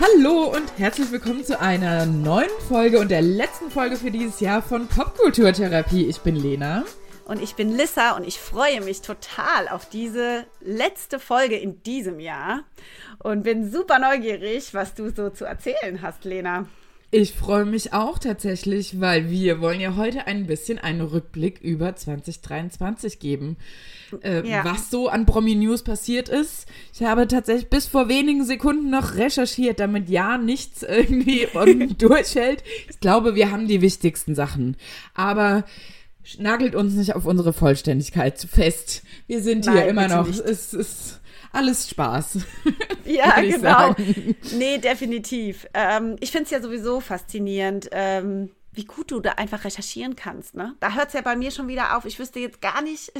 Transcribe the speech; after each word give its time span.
Hallo 0.00 0.44
und 0.44 0.78
herzlich 0.78 1.10
willkommen 1.10 1.44
zu 1.44 1.58
einer 1.58 2.06
neuen 2.06 2.48
Folge 2.68 3.00
und 3.00 3.10
der 3.10 3.20
letzten 3.20 3.68
Folge 3.68 3.96
für 3.96 4.12
dieses 4.12 4.38
Jahr 4.38 4.62
von 4.62 4.86
Popkulturtherapie. 4.86 6.06
Ich 6.06 6.20
bin 6.20 6.36
Lena. 6.36 6.84
Und 7.24 7.42
ich 7.42 7.56
bin 7.56 7.76
Lissa 7.76 8.16
und 8.16 8.22
ich 8.22 8.38
freue 8.38 8.80
mich 8.80 9.02
total 9.02 9.68
auf 9.68 9.88
diese 9.88 10.46
letzte 10.60 11.18
Folge 11.18 11.56
in 11.56 11.82
diesem 11.82 12.20
Jahr 12.20 12.60
und 13.18 13.42
bin 13.42 13.72
super 13.72 13.98
neugierig, 13.98 14.72
was 14.72 14.94
du 14.94 15.10
so 15.10 15.30
zu 15.30 15.44
erzählen 15.44 16.00
hast, 16.00 16.24
Lena. 16.24 16.66
Ich 17.10 17.32
freue 17.32 17.64
mich 17.64 17.94
auch 17.94 18.18
tatsächlich, 18.18 19.00
weil 19.00 19.30
wir 19.30 19.62
wollen 19.62 19.80
ja 19.80 19.96
heute 19.96 20.26
ein 20.26 20.46
bisschen 20.46 20.78
einen 20.78 21.00
Rückblick 21.00 21.58
über 21.60 21.96
2023 21.96 23.18
geben. 23.18 23.56
Äh, 24.22 24.46
ja. 24.46 24.62
Was 24.62 24.90
so 24.90 25.08
an 25.08 25.24
Promi 25.24 25.54
News 25.54 25.82
passiert 25.82 26.28
ist. 26.28 26.66
Ich 26.92 27.02
habe 27.02 27.26
tatsächlich 27.26 27.70
bis 27.70 27.86
vor 27.86 28.08
wenigen 28.10 28.44
Sekunden 28.44 28.90
noch 28.90 29.14
recherchiert, 29.14 29.80
damit 29.80 30.10
ja 30.10 30.36
nichts 30.36 30.82
irgendwie 30.82 31.48
durchhält. 31.98 32.62
Ich 32.90 33.00
glaube, 33.00 33.34
wir 33.34 33.50
haben 33.50 33.68
die 33.68 33.80
wichtigsten 33.80 34.34
Sachen. 34.34 34.76
Aber 35.14 35.64
nagelt 36.38 36.74
uns 36.74 36.92
nicht 36.92 37.14
auf 37.14 37.24
unsere 37.24 37.54
Vollständigkeit 37.54 38.38
fest. 38.38 39.02
Wir 39.26 39.40
sind 39.40 39.64
Nein, 39.64 39.76
hier 39.76 39.86
immer 39.86 40.08
noch. 40.08 40.28
Es 40.28 40.74
ist 40.74 41.20
alles 41.58 41.90
Spaß. 41.90 42.38
Ja, 43.04 43.40
genau. 43.40 43.96
Nee, 44.58 44.76
definitiv. 44.76 45.66
Ähm, 45.72 46.16
ich 46.20 46.30
finde 46.30 46.44
es 46.44 46.50
ja 46.50 46.60
sowieso 46.60 47.00
faszinierend, 47.00 47.88
ähm, 47.92 48.50
wie 48.72 48.84
gut 48.84 49.10
du 49.10 49.20
da 49.20 49.32
einfach 49.32 49.64
recherchieren 49.64 50.14
kannst. 50.14 50.54
Ne? 50.54 50.74
Da 50.78 50.92
hört 50.92 51.08
es 51.08 51.14
ja 51.14 51.22
bei 51.22 51.34
mir 51.34 51.50
schon 51.50 51.68
wieder 51.68 51.96
auf. 51.96 52.04
Ich 52.04 52.18
wüsste 52.18 52.38
jetzt 52.38 52.60
gar 52.60 52.82
nicht, 52.82 53.10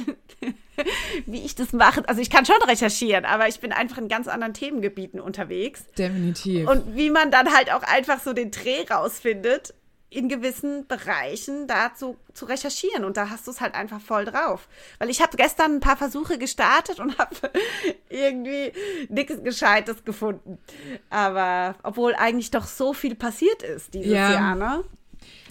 wie 1.25 1.41
ich 1.41 1.55
das 1.55 1.73
mache. 1.73 2.07
Also 2.07 2.21
ich 2.21 2.29
kann 2.29 2.45
schon 2.45 2.61
recherchieren, 2.67 3.25
aber 3.25 3.47
ich 3.47 3.59
bin 3.61 3.71
einfach 3.71 3.97
in 3.97 4.09
ganz 4.09 4.27
anderen 4.27 4.53
Themengebieten 4.53 5.19
unterwegs. 5.19 5.85
Definitiv. 5.97 6.69
Und 6.69 6.95
wie 6.95 7.09
man 7.09 7.31
dann 7.31 7.51
halt 7.51 7.73
auch 7.73 7.81
einfach 7.81 8.21
so 8.21 8.33
den 8.33 8.51
Dreh 8.51 8.85
rausfindet, 8.91 9.73
in 10.11 10.27
gewissen 10.27 10.87
Bereichen 10.87 11.67
dazu 11.67 12.17
zu 12.33 12.45
recherchieren 12.45 13.05
und 13.05 13.15
da 13.15 13.29
hast 13.29 13.45
du 13.45 13.51
es 13.51 13.61
halt 13.61 13.75
einfach 13.75 14.01
voll 14.01 14.25
drauf. 14.25 14.67
Weil 14.97 15.09
ich 15.09 15.21
habe 15.21 15.37
gestern 15.37 15.75
ein 15.75 15.79
paar 15.79 15.97
Versuche 15.97 16.37
gestartet 16.37 16.99
und 16.99 17.17
habe 17.19 17.35
irgendwie 18.09 18.71
nichts 19.09 19.43
Gescheites 19.43 20.03
gefunden. 20.03 20.57
Aber 21.09 21.75
obwohl 21.83 22.15
eigentlich 22.15 22.49
doch 22.49 22.65
so 22.65 22.93
viel 22.93 23.15
passiert 23.15 23.61
ist 23.61 23.93
dieses 23.93 24.11
ja. 24.11 24.31
Jahr, 24.31 24.55
ne? 24.55 24.83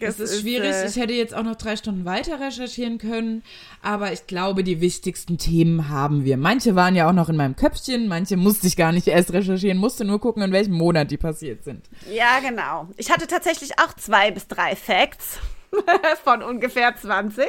Es 0.01 0.21
ist, 0.21 0.33
ist 0.33 0.41
schwierig. 0.41 0.71
Äh, 0.71 0.87
ich 0.87 0.97
hätte 0.97 1.13
jetzt 1.13 1.35
auch 1.35 1.43
noch 1.43 1.57
drei 1.57 1.77
Stunden 1.77 2.05
weiter 2.05 2.41
recherchieren 2.41 2.99
können, 2.99 3.43
aber 3.83 4.13
ich 4.13 4.27
glaube, 4.27 4.65
die 4.65 4.81
wichtigsten 4.81 5.39
Themen 5.39 5.89
haben 5.89 6.25
wir. 6.25 6.37
Manche 6.37 6.75
waren 6.75 6.95
ja 6.95 7.09
auch 7.09 7.13
noch 7.13 7.29
in 7.29 7.37
meinem 7.37 7.57
Köpfchen, 7.57 8.09
manche 8.09 8.37
musste 8.37 8.67
ich 8.67 8.77
gar 8.77 8.93
nicht 8.93 9.09
erst 9.09 9.33
recherchieren, 9.33 9.79
musste 9.79 10.05
nur 10.05 10.21
gucken, 10.21 10.43
in 10.43 10.53
welchem 10.53 10.75
Monat 10.75 11.11
die 11.11 11.17
passiert 11.17 11.65
sind. 11.65 11.87
Ja, 12.11 12.41
genau. 12.41 12.89
Ich 12.97 13.11
hatte 13.11 13.27
tatsächlich 13.27 13.79
auch 13.79 13.95
zwei 13.95 14.31
bis 14.31 14.47
drei 14.47 14.77
Facts 14.77 15.39
von 16.25 16.43
ungefähr 16.43 16.95
20, 16.97 17.47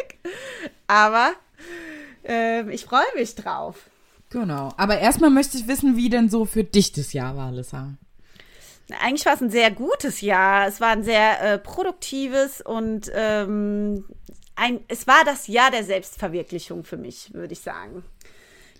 aber 0.87 1.31
äh, 2.27 2.69
ich 2.71 2.85
freue 2.85 3.01
mich 3.15 3.35
drauf. 3.35 3.89
Genau. 4.29 4.73
Aber 4.77 4.99
erstmal 4.99 5.29
möchte 5.29 5.57
ich 5.57 5.67
wissen, 5.67 5.97
wie 5.97 6.09
denn 6.09 6.29
so 6.29 6.45
für 6.45 6.63
dich 6.63 6.91
das 6.91 7.13
Jahr 7.13 7.35
war, 7.35 7.51
Lissa. 7.51 7.95
Eigentlich 9.01 9.25
war 9.25 9.33
es 9.33 9.41
ein 9.41 9.51
sehr 9.51 9.71
gutes 9.71 10.21
Jahr. 10.21 10.67
Es 10.67 10.81
war 10.81 10.89
ein 10.89 11.03
sehr 11.03 11.41
äh, 11.41 11.57
produktives 11.59 12.61
und 12.61 13.11
ähm, 13.13 14.05
ein, 14.55 14.81
es 14.87 15.07
war 15.07 15.23
das 15.25 15.47
Jahr 15.47 15.71
der 15.71 15.83
Selbstverwirklichung 15.83 16.83
für 16.83 16.97
mich, 16.97 17.33
würde 17.33 17.53
ich 17.53 17.61
sagen. 17.61 18.03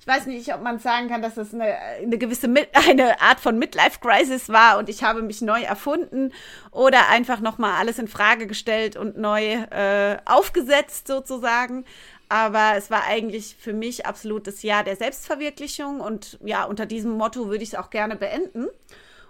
Ich 0.01 0.07
weiß 0.07 0.25
nicht, 0.25 0.53
ob 0.53 0.61
man 0.61 0.79
sagen 0.79 1.09
kann, 1.09 1.21
dass 1.21 1.37
es 1.37 1.53
eine, 1.53 1.75
eine 1.75 2.17
gewisse 2.17 2.47
eine 2.73 3.21
Art 3.21 3.39
von 3.39 3.59
Midlife 3.59 3.99
Crisis 3.99 4.49
war 4.49 4.77
und 4.77 4.89
ich 4.89 5.03
habe 5.03 5.21
mich 5.21 5.41
neu 5.41 5.61
erfunden 5.61 6.33
oder 6.71 7.09
einfach 7.09 7.41
noch 7.41 7.57
mal 7.57 7.77
alles 7.77 7.99
in 7.99 8.07
Frage 8.07 8.47
gestellt 8.47 8.95
und 8.95 9.17
neu 9.17 9.53
äh, 9.53 10.17
aufgesetzt 10.25 11.07
sozusagen. 11.07 11.85
Aber 12.29 12.73
es 12.75 12.91
war 12.91 13.05
eigentlich 13.05 13.55
für 13.59 13.73
mich 13.73 14.05
absolut 14.05 14.47
das 14.47 14.63
Jahr 14.63 14.83
der 14.83 14.95
Selbstverwirklichung 14.95 15.99
und 15.99 16.39
ja, 16.43 16.63
unter 16.63 16.85
diesem 16.85 17.11
Motto 17.11 17.47
würde 17.47 17.63
ich 17.63 17.73
es 17.73 17.75
auch 17.75 17.89
gerne 17.89 18.15
beenden 18.15 18.67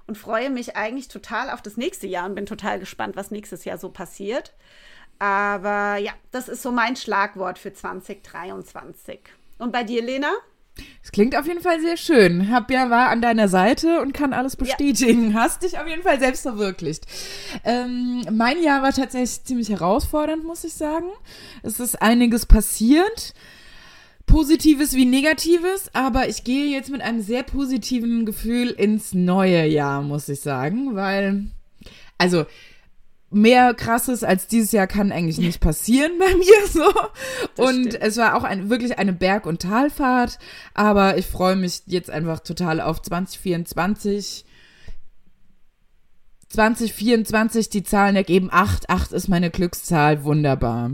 und 0.09 0.17
freue 0.17 0.49
mich 0.49 0.75
eigentlich 0.75 1.07
total 1.07 1.51
auf 1.51 1.61
das 1.61 1.77
nächste 1.77 2.07
Jahr 2.07 2.25
und 2.25 2.33
bin 2.33 2.47
total 2.47 2.79
gespannt, 2.79 3.15
was 3.15 3.29
nächstes 3.29 3.63
Jahr 3.63 3.77
so 3.77 3.89
passiert. 3.89 4.53
Aber 5.19 5.97
ja, 5.97 6.13
das 6.31 6.49
ist 6.49 6.63
so 6.63 6.71
mein 6.71 6.95
Schlagwort 6.95 7.59
für 7.59 7.73
2023. 7.73 9.19
Und 9.59 9.71
bei 9.71 9.83
dir, 9.83 10.01
Lena? 10.01 10.31
Es 11.03 11.11
klingt 11.11 11.35
auf 11.35 11.45
jeden 11.45 11.61
Fall 11.61 11.79
sehr 11.79 11.95
schön. 11.95 12.51
Hab 12.51 12.71
ja 12.71 12.89
war 12.89 13.09
an 13.09 13.21
deiner 13.21 13.49
Seite 13.49 14.01
und 14.01 14.13
kann 14.13 14.33
alles 14.33 14.55
bestätigen. 14.55 15.31
Ja. 15.31 15.41
Hast 15.41 15.61
dich 15.61 15.77
auf 15.77 15.87
jeden 15.87 16.01
Fall 16.01 16.19
selbst 16.19 16.41
verwirklicht. 16.41 17.05
Ähm, 17.63 18.23
mein 18.31 18.63
Jahr 18.63 18.81
war 18.81 18.93
tatsächlich 18.93 19.43
ziemlich 19.43 19.69
herausfordernd, 19.69 20.43
muss 20.43 20.63
ich 20.63 20.73
sagen. 20.73 21.09
Es 21.61 21.79
ist 21.79 22.01
einiges 22.01 22.47
passiert. 22.47 23.35
Positives 24.29 24.93
wie 24.93 25.05
Negatives, 25.05 25.89
aber 25.93 26.29
ich 26.29 26.43
gehe 26.43 26.67
jetzt 26.67 26.91
mit 26.91 27.01
einem 27.01 27.21
sehr 27.21 27.41
positiven 27.41 28.27
Gefühl 28.27 28.69
ins 28.69 29.13
neue 29.15 29.65
Jahr, 29.65 30.03
muss 30.03 30.29
ich 30.29 30.41
sagen, 30.41 30.95
weil, 30.95 31.47
also, 32.19 32.45
mehr 33.31 33.73
krasses 33.73 34.23
als 34.23 34.45
dieses 34.45 34.71
Jahr 34.71 34.85
kann 34.85 35.11
eigentlich 35.11 35.39
nicht 35.39 35.59
passieren 35.59 36.11
bei 36.19 36.35
mir 36.35 36.67
so. 36.71 37.63
und 37.63 37.87
stimmt. 37.87 38.01
es 38.01 38.17
war 38.17 38.35
auch 38.35 38.43
ein, 38.43 38.69
wirklich 38.69 38.99
eine 38.99 39.13
Berg- 39.13 39.47
und 39.47 39.63
Talfahrt, 39.63 40.37
aber 40.75 41.17
ich 41.17 41.25
freue 41.25 41.55
mich 41.55 41.81
jetzt 41.87 42.11
einfach 42.11 42.39
total 42.39 42.81
auf 42.81 43.01
2024. 43.01 44.45
2024, 46.49 47.69
die 47.69 47.83
Zahlen 47.83 48.15
ergeben 48.15 48.49
8. 48.51 48.91
8 48.91 49.11
ist 49.11 49.27
meine 49.27 49.49
Glückszahl, 49.49 50.23
wunderbar. 50.23 50.91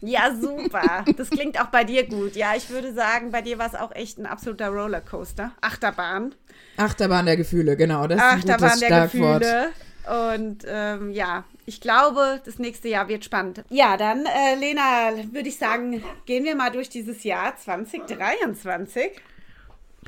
Ja, 0.00 0.34
super. 0.34 1.04
Das 1.16 1.30
klingt 1.30 1.60
auch 1.60 1.68
bei 1.68 1.84
dir 1.84 2.06
gut. 2.06 2.36
Ja, 2.36 2.54
ich 2.56 2.68
würde 2.70 2.92
sagen, 2.92 3.30
bei 3.30 3.42
dir 3.42 3.58
war 3.58 3.66
es 3.66 3.74
auch 3.74 3.94
echt 3.94 4.18
ein 4.18 4.26
absoluter 4.26 4.68
Rollercoaster. 4.68 5.52
Achterbahn. 5.60 6.34
Achterbahn 6.76 7.26
der 7.26 7.36
Gefühle, 7.36 7.76
genau. 7.76 8.06
Das 8.06 8.18
ist 8.18 8.24
Achterbahn 8.24 8.70
ein 8.70 8.74
gutes 8.74 8.88
der 8.88 9.02
Gefühle. 9.04 9.68
Und 10.06 10.64
ähm, 10.68 11.10
ja, 11.10 11.44
ich 11.64 11.80
glaube, 11.80 12.40
das 12.44 12.58
nächste 12.58 12.88
Jahr 12.88 13.08
wird 13.08 13.24
spannend. 13.24 13.64
Ja, 13.70 13.96
dann, 13.96 14.24
äh, 14.24 14.54
Lena, 14.54 15.10
würde 15.32 15.48
ich 15.48 15.58
sagen, 15.58 16.02
gehen 16.26 16.44
wir 16.44 16.54
mal 16.54 16.70
durch 16.70 16.88
dieses 16.88 17.24
Jahr 17.24 17.56
2023. 17.56 19.10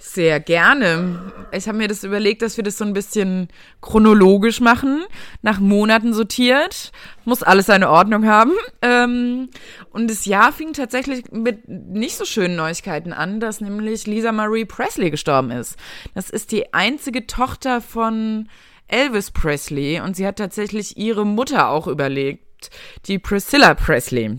Sehr 0.00 0.38
gerne. 0.38 1.32
Ich 1.50 1.66
habe 1.66 1.78
mir 1.78 1.88
das 1.88 2.04
überlegt, 2.04 2.42
dass 2.42 2.56
wir 2.56 2.62
das 2.62 2.78
so 2.78 2.84
ein 2.84 2.92
bisschen 2.92 3.48
chronologisch 3.80 4.60
machen, 4.60 5.04
nach 5.42 5.58
Monaten 5.58 6.14
sortiert. 6.14 6.92
Muss 7.24 7.42
alles 7.42 7.66
seine 7.66 7.90
Ordnung 7.90 8.26
haben. 8.26 8.52
Ähm, 8.80 9.48
und 9.90 10.08
das 10.08 10.24
Jahr 10.24 10.52
fing 10.52 10.72
tatsächlich 10.72 11.32
mit 11.32 11.68
nicht 11.68 12.16
so 12.16 12.24
schönen 12.24 12.54
Neuigkeiten 12.54 13.12
an, 13.12 13.40
dass 13.40 13.60
nämlich 13.60 14.06
Lisa 14.06 14.30
Marie 14.30 14.64
Presley 14.64 15.10
gestorben 15.10 15.50
ist. 15.50 15.76
Das 16.14 16.30
ist 16.30 16.52
die 16.52 16.72
einzige 16.72 17.26
Tochter 17.26 17.80
von 17.80 18.48
Elvis 18.86 19.32
Presley 19.32 20.00
und 20.00 20.16
sie 20.16 20.26
hat 20.26 20.36
tatsächlich 20.36 20.96
ihre 20.96 21.26
Mutter 21.26 21.68
auch 21.68 21.88
überlegt 21.88 22.70
die 23.06 23.18
Priscilla 23.18 23.74
Presley. 23.74 24.38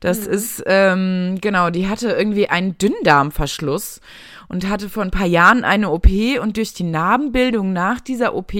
Das 0.00 0.26
mhm. 0.26 0.32
ist, 0.32 0.62
ähm, 0.66 1.38
genau, 1.40 1.70
die 1.70 1.88
hatte 1.88 2.10
irgendwie 2.10 2.48
einen 2.48 2.78
Dünndarmverschluss 2.78 4.00
und 4.48 4.68
hatte 4.68 4.88
vor 4.88 5.02
ein 5.02 5.10
paar 5.10 5.26
Jahren 5.26 5.64
eine 5.64 5.90
OP 5.90 6.08
und 6.40 6.56
durch 6.56 6.72
die 6.72 6.84
Narbenbildung 6.84 7.72
nach 7.72 8.00
dieser 8.00 8.34
OP, 8.34 8.52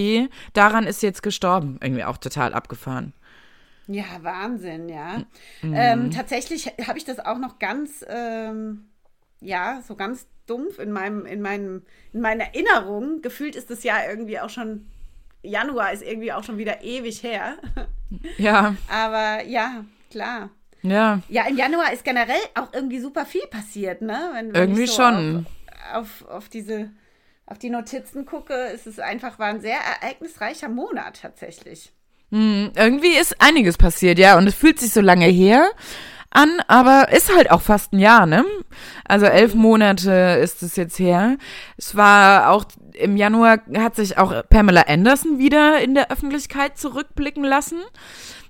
daran 0.53 0.85
ist 0.85 0.99
sie 0.99 1.07
jetzt 1.07 1.23
gestorben. 1.23 1.79
Irgendwie 1.81 2.03
auch 2.03 2.17
total 2.17 2.53
abgefahren. 2.53 3.13
Ja, 3.87 4.03
Wahnsinn, 4.21 4.87
ja. 4.87 5.23
Mhm. 5.63 5.73
Ähm, 5.75 6.11
tatsächlich 6.11 6.67
habe 6.87 6.99
ich 6.99 7.05
das 7.05 7.19
auch 7.19 7.39
noch 7.39 7.57
ganz, 7.57 8.05
ähm, 8.07 8.85
ja, 9.41 9.81
so 9.87 9.95
ganz 9.95 10.27
dumpf 10.45 10.77
in 10.77 10.91
meinem, 10.91 11.25
in 11.25 11.41
meinem, 11.41 11.81
in 12.13 12.21
meiner 12.21 12.45
Erinnerung. 12.45 13.21
Gefühlt 13.23 13.55
ist 13.55 13.71
das 13.71 13.83
ja 13.83 13.95
irgendwie 14.07 14.39
auch 14.39 14.49
schon, 14.49 14.85
Januar 15.41 15.91
ist 15.91 16.03
irgendwie 16.03 16.31
auch 16.33 16.43
schon 16.43 16.57
wieder 16.57 16.83
ewig 16.83 17.23
her. 17.23 17.55
Ja. 18.39 18.75
Aber 18.91 19.43
ja, 19.45 19.85
klar. 20.09 20.49
Ja. 20.81 21.21
Ja, 21.29 21.45
im 21.47 21.57
Januar 21.57 21.93
ist 21.93 22.03
generell 22.03 22.41
auch 22.55 22.73
irgendwie 22.73 22.99
super 22.99 23.23
viel 23.23 23.45
passiert, 23.51 24.01
ne? 24.01 24.31
Wenn, 24.33 24.47
wenn 24.47 24.61
irgendwie 24.61 24.87
so 24.87 24.95
schon. 24.95 25.45
Auf, 25.45 25.58
auf, 25.93 26.25
auf 26.27 26.49
diese, 26.49 26.91
auf 27.45 27.57
die 27.57 27.69
Notizen 27.69 28.25
gucke, 28.25 28.53
ist 28.53 28.87
es 28.87 28.99
einfach, 28.99 29.39
war 29.39 29.47
ein 29.47 29.61
sehr 29.61 29.77
ereignisreicher 29.77 30.69
Monat 30.69 31.21
tatsächlich. 31.21 31.91
Hm, 32.31 32.71
irgendwie 32.75 33.17
ist 33.17 33.41
einiges 33.41 33.77
passiert, 33.77 34.19
ja, 34.19 34.37
und 34.37 34.47
es 34.47 34.55
fühlt 34.55 34.79
sich 34.79 34.91
so 34.91 35.01
lange 35.01 35.25
her 35.25 35.71
an, 36.31 36.61
aber 36.67 37.11
ist 37.11 37.35
halt 37.35 37.49
auch 37.49 37.61
fast 37.61 37.93
ein 37.93 37.99
Jahr, 37.99 38.25
ne? 38.25 38.45
Also 39.07 39.25
elf 39.25 39.55
Monate 39.55 40.39
ist 40.43 40.61
es 40.61 40.75
jetzt 40.75 40.99
her. 40.99 41.37
Es 41.77 41.95
war 41.95 42.51
auch 42.51 42.65
im 42.93 43.17
Januar 43.17 43.59
hat 43.77 43.95
sich 43.95 44.17
auch 44.17 44.43
Pamela 44.49 44.83
Anderson 44.87 45.39
wieder 45.39 45.81
in 45.81 45.95
der 45.95 46.11
Öffentlichkeit 46.11 46.77
zurückblicken 46.77 47.43
lassen. 47.43 47.79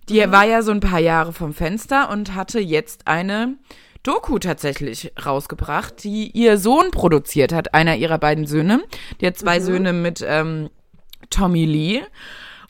Die 0.10 0.26
mhm. 0.26 0.32
war 0.32 0.44
ja 0.44 0.62
so 0.62 0.72
ein 0.72 0.80
paar 0.80 1.00
Jahre 1.00 1.32
vom 1.34 1.54
Fenster 1.54 2.10
und 2.10 2.36
hatte 2.36 2.60
jetzt 2.60 3.08
eine 3.08 3.56
Doku 4.04 4.40
tatsächlich 4.40 5.12
rausgebracht, 5.24 6.04
die 6.04 6.32
ihr 6.32 6.58
Sohn 6.58 6.92
produziert 6.92 7.54
hat, 7.54 7.74
einer 7.74 7.96
ihrer 7.98 8.18
beiden 8.18 8.48
Söhne. 8.48 8.82
Die 9.20 9.28
hat 9.28 9.38
zwei 9.38 9.60
mhm. 9.60 9.64
Söhne 9.64 9.94
mit 9.94 10.24
ähm, 10.26 10.70
Tommy 11.30 11.66
Lee 11.66 12.02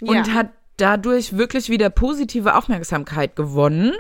und 0.02 0.28
Ja. 0.28 0.34
hat 0.34 0.50
dadurch 0.78 1.38
wirklich 1.38 1.70
wieder 1.70 1.90
positive 1.90 2.56
Aufmerksamkeit 2.56 3.36
gewonnen 3.36 3.94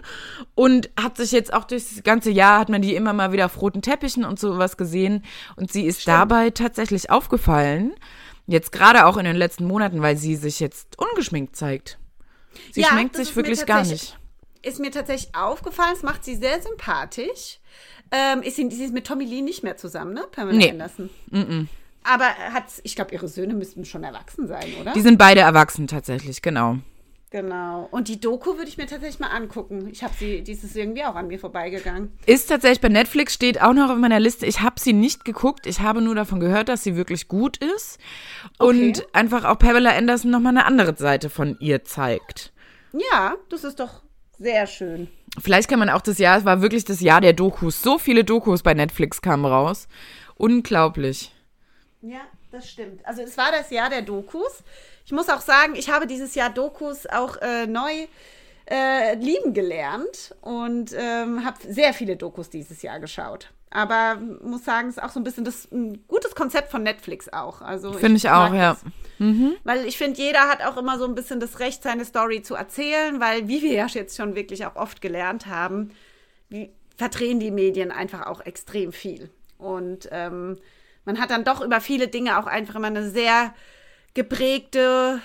und 0.55 0.89
hat 0.99 1.17
sich 1.17 1.31
jetzt 1.31 1.53
auch 1.53 1.65
durch 1.65 1.89
das 1.93 2.03
ganze 2.03 2.31
Jahr 2.31 2.59
hat 2.59 2.69
man 2.69 2.81
die 2.81 2.95
immer 2.95 3.13
mal 3.13 3.31
wieder 3.31 3.45
auf 3.45 3.61
roten 3.61 3.81
Teppichen 3.81 4.23
und 4.23 4.39
sowas 4.39 4.77
gesehen 4.77 5.23
und 5.57 5.71
sie 5.71 5.85
ist 5.85 6.07
dabei 6.07 6.51
tatsächlich 6.51 7.09
aufgefallen, 7.09 7.93
jetzt 8.47 8.71
gerade 8.71 9.05
auch 9.05 9.17
in 9.17 9.25
den 9.25 9.35
letzten 9.35 9.65
Monaten, 9.65 10.01
weil 10.01 10.17
sie 10.17 10.35
sich 10.35 10.59
jetzt 10.59 10.97
ungeschminkt 10.97 11.55
zeigt. 11.55 11.99
Sie 12.71 12.81
Ja, 12.81 12.87
schminkt 12.87 13.15
sich 13.15 13.35
wirklich 13.35 13.65
gar 13.65 13.83
nicht. 13.83 14.17
Ist 14.61 14.79
mir 14.79 14.91
tatsächlich 14.91 15.33
aufgefallen, 15.35 15.93
es 15.95 16.03
macht 16.03 16.23
sie 16.23 16.35
sehr 16.35 16.61
sympathisch. 16.61 17.59
Ähm, 18.11 18.41
ist, 18.41 18.55
sie, 18.55 18.69
sie 18.71 18.83
ist 18.85 18.93
mit 18.93 19.05
Tommy 19.07 19.23
Lee 19.25 19.41
nicht 19.41 19.63
mehr 19.63 19.77
zusammen, 19.77 20.13
ne? 20.13 20.25
Pamela 20.31 20.57
Nee. 20.57 20.71
Anderson. 20.71 21.09
Aber 22.03 22.25
hat, 22.25 22.65
ich 22.83 22.95
glaube, 22.95 23.13
ihre 23.13 23.27
Söhne 23.27 23.53
müssten 23.53 23.85
schon 23.85 24.03
erwachsen 24.03 24.47
sein, 24.47 24.65
oder? 24.81 24.93
Die 24.93 25.01
sind 25.01 25.17
beide 25.17 25.41
erwachsen 25.41 25.87
tatsächlich, 25.87 26.41
genau. 26.41 26.77
Genau. 27.31 27.87
Und 27.91 28.07
die 28.07 28.19
Doku 28.19 28.57
würde 28.57 28.67
ich 28.69 28.77
mir 28.77 28.87
tatsächlich 28.87 29.19
mal 29.19 29.27
angucken. 29.27 29.87
Ich 29.91 30.03
habe 30.03 30.15
sie, 30.17 30.41
die 30.41 30.53
ist 30.53 30.75
irgendwie 30.75 31.03
auch 31.03 31.13
an 31.13 31.27
mir 31.27 31.37
vorbeigegangen. 31.39 32.11
Ist 32.25 32.47
tatsächlich 32.49 32.81
bei 32.81 32.89
Netflix, 32.89 33.35
steht 33.35 33.61
auch 33.61 33.73
noch 33.73 33.91
auf 33.91 33.97
meiner 33.97 34.19
Liste. 34.19 34.47
Ich 34.47 34.61
habe 34.61 34.79
sie 34.79 34.93
nicht 34.93 35.25
geguckt. 35.25 35.67
Ich 35.67 35.81
habe 35.81 36.01
nur 36.01 36.15
davon 36.15 36.39
gehört, 36.39 36.69
dass 36.69 36.83
sie 36.83 36.95
wirklich 36.95 37.27
gut 37.27 37.57
ist. 37.57 37.99
Und 38.57 38.97
Okay. 39.01 39.07
einfach 39.13 39.45
auch 39.45 39.59
Pamela 39.59 39.95
Anderson 39.95 40.31
nochmal 40.31 40.57
eine 40.57 40.65
andere 40.65 40.95
Seite 40.97 41.29
von 41.29 41.55
ihr 41.59 41.83
zeigt. 41.83 42.51
Ja, 43.11 43.35
das 43.49 43.63
ist 43.63 43.79
doch 43.79 44.01
sehr 44.39 44.67
schön. 44.67 45.09
Vielleicht 45.39 45.69
kann 45.69 45.79
man 45.79 45.89
auch 45.89 46.01
das 46.01 46.17
Jahr, 46.17 46.37
es 46.37 46.45
war 46.45 46.61
wirklich 46.61 46.85
das 46.85 47.01
Jahr 47.01 47.21
der 47.21 47.33
Dokus. 47.33 47.81
So 47.81 47.99
viele 47.99 48.23
Dokus 48.23 48.63
bei 48.63 48.73
Netflix 48.73 49.21
kamen 49.21 49.45
raus. 49.45 49.87
Unglaublich. 50.35 51.33
Ja, 52.01 52.21
das 52.51 52.69
stimmt. 52.69 53.05
Also 53.05 53.21
es 53.21 53.37
war 53.37 53.51
das 53.51 53.69
Jahr 53.69 53.89
der 53.89 54.01
Dokus. 54.01 54.63
Ich 55.05 55.11
muss 55.11 55.29
auch 55.29 55.41
sagen, 55.41 55.75
ich 55.75 55.89
habe 55.89 56.07
dieses 56.07 56.35
Jahr 56.35 56.49
Dokus 56.49 57.05
auch 57.05 57.37
äh, 57.37 57.67
neu 57.67 58.07
äh, 58.69 59.15
lieben 59.15 59.53
gelernt 59.53 60.35
und 60.41 60.93
ähm, 60.97 61.43
habe 61.45 61.57
sehr 61.67 61.93
viele 61.93 62.15
Dokus 62.15 62.49
dieses 62.49 62.81
Jahr 62.81 62.99
geschaut. 62.99 63.51
Aber 63.71 64.19
muss 64.41 64.65
sagen, 64.65 64.89
es 64.89 64.97
ist 64.97 65.03
auch 65.03 65.11
so 65.11 65.19
ein 65.19 65.23
bisschen 65.23 65.45
das 65.45 65.71
ein 65.71 66.03
gutes 66.07 66.33
Konzept 66.33 66.71
von 66.71 66.81
Netflix 66.81 67.31
auch. 67.31 67.61
Also 67.61 67.93
Finde 67.93 68.17
ich 68.17 68.29
auch, 68.29 68.49
mag 68.49 68.53
ja. 68.53 68.73
das. 68.73 68.83
Weil 69.63 69.85
ich 69.85 69.97
finde, 69.97 70.19
jeder 70.19 70.47
hat 70.47 70.63
auch 70.63 70.77
immer 70.77 70.97
so 70.97 71.05
ein 71.05 71.13
bisschen 71.13 71.39
das 71.39 71.59
Recht, 71.59 71.83
seine 71.83 72.05
Story 72.05 72.41
zu 72.41 72.55
erzählen, 72.55 73.19
weil, 73.19 73.47
wie 73.47 73.61
wir 73.61 73.73
ja 73.73 73.85
jetzt 73.87 74.17
schon 74.17 74.35
wirklich 74.35 74.65
auch 74.65 74.75
oft 74.75 75.01
gelernt 75.01 75.45
haben, 75.45 75.91
wie, 76.49 76.71
verdrehen 76.97 77.39
die 77.39 77.51
Medien 77.51 77.91
einfach 77.91 78.27
auch 78.27 78.41
extrem 78.41 78.91
viel. 78.91 79.29
Und 79.57 80.09
ähm, 80.11 80.57
man 81.05 81.19
hat 81.19 81.29
dann 81.29 81.43
doch 81.43 81.61
über 81.61 81.79
viele 81.79 82.07
Dinge 82.07 82.39
auch 82.39 82.47
einfach 82.47 82.75
immer 82.75 82.87
eine 82.87 83.09
sehr 83.09 83.53
geprägte, 84.13 85.21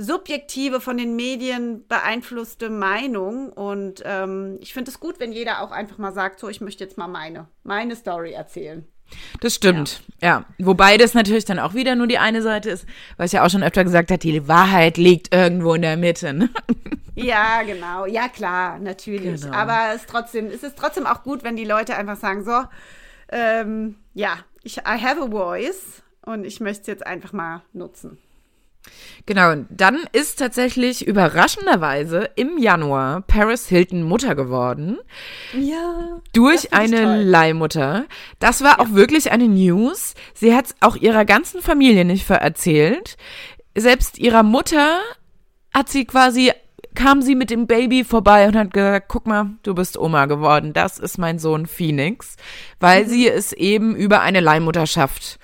subjektive, 0.00 0.80
von 0.80 0.96
den 0.96 1.14
Medien 1.14 1.86
beeinflusste 1.86 2.70
Meinung. 2.70 3.50
Und 3.50 4.02
ähm, 4.04 4.58
ich 4.60 4.72
finde 4.72 4.90
es 4.90 5.00
gut, 5.00 5.20
wenn 5.20 5.32
jeder 5.32 5.62
auch 5.62 5.70
einfach 5.70 5.98
mal 5.98 6.12
sagt, 6.12 6.40
so, 6.40 6.48
ich 6.48 6.60
möchte 6.60 6.82
jetzt 6.84 6.98
mal 6.98 7.08
meine, 7.08 7.48
meine 7.62 7.94
Story 7.94 8.32
erzählen. 8.32 8.86
Das 9.40 9.56
stimmt, 9.56 10.02
ja. 10.22 10.44
Wobei 10.58 10.96
das 10.96 11.14
natürlich 11.14 11.44
dann 11.44 11.58
auch 11.58 11.74
wieder 11.74 11.96
nur 11.96 12.06
die 12.06 12.18
eine 12.18 12.42
Seite 12.42 12.70
ist, 12.70 12.86
weil 13.16 13.26
ich 13.26 13.32
ja 13.32 13.44
auch 13.44 13.50
schon 13.50 13.64
öfter 13.64 13.82
gesagt 13.82 14.10
habe, 14.10 14.18
die 14.18 14.46
Wahrheit 14.46 14.98
liegt 14.98 15.34
irgendwo 15.34 15.74
in 15.74 15.82
der 15.82 15.96
Mitte. 15.96 16.32
Ne? 16.32 16.50
Ja, 17.16 17.62
genau. 17.64 18.06
Ja, 18.06 18.28
klar, 18.28 18.78
natürlich. 18.78 19.42
Genau. 19.42 19.54
Aber 19.54 19.94
es, 19.94 20.06
trotzdem, 20.06 20.46
es 20.46 20.62
ist 20.62 20.78
trotzdem 20.78 21.06
auch 21.06 21.22
gut, 21.22 21.42
wenn 21.42 21.56
die 21.56 21.64
Leute 21.64 21.94
einfach 21.96 22.16
sagen, 22.16 22.44
so, 22.44 22.62
ähm, 23.30 23.96
ja, 24.14 24.38
ich 24.62 24.78
I 24.78 25.02
have 25.02 25.20
a 25.20 25.26
voice 25.26 26.02
und 26.22 26.44
ich 26.44 26.60
möchte 26.60 26.82
es 26.82 26.86
jetzt 26.86 27.06
einfach 27.06 27.32
mal 27.32 27.62
nutzen. 27.74 28.16
Genau, 29.26 29.52
und 29.52 29.66
dann 29.70 29.98
ist 30.12 30.38
tatsächlich 30.38 31.06
überraschenderweise 31.06 32.30
im 32.36 32.58
Januar 32.58 33.22
Paris 33.22 33.68
Hilton 33.68 34.02
Mutter 34.02 34.34
geworden. 34.34 34.98
Ja. 35.58 36.20
durch 36.32 36.72
eine. 36.72 37.22
Leihmutter. 37.22 38.06
Das 38.38 38.62
war 38.62 38.80
auch 38.80 38.92
wirklich 38.92 39.30
eine 39.30 39.48
News. 39.48 40.14
Sie 40.34 40.54
hat 40.54 40.74
auch 40.80 40.96
ihrer 40.96 41.24
ganzen 41.24 41.60
Familie 41.60 42.04
nicht 42.04 42.24
vererzählt. 42.24 43.16
Selbst 43.76 44.18
ihrer 44.18 44.42
Mutter 44.42 44.98
hat 45.72 45.88
sie 45.88 46.04
quasi, 46.06 46.52
kam 46.94 47.22
sie 47.22 47.34
mit 47.34 47.50
dem 47.50 47.66
Baby 47.66 48.04
vorbei 48.04 48.48
und 48.48 48.56
hat 48.56 48.72
gesagt, 48.72 49.06
guck 49.08 49.26
mal, 49.26 49.50
du 49.62 49.74
bist 49.74 49.96
Oma 49.96 50.26
geworden. 50.26 50.72
Das 50.72 50.98
ist 50.98 51.18
mein 51.18 51.38
Sohn 51.38 51.66
Phoenix. 51.66 52.36
Weil 52.80 53.06
sie 53.06 53.28
es 53.28 53.52
eben 53.52 53.94
über 53.94 54.22
eine 54.22 54.40
Leihmutterschaft 54.40 55.38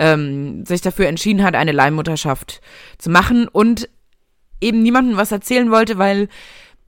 ähm, 0.00 0.64
sich 0.64 0.80
dafür 0.80 1.06
entschieden 1.06 1.44
hat, 1.44 1.54
eine 1.54 1.72
Leihmutterschaft 1.72 2.60
zu 2.98 3.10
machen 3.10 3.46
und 3.46 3.88
eben 4.60 4.82
niemandem 4.82 5.16
was 5.16 5.30
erzählen 5.30 5.70
wollte, 5.70 5.98
weil 5.98 6.28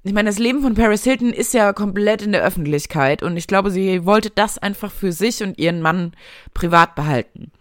ich 0.03 0.12
meine, 0.12 0.31
das 0.31 0.41
Leben 0.41 0.62
von 0.62 0.75
Paris 0.75 1.05
Hilton 1.05 1.32
ist 1.32 1.55
ja 1.55 1.73
komplett 1.73 2.23
in 2.23 2.32
der 2.32 2.43
Öffentlichkeit 2.43 3.23
und 3.23 3.37
ich 3.37 3.47
glaube, 3.47 3.70
sie 3.70 4.05
wollte 4.05 4.31
das 4.31 4.59
einfach 4.59 4.91
für 4.91 5.12
sich 5.12 5.43
und 5.44 5.59
ihren 5.59 5.81
Mann 5.81 6.12
privat 6.55 6.97
behalten. 6.97 7.53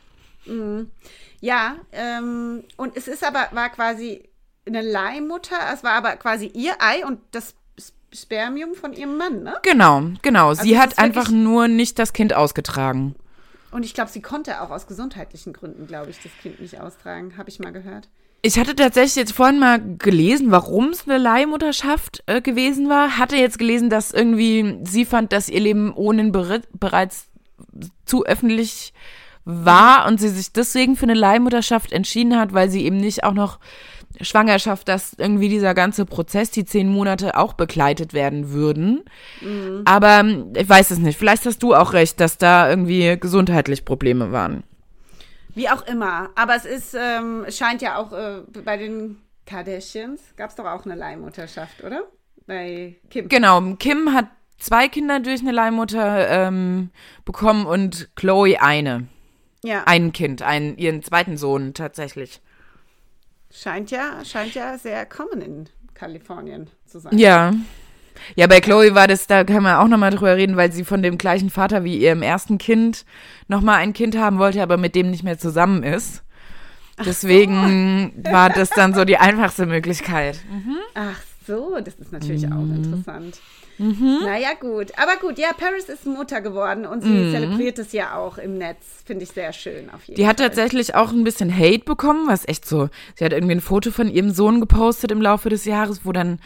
Ja, 1.40 1.76
ähm, 1.92 2.64
und 2.78 2.98
es 2.98 3.08
ist 3.08 3.24
aber, 3.24 3.48
war 3.52 3.70
quasi 3.70 4.24
eine 4.66 4.82
Leihmutter, 4.82 5.58
es 5.72 5.84
war 5.84 5.92
aber 5.92 6.16
quasi 6.16 6.48
ihr 6.48 6.74
Ei 6.80 7.06
und 7.06 7.20
das 7.32 7.54
Spermium 8.14 8.74
von 8.74 8.94
ihrem 8.94 9.18
Mann, 9.18 9.44
ne? 9.44 9.56
Genau, 9.62 10.04
genau. 10.22 10.54
Sie 10.54 10.74
es 10.74 10.80
hat 10.80 10.98
einfach 10.98 11.30
nur 11.30 11.68
nicht 11.68 12.00
das 12.00 12.14
Kind 12.14 12.34
ausgetragen. 12.34 13.16
Und 13.72 13.86
ich 13.86 13.94
glaube, 13.94 14.10
sie 14.12 14.22
konnte 14.22 14.62
auch 14.62 14.70
aus 14.70 14.88
gesundheitlichen 14.88 15.54
Gründen, 15.54 15.88
glaube 15.88 16.10
ich, 16.12 16.20
das 16.22 16.32
Kind 16.42 16.60
nicht 16.60 16.80
austragen, 16.80 17.38
habe 17.38 17.50
ich 17.50 17.60
mal 17.60 17.72
gehört. 17.72 18.10
Ich 18.44 18.58
hatte 18.58 18.76
tatsächlich 18.76 19.16
jetzt 19.16 19.34
vorhin 19.34 19.60
mal 19.60 19.80
gelesen, 19.98 20.50
warum 20.50 20.90
es 20.90 21.08
eine 21.08 21.20
Leihmutterschaft 21.20 22.24
äh, 22.26 22.42
gewesen 22.42 22.90
war. 22.90 23.18
Hatte 23.18 23.36
jetzt 23.36 23.60
gelesen, 23.60 23.90
dass 23.90 24.12
irgendwie 24.12 24.80
sie 24.84 25.06
fand, 25.06 25.32
dass 25.32 25.48
ihr 25.48 25.60
Leben 25.60 25.94
ohne 25.94 26.24
bere- 26.24 26.64
bereits 26.74 27.28
zu 28.06 28.26
öffentlich 28.26 28.94
war 29.46 30.08
und 30.08 30.20
sie 30.20 30.30
sich 30.30 30.54
deswegen 30.54 30.96
für 30.96 31.04
eine 31.04 31.14
Leihmutterschaft 31.14 31.92
entschieden 31.92 32.38
hat, 32.38 32.54
weil 32.54 32.70
sie 32.70 32.84
eben 32.84 32.98
nicht 32.98 33.24
auch 33.24 33.34
noch 33.34 33.60
Schwangerschaft, 34.20 34.88
dass 34.88 35.14
irgendwie 35.18 35.50
dieser 35.50 35.74
ganze 35.74 36.06
Prozess, 36.06 36.52
die 36.52 36.66
zehn 36.66 36.90
Monate 36.90 37.38
auch 37.38 37.54
begleitet 37.54 38.14
werden 38.14 38.52
würden. 38.52 39.04
Aber 39.86 40.20
ähm, 40.20 40.54
ich 40.56 40.68
weiß 40.68 40.92
es 40.92 41.00
nicht. 41.00 41.18
Vielleicht 41.18 41.46
hast 41.46 41.64
du 41.64 41.74
auch 41.74 41.94
recht, 41.94 42.20
dass 42.20 42.38
da 42.38 42.70
irgendwie 42.70 43.18
gesundheitlich 43.20 43.86
Probleme 43.86 44.32
waren. 44.32 44.64
Wie 45.56 45.70
auch 45.70 45.86
immer. 45.88 46.30
Aber 46.36 46.56
es 46.56 46.66
ist, 46.66 46.96
ähm, 46.96 47.46
scheint 47.50 47.82
ja 47.82 47.98
auch 47.98 48.14
äh, 48.14 48.42
bei 48.64 48.78
den 48.78 49.18
Kardashians, 49.46 50.22
gab 50.38 50.50
es 50.50 50.56
doch 50.56 50.66
auch 50.66 50.86
eine 50.86 50.96
Leihmutterschaft, 50.96 51.84
oder? 51.84 52.04
Bei 52.48 52.96
Kim. 53.10 53.28
Genau, 53.28 53.62
Kim 53.76 54.14
hat 54.14 54.28
zwei 54.58 54.88
Kinder 54.88 55.20
durch 55.20 55.42
eine 55.42 55.52
Leihmutter 55.52 56.30
ähm, 56.30 56.90
bekommen 57.26 57.66
und 57.66 58.10
Chloe 58.16 58.62
eine. 58.62 59.08
Ja, 59.64 59.84
Ein 59.86 60.12
Kind, 60.12 60.42
einen, 60.42 60.78
ihren 60.78 61.04
zweiten 61.04 61.38
Sohn 61.38 61.74
tatsächlich. 61.74 62.42
Scheint 63.52 63.92
ja, 63.92 64.24
scheint 64.26 64.54
ja 64.54 64.78
sehr 64.78 65.06
common 65.06 65.42
in 65.42 65.70
Kalifornien 65.94 66.70
zu 66.86 67.00
sein. 67.00 67.18
Ja. 67.18 67.54
Ja, 68.36 68.46
bei 68.48 68.60
Chloe 68.60 68.94
war 68.94 69.08
das, 69.08 69.26
da 69.26 69.44
kann 69.44 69.64
man 69.64 69.78
auch 69.78 69.88
nochmal 69.88 70.12
drüber 70.12 70.36
reden, 70.36 70.56
weil 70.58 70.72
sie 70.72 70.84
von 70.84 71.02
dem 71.02 71.18
gleichen 71.18 71.50
Vater 71.50 71.84
wie 71.84 71.98
ihrem 71.98 72.22
ersten 72.22 72.58
Kind 72.58 73.06
nochmal 73.48 73.78
ein 73.78 73.94
Kind 73.94 74.18
haben 74.18 74.38
wollte, 74.38 74.62
aber 74.62 74.78
mit 74.78 74.96
dem 74.96 75.10
nicht 75.10 75.24
mehr 75.24 75.40
zusammen 75.40 75.82
ist. 75.82 76.24
Deswegen 77.04 78.14
war 78.30 78.50
das 78.50 78.70
dann 78.70 78.94
so 78.94 79.06
die 79.06 79.18
einfachste 79.18 79.66
Möglichkeit. 79.66 80.40
Ach 80.94 81.20
so, 81.48 81.78
das 81.84 81.96
ist 81.96 82.12
natürlich 82.12 82.46
auch 82.48 82.66
Mhm. 83.78 84.20
Naja, 84.24 84.50
gut. 84.60 84.92
Aber 84.98 85.16
gut, 85.20 85.38
ja, 85.40 85.50
Paris 85.58 85.86
ist 85.90 86.06
Mutter 86.06 86.42
geworden 86.42 86.86
und 86.86 87.04
sie 87.04 87.32
zelebriert 87.32 87.80
es 87.80 87.92
ja 87.94 88.16
auch 88.16 88.38
im 88.38 88.58
Netz. 88.58 88.86
Finde 89.06 89.24
ich 89.24 89.32
sehr 89.32 89.54
schön 89.54 89.90
auf 89.90 90.04
jeden 90.06 90.14
Mhm. 90.14 90.16
Die 90.16 90.28
hat 90.28 90.38
Fall. 90.40 90.48
tatsächlich 90.48 90.96
auch 90.96 91.12
ein 91.12 91.24
bisschen 91.24 91.56
Hate 91.56 91.86
bekommen, 91.86 92.28
was 92.28 92.48
echt 92.48 92.68
so. 92.68 92.90
Sie 93.16 93.26
hat 93.26 93.34
irgendwie 93.34 93.56
ein 93.56 93.62
Foto 93.62 93.92
von 93.92 94.10
ihrem 94.10 94.32
Sohn 94.32 94.60
gepostet 94.60 95.12
im 95.12 95.22
Laufe 95.22 95.50
des 95.50 95.66
Jahres, 95.66 96.02
wo 96.06 96.12
dann 96.12 96.40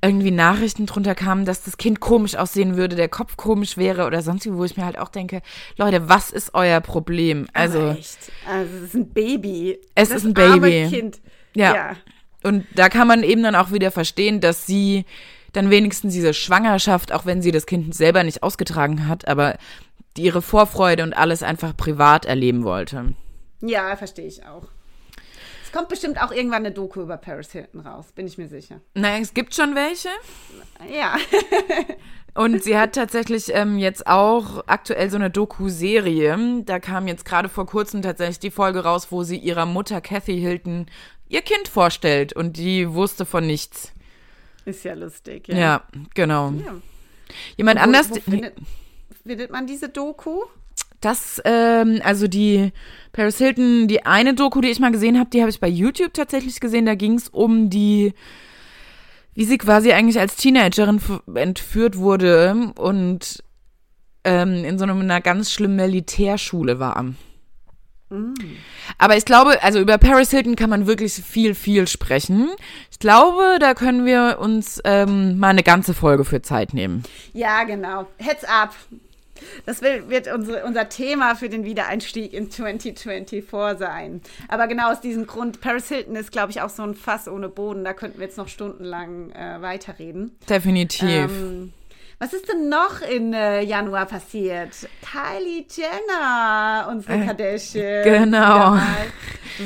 irgendwie 0.00 0.30
Nachrichten 0.30 0.86
drunter 0.86 1.16
kamen, 1.16 1.44
dass 1.44 1.64
das 1.64 1.76
Kind 1.76 1.98
komisch 1.98 2.36
aussehen 2.36 2.76
würde, 2.76 2.94
der 2.94 3.08
Kopf 3.08 3.36
komisch 3.36 3.76
wäre 3.76 4.06
oder 4.06 4.22
sonst 4.22 4.46
wie, 4.46 4.52
wo 4.54 4.64
ich 4.64 4.76
mir 4.76 4.84
halt 4.84 4.96
auch 4.96 5.08
denke, 5.08 5.42
Leute, 5.76 6.08
was 6.08 6.30
ist 6.30 6.54
euer 6.54 6.80
Problem? 6.80 7.48
Also. 7.52 7.80
Also, 7.80 8.76
es 8.76 8.82
ist 8.84 8.94
ein 8.94 9.08
Baby. 9.12 9.80
Es 9.96 10.10
das 10.10 10.18
ist 10.18 10.24
ein 10.26 10.34
Baby. 10.34 10.86
Kind. 10.88 11.18
Ja. 11.56 11.74
ja. 11.74 11.96
und 12.44 12.64
da 12.76 12.88
kann 12.88 13.08
man 13.08 13.24
eben 13.24 13.42
dann 13.42 13.56
auch 13.56 13.72
wieder 13.72 13.90
verstehen, 13.90 14.40
dass 14.40 14.66
sie 14.66 15.04
dann 15.52 15.70
wenigstens 15.70 16.12
diese 16.12 16.34
Schwangerschaft, 16.34 17.12
auch 17.12 17.26
wenn 17.26 17.42
sie 17.42 17.52
das 17.52 17.66
Kind 17.66 17.94
selber 17.94 18.24
nicht 18.24 18.42
ausgetragen 18.42 19.08
hat, 19.08 19.26
aber 19.28 19.56
die 20.16 20.22
ihre 20.22 20.42
Vorfreude 20.42 21.02
und 21.02 21.14
alles 21.14 21.42
einfach 21.42 21.76
privat 21.76 22.26
erleben 22.26 22.64
wollte. 22.64 23.14
Ja, 23.60 23.96
verstehe 23.96 24.26
ich 24.26 24.44
auch. 24.44 24.64
Es 25.64 25.72
kommt 25.72 25.88
bestimmt 25.88 26.22
auch 26.22 26.32
irgendwann 26.32 26.64
eine 26.64 26.72
Doku 26.72 27.02
über 27.02 27.18
Paris 27.18 27.52
Hilton 27.52 27.80
raus, 27.80 28.06
bin 28.14 28.26
ich 28.26 28.38
mir 28.38 28.48
sicher. 28.48 28.80
Naja, 28.94 29.18
es 29.20 29.34
gibt 29.34 29.54
schon 29.54 29.74
welche. 29.74 30.08
Ja. 30.90 31.16
Und 32.34 32.62
sie 32.62 32.78
hat 32.78 32.94
tatsächlich 32.94 33.52
ähm, 33.52 33.78
jetzt 33.78 34.06
auch 34.06 34.64
aktuell 34.66 35.10
so 35.10 35.16
eine 35.16 35.28
Doku-Serie. 35.28 36.62
Da 36.64 36.78
kam 36.78 37.06
jetzt 37.06 37.24
gerade 37.24 37.48
vor 37.48 37.66
kurzem 37.66 38.00
tatsächlich 38.00 38.38
die 38.38 38.50
Folge 38.50 38.84
raus, 38.84 39.08
wo 39.10 39.24
sie 39.24 39.36
ihrer 39.36 39.66
Mutter 39.66 40.00
Kathy 40.00 40.38
Hilton 40.38 40.86
ihr 41.28 41.42
Kind 41.42 41.68
vorstellt 41.68 42.32
und 42.32 42.56
die 42.56 42.94
wusste 42.94 43.26
von 43.26 43.46
nichts. 43.46 43.92
Ist 44.68 44.84
ja 44.84 44.94
lustig. 44.94 45.48
Ja, 45.48 45.82
genau. 46.14 46.50
Ja. 46.50 46.74
Jemand 47.56 47.78
Wo- 47.78 47.84
anders, 47.84 48.10
Wo 48.10 48.14
findet, 48.16 48.54
findet 49.26 49.50
man 49.50 49.66
diese 49.66 49.88
Doku? 49.88 50.42
das, 51.00 51.40
ähm, 51.44 52.00
also 52.02 52.26
die 52.26 52.72
Paris 53.12 53.38
Hilton, 53.38 53.86
die 53.88 54.04
eine 54.04 54.34
Doku, 54.34 54.60
die 54.60 54.68
ich 54.68 54.80
mal 54.80 54.90
gesehen 54.90 55.18
habe, 55.18 55.30
die 55.30 55.40
habe 55.40 55.50
ich 55.50 55.60
bei 55.60 55.68
YouTube 55.68 56.12
tatsächlich 56.12 56.60
gesehen. 56.60 56.86
Da 56.86 56.96
ging 56.96 57.14
es 57.14 57.28
um 57.28 57.70
die, 57.70 58.14
wie 59.34 59.44
sie 59.44 59.58
quasi 59.58 59.92
eigentlich 59.92 60.18
als 60.18 60.36
Teenagerin 60.36 61.00
entführt 61.34 61.96
wurde 61.98 62.72
und 62.76 63.44
ähm, 64.24 64.64
in 64.64 64.78
so 64.78 64.84
einer 64.84 65.20
ganz 65.20 65.52
schlimmen 65.52 65.76
Militärschule 65.76 66.80
war. 66.80 67.06
Aber 68.96 69.16
ich 69.16 69.24
glaube, 69.24 69.62
also 69.62 69.80
über 69.80 69.98
Paris 69.98 70.30
Hilton 70.30 70.56
kann 70.56 70.70
man 70.70 70.86
wirklich 70.86 71.14
viel, 71.14 71.54
viel 71.54 71.86
sprechen. 71.86 72.50
Ich 72.90 72.98
glaube, 72.98 73.58
da 73.60 73.74
können 73.74 74.06
wir 74.06 74.38
uns 74.40 74.80
ähm, 74.84 75.38
mal 75.38 75.48
eine 75.48 75.62
ganze 75.62 75.94
Folge 75.94 76.24
für 76.24 76.42
Zeit 76.42 76.74
nehmen. 76.74 77.02
Ja, 77.32 77.64
genau. 77.64 78.06
Heads 78.18 78.44
up. 78.44 78.74
Das 79.66 79.82
wird 79.82 80.32
unsere, 80.32 80.64
unser 80.64 80.88
Thema 80.88 81.36
für 81.36 81.48
den 81.48 81.64
Wiedereinstieg 81.64 82.32
in 82.32 82.50
2024 82.50 83.78
sein. 83.78 84.20
Aber 84.48 84.66
genau 84.66 84.90
aus 84.90 85.00
diesem 85.00 85.26
Grund, 85.26 85.60
Paris 85.60 85.88
Hilton 85.88 86.16
ist, 86.16 86.32
glaube 86.32 86.50
ich, 86.50 86.60
auch 86.60 86.70
so 86.70 86.82
ein 86.82 86.94
Fass 86.94 87.28
ohne 87.28 87.48
Boden. 87.48 87.84
Da 87.84 87.92
könnten 87.92 88.18
wir 88.18 88.26
jetzt 88.26 88.38
noch 88.38 88.48
stundenlang 88.48 89.30
äh, 89.30 89.60
weiterreden. 89.60 90.36
Definitiv. 90.48 91.08
Ähm, 91.08 91.72
was 92.20 92.32
ist 92.32 92.48
denn 92.48 92.68
noch 92.68 93.00
im 93.00 93.32
äh, 93.32 93.62
Januar 93.62 94.06
passiert? 94.06 94.70
Kylie 95.02 95.64
Jenner, 95.70 96.88
unsere 96.90 97.24
Kardashian. 97.24 97.84
Äh, 97.84 98.02
genau. 98.02 98.38
wieder 98.38 98.70
mal. 98.70 99.06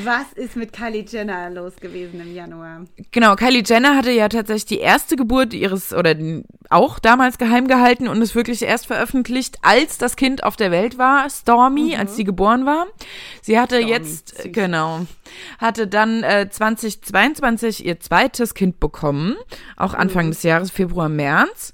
Was 0.03 0.33
ist 0.33 0.55
mit 0.55 0.71
Kylie 0.71 1.03
Jenner 1.07 1.49
los 1.49 1.75
gewesen 1.77 2.21
im 2.21 2.33
Januar? 2.33 2.85
Genau, 3.11 3.35
Kylie 3.35 3.63
Jenner 3.65 3.95
hatte 3.95 4.11
ja 4.11 4.29
tatsächlich 4.29 4.65
die 4.65 4.79
erste 4.79 5.15
Geburt 5.15 5.53
ihres, 5.53 5.93
oder 5.93 6.15
auch 6.69 6.99
damals 6.99 7.39
geheim 7.39 7.67
gehalten 7.67 8.07
und 8.07 8.21
es 8.21 8.35
wirklich 8.35 8.61
erst 8.61 8.85
veröffentlicht, 8.85 9.57
als 9.63 9.97
das 9.97 10.15
Kind 10.15 10.43
auf 10.43 10.55
der 10.55 10.69
Welt 10.69 10.99
war, 10.99 11.27
Stormy, 11.29 11.95
als 11.95 12.15
sie 12.15 12.23
geboren 12.23 12.67
war. 12.67 12.85
Sie 13.41 13.59
hatte 13.59 13.77
Stormy, 13.77 13.91
jetzt, 13.91 14.41
süß. 14.41 14.51
genau, 14.51 15.07
hatte 15.57 15.87
dann 15.87 16.21
äh, 16.23 16.49
2022 16.49 17.85
ihr 17.85 17.99
zweites 17.99 18.53
Kind 18.53 18.79
bekommen, 18.79 19.35
auch 19.75 19.95
Anfang 19.95 20.29
des 20.29 20.43
Jahres, 20.43 20.69
Februar, 20.69 21.09
März. 21.09 21.73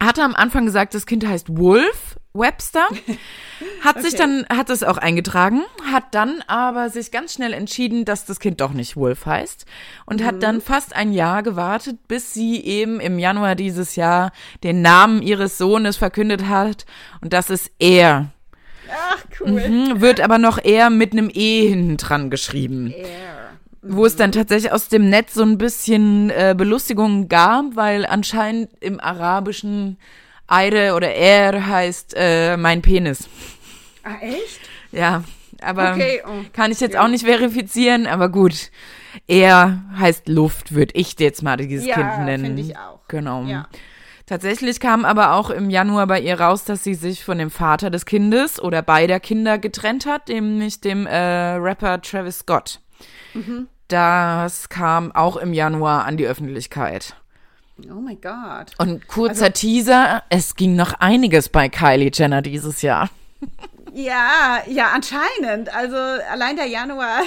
Hatte 0.00 0.22
am 0.22 0.34
Anfang 0.34 0.64
gesagt, 0.66 0.94
das 0.94 1.06
Kind 1.06 1.26
heißt 1.26 1.56
Wolf 1.56 2.16
Webster. 2.34 2.86
Hat 3.82 4.00
sich 4.02 4.14
Okay. 4.14 4.44
dann, 4.46 4.46
hat 4.56 4.70
es 4.70 4.84
auch 4.84 4.96
eingetragen, 4.98 5.62
hat 5.90 6.04
dann 6.14 6.42
aber 6.46 6.88
sich 6.88 7.10
ganz 7.10 7.34
schnell 7.34 7.52
entschieden, 7.52 8.04
dass 8.04 8.26
das 8.26 8.38
Kind 8.38 8.60
doch 8.60 8.72
nicht 8.72 8.96
Wolf 8.96 9.26
heißt 9.26 9.64
und 10.06 10.22
hat 10.24 10.42
dann 10.42 10.60
fast 10.60 10.94
ein 10.94 11.12
Jahr 11.12 11.42
gewartet, 11.42 12.06
bis 12.06 12.32
sie 12.34 12.62
eben 12.64 13.00
im 13.00 13.18
Januar 13.18 13.56
dieses 13.56 13.96
Jahr 13.96 14.30
den 14.62 14.82
Namen 14.82 15.20
ihres 15.22 15.58
Sohnes 15.58 15.96
verkündet 15.96 16.46
hat 16.46 16.86
und 17.22 17.32
das 17.32 17.50
ist 17.50 17.72
er. 17.80 18.30
Ach, 18.90 19.24
cool. 19.40 19.60
Hm, 19.62 20.00
Wird 20.00 20.20
aber 20.20 20.38
noch 20.38 20.62
eher 20.62 20.90
mit 20.90 21.12
einem 21.12 21.30
E 21.32 21.66
hinten 21.68 21.96
dran 21.96 22.30
geschrieben. 22.30 22.92
Air. 22.92 23.06
Wo 23.82 24.04
es 24.06 24.16
dann 24.16 24.32
tatsächlich 24.32 24.72
aus 24.72 24.88
dem 24.88 25.08
Netz 25.08 25.34
so 25.34 25.42
ein 25.42 25.56
bisschen 25.58 26.30
äh, 26.30 26.54
Belustigung 26.56 27.28
gab, 27.28 27.76
weil 27.76 28.04
anscheinend 28.06 28.70
im 28.80 28.98
Arabischen 29.00 29.98
Eire 30.48 30.94
oder 30.94 31.12
Er 31.14 31.66
heißt 31.66 32.14
äh, 32.16 32.56
mein 32.56 32.82
Penis. 32.82 33.28
Ah, 34.02 34.16
echt? 34.20 34.60
Ja, 34.90 35.22
aber 35.60 35.92
Okay, 35.92 36.22
oh. 36.26 36.44
kann 36.52 36.72
ich 36.72 36.80
jetzt 36.80 36.94
Ja. 36.94 37.04
auch 37.04 37.08
nicht 37.08 37.24
verifizieren, 37.24 38.06
aber 38.06 38.28
gut. 38.30 38.70
Er 39.26 39.82
heißt 39.98 40.28
Luft, 40.28 40.74
würde 40.74 40.94
ich 40.94 41.14
jetzt 41.20 41.42
mal 41.42 41.56
dieses 41.56 41.86
Ja, 41.86 41.94
Kind 41.94 42.24
nennen. 42.24 42.44
finde 42.46 42.62
ich 42.62 42.76
auch. 42.76 43.00
Genau. 43.08 43.44
Ja. 43.44 43.68
Tatsächlich 44.26 44.80
kam 44.80 45.04
aber 45.04 45.32
auch 45.34 45.50
im 45.50 45.70
Januar 45.70 46.06
bei 46.06 46.20
ihr 46.20 46.38
raus, 46.40 46.64
dass 46.64 46.84
sie 46.84 46.94
sich 46.94 47.24
von 47.24 47.38
dem 47.38 47.50
Vater 47.50 47.90
des 47.90 48.04
Kindes 48.04 48.60
oder 48.60 48.82
beider 48.82 49.20
Kinder 49.20 49.56
getrennt 49.58 50.04
hat, 50.04 50.28
nämlich 50.28 50.80
dem 50.80 51.06
äh, 51.06 51.16
Rapper 51.16 52.00
Travis 52.02 52.40
Scott. 52.40 52.80
Mhm. 53.34 53.68
Das 53.88 54.68
kam 54.68 55.12
auch 55.12 55.36
im 55.36 55.52
Januar 55.52 56.04
an 56.04 56.16
die 56.16 56.26
Öffentlichkeit. 56.26 57.14
Oh 57.90 58.00
mein 58.00 58.20
Gott. 58.20 58.72
Und 58.78 59.06
kurzer 59.08 59.46
Also 59.46 59.52
Teaser, 59.54 60.22
es 60.30 60.56
ging 60.56 60.74
noch 60.74 60.94
einiges 60.94 61.48
bei 61.48 61.68
Kylie 61.68 62.10
Jenner 62.12 62.42
dieses 62.42 62.82
Jahr. 62.82 63.08
Ja, 63.92 64.62
ja, 64.66 64.90
anscheinend. 64.92 65.74
Also 65.74 65.96
allein 65.96 66.56
der 66.56 66.66
Januar 66.66 67.22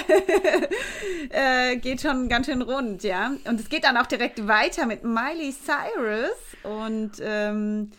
äh, 1.30 1.76
geht 1.76 2.02
schon 2.02 2.28
ganz 2.28 2.46
schön 2.46 2.62
rund, 2.62 3.02
ja. 3.02 3.32
Und 3.44 3.60
es 3.60 3.68
geht 3.68 3.84
dann 3.84 3.96
auch 3.96 4.06
direkt 4.06 4.46
weiter 4.46 4.86
mit 4.86 5.04
Miley 5.04 5.52
Cyrus. 5.52 6.36
Und 6.62 7.12
ähm, 7.20 7.90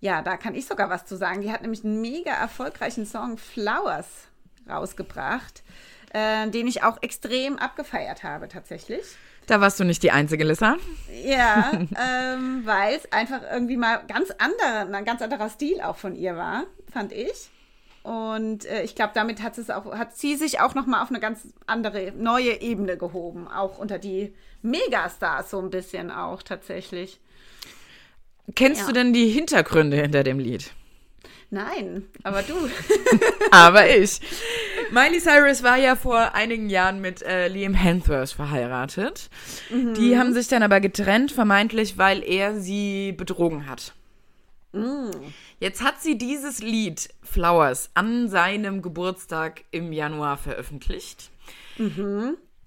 ja, 0.00 0.22
da 0.22 0.36
kann 0.36 0.54
ich 0.54 0.66
sogar 0.66 0.90
was 0.90 1.06
zu 1.06 1.16
sagen. 1.16 1.40
Die 1.40 1.50
hat 1.52 1.62
nämlich 1.62 1.84
einen 1.84 2.00
mega 2.00 2.32
erfolgreichen 2.32 3.06
Song 3.06 3.38
Flowers 3.38 4.06
rausgebracht, 4.68 5.62
äh, 6.12 6.48
den 6.48 6.66
ich 6.66 6.82
auch 6.82 6.98
extrem 7.02 7.58
abgefeiert 7.58 8.22
habe 8.22 8.48
tatsächlich. 8.48 9.02
Da 9.46 9.60
warst 9.60 9.80
du 9.80 9.84
nicht 9.84 10.02
die 10.02 10.12
einzige, 10.12 10.44
Lissa. 10.44 10.76
Ja, 11.24 11.72
ähm, 11.74 12.62
weil 12.64 12.96
es 12.96 13.10
einfach 13.12 13.40
irgendwie 13.50 13.76
mal 13.76 14.02
ganz 14.06 14.30
andere, 14.38 14.94
ein 14.96 15.04
ganz 15.04 15.20
anderer 15.20 15.48
Stil 15.50 15.80
auch 15.80 15.96
von 15.96 16.14
ihr 16.14 16.36
war, 16.36 16.64
fand 16.92 17.12
ich. 17.12 17.50
Und 18.04 18.64
äh, 18.66 18.82
ich 18.82 18.94
glaube, 18.94 19.12
damit 19.14 19.42
hat, 19.42 19.58
es 19.58 19.70
auch, 19.70 19.92
hat 19.96 20.16
sie 20.16 20.34
sich 20.36 20.60
auch 20.60 20.74
noch 20.74 20.86
mal 20.86 21.02
auf 21.02 21.10
eine 21.10 21.20
ganz 21.20 21.40
andere, 21.66 22.12
neue 22.16 22.60
Ebene 22.60 22.96
gehoben. 22.96 23.46
Auch 23.48 23.78
unter 23.78 23.98
die 23.98 24.32
Megastars 24.62 25.50
so 25.50 25.60
ein 25.60 25.70
bisschen 25.70 26.10
auch 26.10 26.42
tatsächlich. 26.42 27.20
Kennst 28.56 28.80
Ja. 28.82 28.86
du 28.88 28.92
denn 28.92 29.12
die 29.12 29.28
Hintergründe 29.28 29.96
hinter 29.96 30.24
dem 30.24 30.38
Lied? 30.40 30.72
Nein, 31.50 32.08
aber 32.22 32.42
du. 32.42 32.54
Aber 33.50 33.88
ich. 33.88 34.20
Miley 34.92 35.20
Cyrus 35.20 35.62
war 35.62 35.78
ja 35.78 35.96
vor 35.96 36.34
einigen 36.34 36.68
Jahren 36.68 37.00
mit 37.00 37.22
äh, 37.22 37.48
Liam 37.48 37.72
Hemsworth 37.74 38.30
verheiratet. 38.32 39.30
Die 39.70 40.18
haben 40.18 40.34
sich 40.34 40.48
dann 40.48 40.62
aber 40.62 40.80
getrennt, 40.80 41.32
vermeintlich, 41.32 41.96
weil 41.96 42.22
er 42.22 42.60
sie 42.60 43.12
betrogen 43.12 43.66
hat. 43.68 43.94
Jetzt 45.60 45.82
hat 45.82 46.00
sie 46.02 46.16
dieses 46.18 46.60
Lied 46.62 47.08
Flowers 47.22 47.90
an 47.94 48.28
seinem 48.28 48.82
Geburtstag 48.82 49.64
im 49.70 49.92
Januar 49.92 50.36
veröffentlicht. 50.36 51.30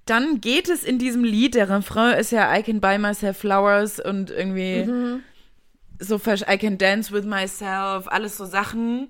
Dann 0.05 0.41
geht 0.41 0.67
es 0.69 0.83
in 0.83 0.97
diesem 0.99 1.23
Lied, 1.23 1.55
der 1.55 1.69
Refrain 1.69 2.17
ist 2.17 2.31
ja 2.31 2.55
I 2.55 2.61
can 2.63 2.79
buy 2.79 2.97
myself 2.97 3.37
flowers 3.37 3.99
und 3.99 4.29
irgendwie 4.29 4.83
so 5.99 6.17
versch- 6.17 6.51
I 6.51 6.57
can 6.57 6.77
dance 6.77 7.11
with 7.13 7.25
myself, 7.25 8.07
alles 8.07 8.37
so 8.37 8.45
Sachen, 8.45 9.09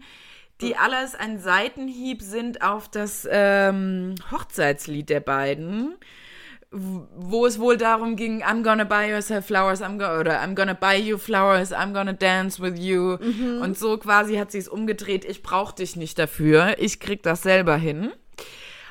die 0.61 0.77
alles 0.77 1.15
ein 1.15 1.39
Seitenhieb 1.39 2.21
sind 2.21 2.61
auf 2.61 2.89
das 2.89 3.27
ähm, 3.29 4.15
Hochzeitslied 4.31 5.09
der 5.09 5.19
beiden, 5.19 5.95
wo 6.71 7.45
es 7.45 7.59
wohl 7.59 7.77
darum 7.77 8.15
ging, 8.15 8.43
I'm 8.43 8.63
gonna 8.63 8.83
buy 8.83 9.09
yourself 9.09 9.45
flowers, 9.45 9.81
I'm 9.81 9.97
go 9.97 10.19
oder 10.19 10.41
I'm 10.41 10.55
gonna 10.55 10.73
buy 10.73 10.95
you 10.97 11.17
flowers, 11.17 11.71
I'm 11.71 11.93
gonna 11.93 12.13
dance 12.13 12.61
with 12.61 12.77
you. 12.77 13.17
Und 13.61 13.77
so 13.77 13.97
quasi 13.97 14.35
hat 14.35 14.51
sie 14.51 14.57
es 14.57 14.67
umgedreht, 14.67 15.23
ich 15.25 15.41
brauch 15.43 15.71
dich 15.71 15.95
nicht 15.95 16.19
dafür, 16.19 16.75
ich 16.79 16.99
krieg 16.99 17.23
das 17.23 17.43
selber 17.43 17.77
hin. 17.77 18.11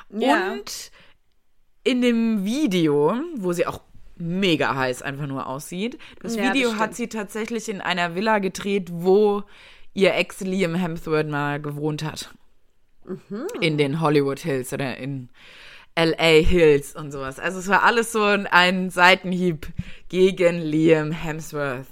Ja. 0.09 0.53
Und 0.53 0.91
in 1.83 2.01
dem 2.01 2.43
Video, 2.45 3.15
wo 3.35 3.53
sie 3.53 3.67
auch 3.67 3.81
mega 4.17 4.75
heiß 4.75 5.01
einfach 5.01 5.27
nur 5.27 5.45
aussieht, 5.45 5.99
das 6.21 6.35
Ja, 6.35 6.43
das 6.43 6.53
Video 6.53 6.69
stimmt. 6.69 6.81
hat 6.81 6.95
sie 6.95 7.07
tatsächlich 7.07 7.69
in 7.69 7.81
einer 7.81 8.15
Villa 8.15 8.39
gedreht, 8.39 8.89
wo 8.91 9.43
ihr 9.95 10.13
Ex 10.13 10.41
Liam 10.41 10.75
Hemsworth 10.75 11.27
mal 11.27 11.59
gewohnt 11.59 12.03
hat. 12.03 12.29
Mhm. 13.05 13.47
In 13.61 13.77
den 13.79 14.01
Hollywood 14.01 14.39
Hills 14.39 14.71
oder 14.73 14.97
in 14.97 15.29
LA 15.97 16.41
Hills 16.43 16.95
und 16.95 17.11
sowas. 17.11 17.39
Also 17.39 17.59
es 17.59 17.67
war 17.67 17.83
alles 17.83 18.11
so 18.11 18.23
ein, 18.23 18.89
Seitenhieb 18.89 19.67
gegen 20.09 20.59
Liam 20.59 21.11
Hemsworth. 21.11 21.87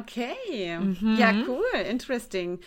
Okay. 0.00 0.78
Mhm. 0.78 1.16
Ja, 1.18 1.32
cool. 1.46 1.80
Interesting. 1.88 2.58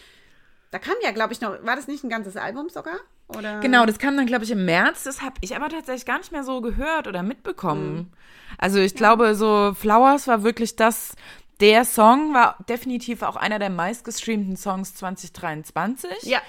Da 0.70 0.80
kam 0.80 0.96
ja, 1.04 1.12
glaube 1.12 1.34
ich, 1.34 1.42
noch, 1.42 1.64
war 1.66 1.76
das 1.76 1.88
nicht 1.88 2.04
ein 2.04 2.10
ganzes 2.10 2.38
Album 2.38 2.70
sogar? 2.70 2.96
Oder? 3.28 3.60
Genau, 3.62 3.86
das 3.86 4.00
kam 4.00 4.16
dann, 4.18 4.26
glaube 4.26 4.44
ich, 4.44 4.52
im 4.52 4.66
März. 4.66 5.04
Das 5.04 5.22
habe 5.22 5.36
ich 5.42 5.56
aber 5.56 5.70
tatsächlich 5.70 6.06
gar 6.06 6.18
nicht 6.18 6.32
mehr 6.32 6.44
so 6.44 6.62
gehört 6.62 7.08
oder 7.08 7.24
mitbekommen. 7.24 8.14
Also 8.58 8.80
ich 8.80 8.96
glaube, 8.96 9.36
so 9.36 9.74
Flowers 9.74 10.28
war 10.28 10.44
wirklich 10.44 10.76
das, 10.76 11.16
der 11.62 11.86
Song 11.86 12.34
war 12.34 12.58
definitiv 12.68 13.22
auch 13.22 13.36
einer 13.36 13.60
der 13.60 13.70
meistgestreamten 13.70 14.58
Songs 14.58 14.96
2023. 14.96 16.24
Ja, 16.24 16.42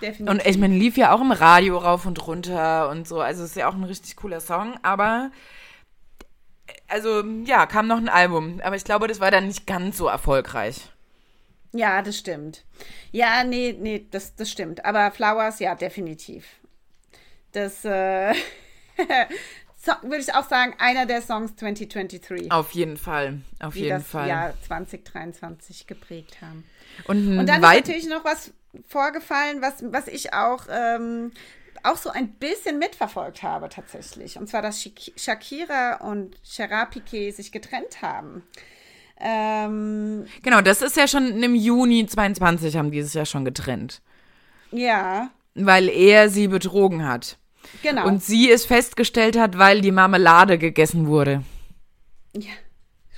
definitiv. 0.00 0.28
Und 0.28 0.46
ich 0.46 0.58
meine, 0.58 0.76
lief 0.76 0.96
ja 0.96 1.12
auch 1.12 1.20
im 1.20 1.32
Radio 1.32 1.78
rauf 1.78 2.06
und 2.06 2.26
runter 2.26 2.88
und 2.90 3.08
so. 3.08 3.20
Also 3.20 3.44
ist 3.44 3.56
ja 3.56 3.68
auch 3.68 3.74
ein 3.74 3.84
richtig 3.84 4.16
cooler 4.16 4.40
Song, 4.40 4.74
aber 4.82 5.30
also 6.88 7.24
ja, 7.44 7.66
kam 7.66 7.86
noch 7.86 7.96
ein 7.96 8.08
Album, 8.08 8.60
aber 8.62 8.76
ich 8.76 8.84
glaube, 8.84 9.08
das 9.08 9.20
war 9.20 9.30
dann 9.30 9.46
nicht 9.46 9.66
ganz 9.66 9.96
so 9.96 10.06
erfolgreich. 10.06 10.90
Ja, 11.72 12.02
das 12.02 12.18
stimmt. 12.18 12.64
Ja, 13.12 13.44
nee, 13.44 13.76
nee, 13.78 14.06
das, 14.10 14.34
das 14.34 14.50
stimmt. 14.50 14.84
Aber 14.84 15.10
Flowers, 15.12 15.60
ja, 15.60 15.74
definitiv. 15.74 16.44
Das 17.52 17.84
äh, 17.84 18.34
so, 19.82 19.92
würde 20.02 20.18
ich 20.18 20.34
auch 20.34 20.46
sagen, 20.48 20.74
einer 20.78 21.06
der 21.06 21.22
Songs 21.22 21.56
2023. 21.56 22.52
Auf 22.52 22.72
jeden 22.72 22.96
Fall, 22.98 23.40
auf 23.60 23.72
die 23.74 23.80
jeden 23.80 23.98
das 24.00 24.06
Fall. 24.08 24.28
Jahr 24.28 24.54
2023 24.66 25.86
geprägt 25.86 26.38
haben. 26.42 26.64
Und, 27.06 27.38
Und 27.38 27.46
dann 27.46 27.56
ist 27.62 27.68
natürlich 27.68 28.08
noch 28.08 28.24
was 28.24 28.52
vorgefallen, 28.88 29.62
was, 29.62 29.82
was 29.90 30.06
ich 30.08 30.34
auch, 30.34 30.64
ähm, 30.70 31.32
auch 31.82 31.96
so 31.96 32.10
ein 32.10 32.28
bisschen 32.32 32.78
mitverfolgt 32.78 33.42
habe 33.42 33.70
tatsächlich. 33.70 34.36
Und 34.38 34.48
zwar, 34.48 34.60
dass 34.60 34.82
Shak- 34.82 35.12
Shakira 35.16 35.96
und 36.02 36.36
Gerard 36.56 36.90
Piquet 36.90 37.30
sich 37.32 37.50
getrennt 37.52 38.02
haben. 38.02 38.42
Ähm, 39.18 40.26
Genau, 40.42 40.60
das 40.60 40.82
ist 40.82 40.96
ja 40.96 41.06
schon 41.08 41.42
im 41.42 41.54
Juni 41.54 42.06
22 42.06 42.76
haben 42.76 42.90
dieses 42.90 43.14
Jahr 43.14 43.26
schon 43.26 43.44
getrennt, 43.44 44.00
ja, 44.72 45.30
weil 45.54 45.88
er 45.88 46.28
sie 46.30 46.48
betrogen 46.48 47.06
hat. 47.06 47.36
Genau. 47.82 48.06
Und 48.06 48.22
sie 48.22 48.50
es 48.50 48.64
festgestellt 48.66 49.38
hat, 49.38 49.58
weil 49.58 49.80
die 49.80 49.92
Marmelade 49.92 50.58
gegessen 50.58 51.06
wurde. 51.06 51.42
ja, 52.34 52.50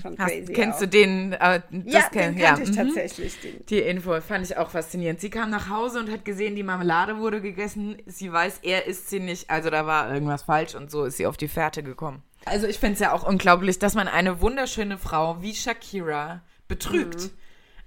schon 0.00 0.18
Hast, 0.18 0.30
crazy. 0.30 0.52
kennst 0.52 0.76
auch. 0.76 0.80
du 0.80 0.88
den? 0.88 1.32
Äh, 1.34 1.60
das 1.70 1.92
Ja, 1.92 2.00
kenn- 2.10 2.34
den 2.34 2.38
kannte 2.38 2.62
ich 2.62 2.70
mhm. 2.70 2.74
tatsächlich. 2.76 3.40
Den. 3.40 3.66
Die 3.66 3.78
Info 3.78 4.20
fand 4.20 4.44
ich 4.46 4.56
auch 4.56 4.70
faszinierend. 4.70 5.20
Sie 5.20 5.30
kam 5.30 5.50
nach 5.50 5.68
Hause 5.68 6.00
und 6.00 6.10
hat 6.10 6.24
gesehen, 6.24 6.56
die 6.56 6.62
Marmelade 6.62 7.18
wurde 7.18 7.40
gegessen. 7.40 7.96
Sie 8.06 8.32
weiß, 8.32 8.60
er 8.62 8.86
isst 8.86 9.10
sie 9.10 9.20
nicht. 9.20 9.50
Also 9.50 9.70
da 9.70 9.86
war 9.86 10.12
irgendwas 10.12 10.42
falsch 10.44 10.74
und 10.74 10.90
so 10.90 11.04
ist 11.04 11.16
sie 11.18 11.26
auf 11.26 11.36
die 11.36 11.48
Fährte 11.48 11.82
gekommen. 11.82 12.22
Also 12.44 12.66
ich 12.66 12.78
finde 12.78 12.94
es 12.94 13.00
ja 13.00 13.12
auch 13.12 13.22
unglaublich, 13.22 13.78
dass 13.78 13.94
man 13.94 14.08
eine 14.08 14.40
wunderschöne 14.40 14.98
Frau 14.98 15.40
wie 15.42 15.54
Shakira 15.54 16.40
betrügt. 16.68 17.30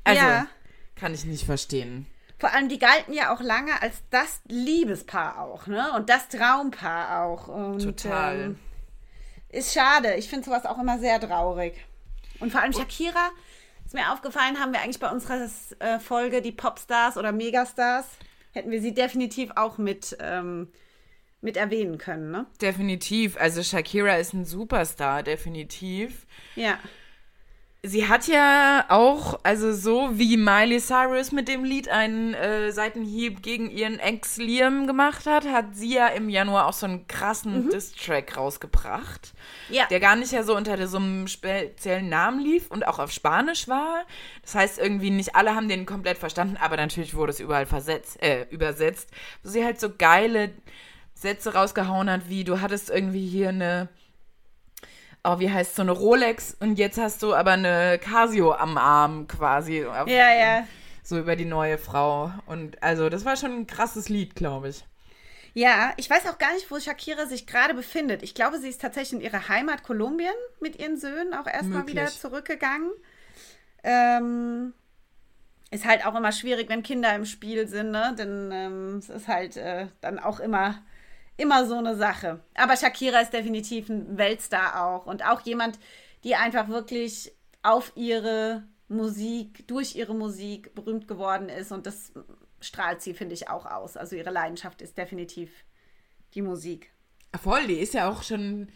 Also 0.06 0.22
Mhm. 0.22 0.28
Ja. 0.28 0.48
kann 0.96 1.14
ich 1.14 1.26
nicht 1.26 1.44
verstehen. 1.46 2.06
Vor 2.46 2.54
allem, 2.54 2.70
die 2.70 2.78
galten 2.78 3.12
ja 3.12 3.34
auch 3.34 3.42
lange 3.42 3.82
als 3.82 4.04
das 4.12 4.40
Liebespaar 4.48 5.42
auch, 5.42 5.66
ne? 5.66 5.92
Und 5.96 6.12
das 6.12 6.28
Traumpaar 6.28 7.26
auch. 7.26 7.48
Und, 7.48 7.80
Total. 7.80 8.40
Ähm, 8.40 8.60
ist 9.50 9.74
schade. 9.74 10.14
Ich 10.14 10.30
finde 10.30 10.46
sowas 10.46 10.68
auch 10.68 10.78
immer 10.78 11.00
sehr 11.00 11.20
traurig. 11.20 11.74
Und 12.40 12.52
vor 12.52 12.62
allem 12.62 12.72
Shakira, 12.72 13.32
ist 13.84 13.96
mir 13.96 14.14
aufgefallen, 14.14 14.60
haben 14.60 14.74
wir 14.74 14.82
eigentlich 14.82 15.00
bei 15.00 15.10
unserer 15.10 15.50
äh, 15.80 15.98
Folge 15.98 16.44
die 16.44 16.52
Popstars 16.52 17.18
oder 17.18 17.32
Megastars, 17.32 18.06
hätten 18.52 18.70
wir 18.70 18.80
sie 18.80 18.94
definitiv 18.94 19.50
auch 19.56 19.80
mit, 19.80 20.16
ähm, 20.20 20.68
mit 21.42 21.58
erwähnen 21.58 21.98
können, 21.98 22.30
ne? 22.30 22.46
Definitiv. 22.62 23.38
Also 23.38 23.64
Shakira 23.64 24.18
ist 24.18 24.34
ein 24.34 24.46
Superstar, 24.46 25.24
definitiv. 25.24 26.28
Ja. 26.56 26.78
Sie 27.88 28.08
hat 28.08 28.28
ja 28.28 28.86
auch, 28.90 29.40
also 29.44 29.72
so 29.74 30.10
wie 30.14 30.38
Miley 30.38 30.80
Cyrus 30.80 31.32
mit 31.32 31.48
dem 31.48 31.64
Lied 31.64 31.88
einen 31.88 32.34
äh, 32.34 32.72
Seitenhieb 32.72 33.44
gegen 33.44 33.70
ihren 33.70 34.00
Ex 34.00 34.38
Liam 34.38 34.88
gemacht 34.88 35.28
hat, 35.28 35.46
hat 35.46 35.76
sie 35.76 35.94
ja 35.94 36.08
im 36.08 36.30
Januar 36.30 36.66
auch 36.66 36.74
so 36.74 36.88
einen 36.88 37.08
krassen 37.08 37.70
Diss-Track 37.70 38.38
rausgebracht. 38.38 39.34
Ja. 39.70 39.86
Der 39.86 40.00
gar 40.00 40.16
nicht 40.16 40.32
ja 40.32 40.44
so 40.44 40.56
unter 40.56 40.88
so 40.88 40.98
einem 40.98 41.28
speziellen 41.28 42.10
Namen 42.10 42.40
lief 42.40 42.72
und 42.72 42.88
auch 42.88 42.98
auf 42.98 43.12
Spanisch 43.12 43.68
war. 43.68 44.04
Das 44.42 44.56
heißt, 44.56 44.80
irgendwie 44.80 45.12
nicht 45.12 45.36
alle 45.36 45.54
haben 45.54 45.70
den 45.70 45.86
komplett 45.86 46.18
verstanden, 46.18 46.58
aber 46.60 46.78
natürlich 46.78 47.14
wurde 47.14 47.32
es 47.32 47.40
überall 47.40 47.68
versetzt, 47.68 48.22
äh, 48.24 48.48
übersetzt. 48.50 49.10
Wo 49.44 49.50
sie 49.50 49.64
halt 49.64 49.80
so 49.80 49.90
geile 49.96 50.52
Sätze 51.14 51.54
rausgehauen 51.54 52.10
hat, 52.10 52.30
wie 52.30 52.44
du 52.44 52.62
hattest 52.62 52.90
irgendwie 52.90 53.28
hier 53.28 53.50
eine 53.50 53.90
oh, 55.26 55.40
wie 55.40 55.52
heißt 55.52 55.76
so 55.76 55.82
eine 55.82 55.92
Rolex 55.92 56.56
und 56.60 56.78
jetzt 56.78 56.98
hast 56.98 57.24
du 57.24 57.34
aber 57.34 57.52
eine 57.52 58.00
Casio 58.00 58.54
am 58.54 58.78
Arm 58.78 59.28
quasi. 59.28 59.80
Ja, 59.80 60.06
ja. 60.08 60.68
So 61.04 61.20
über 61.20 61.36
die 61.36 61.46
neue 61.46 61.78
Frau. 61.78 62.32
Und 62.46 62.82
also, 62.82 63.10
das 63.10 63.26
war 63.26 63.36
schon 63.36 63.52
ein 63.52 63.68
krasses 63.68 64.10
Lied, 64.10 64.36
glaube 64.36 64.70
ich. 64.70 64.86
Ja, 65.54 65.94
ich 65.98 66.10
weiß 66.10 66.28
auch 66.28 66.38
gar 66.38 66.54
nicht, 66.54 66.70
wo 66.70 66.80
Shakira 66.80 67.28
sich 67.28 67.48
gerade 67.48 67.74
befindet. 67.74 68.24
Ich 68.24 68.36
glaube, 68.36 68.60
sie 68.60 68.68
ist 68.68 68.82
tatsächlich 68.82 69.14
in 69.14 69.26
ihrer 69.26 69.48
Heimat 69.48 69.84
Kolumbien 69.84 70.34
mit 70.60 70.80
ihren 70.80 70.98
Söhnen 70.98 71.34
auch 71.34 71.48
erstmal 71.48 71.88
wieder 71.88 72.08
zurückgegangen. 72.08 72.92
Ähm, 73.84 74.74
ist 75.72 75.86
halt 75.86 76.06
auch 76.06 76.16
immer 76.16 76.32
schwierig, 76.32 76.68
wenn 76.70 76.84
Kinder 76.84 77.16
im 77.16 77.26
Spiel 77.26 77.68
sind, 77.68 77.92
ne? 77.92 78.14
Denn 78.18 78.52
ähm, 78.52 78.98
es 78.98 79.10
ist 79.10 79.28
halt 79.28 79.56
äh, 79.58 79.88
dann 80.02 80.20
auch 80.20 80.40
immer, 80.40 80.84
immer 81.38 81.66
so 81.66 81.76
eine 81.76 81.96
Sache. 81.96 82.42
Aber 82.56 82.78
Shakira 82.78 83.20
ist 83.20 83.34
definitiv 83.34 83.90
ein 83.90 84.18
Weltstar 84.18 84.84
auch 84.84 85.06
und 85.06 85.26
auch 85.26 85.42
jemand, 85.42 85.80
die 86.24 86.36
einfach 86.36 86.68
wirklich 86.70 87.34
auf 87.64 87.92
ihre 87.96 88.64
Musik, 88.88 89.68
durch 89.68 89.96
ihre 89.96 90.14
Musik 90.14 90.76
berühmt 90.76 91.08
geworden 91.08 91.50
ist 91.50 91.72
und 91.72 91.86
das 91.86 92.14
strahlt 92.60 93.02
sie, 93.02 93.14
finde 93.14 93.34
ich, 93.34 93.50
auch 93.50 93.66
aus. 93.66 93.98
Also 93.98 94.16
ihre 94.16 94.32
Leidenschaft 94.32 94.82
ist 94.82 94.98
definitiv 94.98 95.52
die 96.34 96.42
Musik. 96.42 96.92
Voll, 97.42 97.68
die 97.68 97.80
ist 97.80 97.94
ja 97.94 98.10
auch 98.10 98.24
schon. 98.24 98.70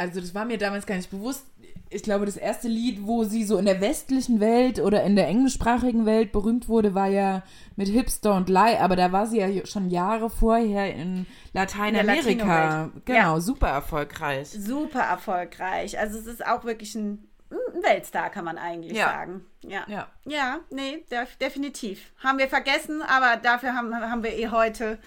Also, 0.00 0.20
das 0.20 0.34
war 0.34 0.44
mir 0.44 0.58
damals 0.58 0.86
gar 0.86 0.96
nicht 0.96 1.10
bewusst. 1.10 1.44
Ich 1.92 2.02
glaube, 2.04 2.24
das 2.24 2.36
erste 2.36 2.68
Lied, 2.68 3.00
wo 3.02 3.24
sie 3.24 3.42
so 3.44 3.58
in 3.58 3.64
der 3.64 3.80
westlichen 3.80 4.38
Welt 4.38 4.78
oder 4.78 5.02
in 5.02 5.16
der 5.16 5.26
englischsprachigen 5.26 6.06
Welt 6.06 6.30
berühmt 6.30 6.68
wurde, 6.68 6.94
war 6.94 7.08
ja 7.08 7.42
mit 7.74 7.88
Hips 7.88 8.20
Don't 8.22 8.46
Lie. 8.48 8.78
Aber 8.80 8.94
da 8.94 9.10
war 9.10 9.26
sie 9.26 9.38
ja 9.40 9.66
schon 9.66 9.90
Jahre 9.90 10.30
vorher 10.30 10.94
in 10.94 11.26
Lateinamerika. 11.52 12.44
Latino-Welt. 12.44 13.04
Genau, 13.06 13.34
Ja. 13.34 13.40
super 13.40 13.68
erfolgreich. 13.68 14.48
Super 14.50 15.00
erfolgreich. 15.00 15.98
Also 15.98 16.18
es 16.18 16.26
ist 16.26 16.46
auch 16.46 16.64
wirklich 16.64 16.94
ein, 16.94 17.26
ein 17.50 17.82
Weltstar, 17.82 18.30
kann 18.30 18.44
man 18.44 18.56
eigentlich 18.58 18.96
Ja. 18.96 19.06
sagen. 19.06 19.44
Ja. 19.62 19.84
Ja. 19.88 20.06
Ja, 20.26 20.60
nee, 20.70 21.04
def 21.10 21.36
definitiv. 21.36 22.12
Haben 22.22 22.38
wir 22.38 22.48
vergessen, 22.48 23.02
aber 23.02 23.36
dafür 23.42 23.74
haben, 23.74 23.92
haben 23.94 24.22
wir 24.22 24.32
eh 24.38 24.48
heute 24.48 24.98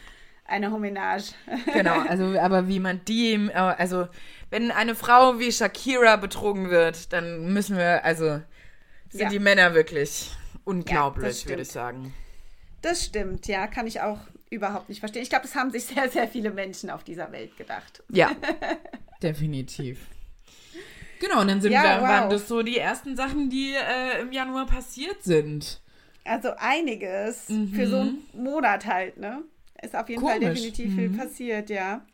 eine 0.45 0.69
Homenage. 0.71 1.31
Genau, 1.73 1.97
also 2.09 2.37
aber 2.37 2.67
wie 2.67 2.79
man 2.81 2.99
die, 3.07 3.33
äh, 3.35 3.53
also 3.53 4.07
wenn 4.53 4.69
eine 4.69 4.93
Frau 4.93 5.39
wie 5.39 5.51
Shakira 5.51 6.15
betrogen 6.15 6.69
wird, 6.69 7.11
dann 7.11 7.51
müssen 7.53 7.75
wir, 7.75 8.05
also 8.05 8.39
sind 9.09 9.21
Ja. 9.21 9.29
die 9.29 9.39
Männer 9.39 9.73
wirklich 9.73 10.29
unglaublich, 10.63 11.27
das 11.41 11.47
würde 11.47 11.63
ich 11.63 11.69
sagen. 11.71 12.13
Das 12.83 13.03
stimmt, 13.03 13.47
ja, 13.47 13.65
kann 13.65 13.87
ich 13.87 14.01
auch 14.01 14.19
überhaupt 14.51 14.89
nicht 14.89 14.99
verstehen. 14.99 15.23
Ich 15.23 15.29
glaube, 15.29 15.45
das 15.47 15.55
haben 15.55 15.71
sich 15.71 15.85
sehr, 15.85 16.07
sehr 16.07 16.27
viele 16.27 16.51
Menschen 16.51 16.91
auf 16.91 17.03
dieser 17.03 17.31
Welt 17.31 17.57
gedacht. 17.57 18.03
Ja, 18.09 18.31
definitiv. 19.23 19.99
Genau, 21.19 21.41
und 21.41 21.47
dann 21.47 21.59
sind 21.61 21.71
Ja, 21.71 21.83
wir, 21.83 22.01
wow. 22.01 22.07
waren 22.09 22.29
das 22.29 22.47
so 22.47 22.61
die 22.61 22.77
ersten 22.77 23.15
Sachen, 23.15 23.49
die 23.49 23.73
äh, 23.73 24.21
im 24.21 24.31
Januar 24.31 24.67
passiert 24.67 25.23
sind. 25.23 25.81
Also 26.25 26.49
einiges 26.57 27.47
für 27.73 27.87
so 27.87 27.97
einen 28.01 28.23
Monat 28.33 28.85
halt, 28.85 29.17
ne? 29.17 29.41
Ist 29.81 29.95
auf 29.95 30.07
jeden 30.07 30.21
Fall 30.21 30.39
Komisch. 30.39 30.53
definitiv 30.61 30.95
viel 30.95 31.09
passiert, 31.09 31.69
ja. 31.69 32.05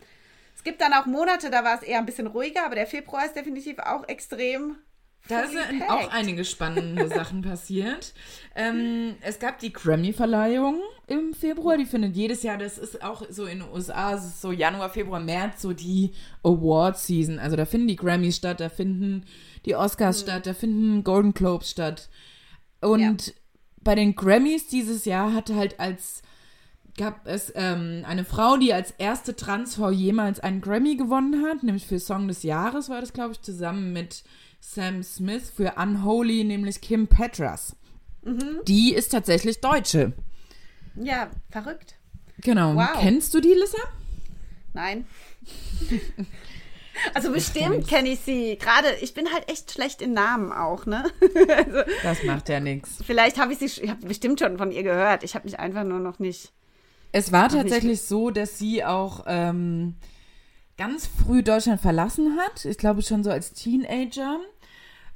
Es 0.59 0.65
gibt 0.65 0.81
dann 0.81 0.91
auch 0.91 1.05
Monate, 1.05 1.49
da 1.49 1.63
war 1.63 1.77
es 1.77 1.83
eher 1.83 1.99
ein 1.99 2.05
bisschen 2.05 2.27
ruhiger, 2.27 2.65
aber 2.65 2.75
der 2.75 2.85
Februar 2.85 3.25
ist 3.25 3.33
definitiv 3.33 3.79
auch 3.79 4.05
extrem. 4.09 4.75
Da 5.29 5.47
sind 5.47 5.79
packed. 5.79 5.89
auch 5.89 6.11
einige 6.11 6.43
spannende 6.43 7.07
Sachen 7.07 7.41
passiert. 7.43 8.13
Ähm, 8.57 9.15
es 9.21 9.39
gab 9.39 9.59
die 9.59 9.71
Grammy-Verleihung 9.71 10.81
im 11.07 11.33
Februar, 11.33 11.77
die 11.77 11.85
findet 11.85 12.17
jedes 12.17 12.43
Jahr, 12.43 12.57
das 12.57 12.77
ist 12.77 13.01
auch 13.01 13.23
so 13.29 13.45
in 13.45 13.59
den 13.59 13.69
USA, 13.69 14.15
es 14.15 14.25
ist 14.25 14.41
so 14.41 14.51
Januar, 14.51 14.89
Februar, 14.89 15.21
März, 15.21 15.61
so 15.61 15.71
die 15.71 16.11
Award-Season. 16.43 17.39
Also 17.39 17.55
da 17.55 17.63
finden 17.63 17.87
die 17.87 17.95
Grammys 17.95 18.35
statt, 18.35 18.59
da 18.59 18.67
finden 18.67 19.23
die 19.65 19.77
Oscars 19.77 20.19
statt, 20.19 20.45
da 20.45 20.53
finden 20.53 21.05
Golden 21.05 21.33
Globes 21.33 21.69
statt. 21.69 22.09
Und 22.81 23.33
bei 23.81 23.95
den 23.95 24.13
Grammys 24.13 24.67
dieses 24.67 25.05
Jahr 25.05 25.33
hatte 25.33 25.55
halt 25.55 25.79
als 25.79 26.21
gab 26.99 27.25
es 27.25 27.51
ähm, 27.55 28.03
eine 28.05 28.25
Frau, 28.25 28.57
die 28.57 28.73
als 28.73 28.91
erste 28.97 29.35
Transfrau 29.35 29.89
jemals 29.89 30.41
einen 30.41 30.59
Grammy 30.59 30.97
gewonnen 30.97 31.45
hat, 31.45 31.63
nämlich 31.63 31.87
für 31.87 31.97
Song 31.97 32.27
des 32.27 32.43
Jahres 32.43 32.89
war 32.89 32.99
das, 32.99 33.13
glaube 33.13 33.31
ich, 33.31 33.41
zusammen 33.41 33.93
mit 33.93 34.23
Sam 34.59 35.01
Smith 35.01 35.49
für 35.55 35.75
Unholy, 35.77 36.43
nämlich 36.43 36.81
Kim 36.81 37.07
Petras. 37.07 37.75
Die 38.67 38.93
ist 38.93 39.13
tatsächlich 39.13 39.61
Deutsche. 39.61 40.11
Ja, 40.95 41.29
verrückt. 41.49 41.95
Genau. 42.41 42.75
Wow. 42.75 42.99
Kennst 42.99 43.33
du 43.33 43.39
die, 43.39 43.53
Lissa? 43.53 43.81
Nein. 44.73 45.07
Also 47.13 47.31
bestimmt 47.31 47.87
kenne 47.87 48.09
ich 48.09 48.19
sie. 48.19 48.57
Gerade, 48.57 48.89
ich 48.99 49.13
bin 49.13 49.31
halt 49.31 49.49
echt 49.49 49.71
schlecht 49.71 50.01
in 50.01 50.11
Namen 50.11 50.51
auch, 50.51 50.85
ne? 50.85 51.05
also, 51.55 51.79
Das 52.03 52.23
macht 52.23 52.49
ja 52.49 52.59
nichts. 52.59 53.01
vielleicht 53.05 53.37
habe 53.37 53.53
ich 53.53 53.59
sie, 53.59 53.67
ich 53.83 53.89
habe 53.89 54.05
bestimmt 54.05 54.41
schon 54.41 54.57
von 54.57 54.73
ihr 54.73 54.83
gehört. 54.83 55.23
Ich 55.23 55.33
habe 55.33 55.45
mich 55.45 55.59
einfach 55.59 55.85
nur 55.85 55.99
noch 55.99 56.19
nicht. 56.19 56.51
Es 57.11 57.31
war 57.31 57.47
ich- 57.47 57.53
tatsächlich 57.53 58.01
so, 58.01 58.29
dass 58.29 58.57
sie 58.57 58.83
auch 58.83 59.25
ähm, 59.27 59.95
ganz 60.77 61.07
früh 61.07 61.43
Deutschland 61.43 61.81
verlassen 61.81 62.37
hat. 62.39 62.65
Ich 62.65 62.77
glaube 62.77 63.01
schon 63.01 63.23
so 63.23 63.31
als 63.31 63.53
Teenager. 63.53 64.39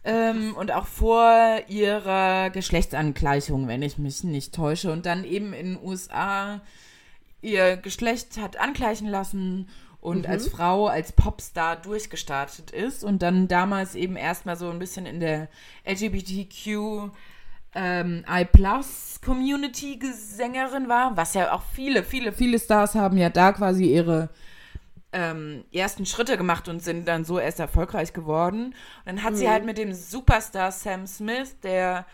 Ähm, 0.06 0.54
und 0.58 0.72
auch 0.72 0.86
vor 0.88 1.62
ihrer 1.70 2.50
Geschlechtsangleichung, 2.50 3.70
wenn 3.70 3.82
ich 3.82 3.98
mich 3.98 4.24
nicht 4.26 4.54
täusche. 4.54 4.92
Und 4.92 5.06
dann 5.06 5.24
eben 5.24 5.54
in 5.54 5.76
den 5.76 5.84
USA 5.84 6.62
ihr 7.42 7.78
Geschlecht 7.78 8.38
hat 8.38 8.58
angleichen 8.58 9.08
lassen 9.08 9.70
und 10.02 10.28
als 10.28 10.50
Frau, 10.50 10.88
als 10.88 11.14
Popstar 11.14 11.78
durchgestartet 11.78 12.72
ist 12.72 13.06
und 13.06 13.22
dann 13.22 13.48
damals 13.48 13.96
eben 13.96 14.18
erstmal 14.18 14.58
so 14.58 14.70
ein 14.70 14.80
bisschen 14.80 15.06
in 15.06 15.22
der 15.22 15.48
LGBTQ 15.86 17.10
ähm, 17.76 18.24
I 18.30 18.46
Plus 18.46 19.20
Community 19.24 20.00
Sängerin 20.14 20.90
war, 20.90 21.16
was 21.16 21.34
ja 21.34 21.54
auch 21.54 21.64
viele, 21.74 22.04
viele, 22.04 22.32
viele 22.32 22.60
Stars 22.60 22.96
haben 22.96 23.18
ja 23.18 23.30
da 23.30 23.54
quasi 23.54 23.86
ihre 23.86 24.30
ähm, 25.14 25.64
ersten 25.72 26.06
Schritte 26.06 26.38
gemacht 26.38 26.68
und 26.68 26.84
sind 26.84 27.08
dann 27.08 27.24
so 27.24 27.40
erst 27.40 27.60
erfolgreich 27.60 28.14
geworden. 28.14 28.66
Und 28.68 28.76
dann 29.06 29.24
hat 29.24 29.38
sie 29.38 29.50
halt 29.50 29.66
mit 29.66 29.78
dem 29.78 29.94
Superstar 29.94 30.72
Sam 30.72 31.08
Smith, 31.08 31.60
der 31.62 32.06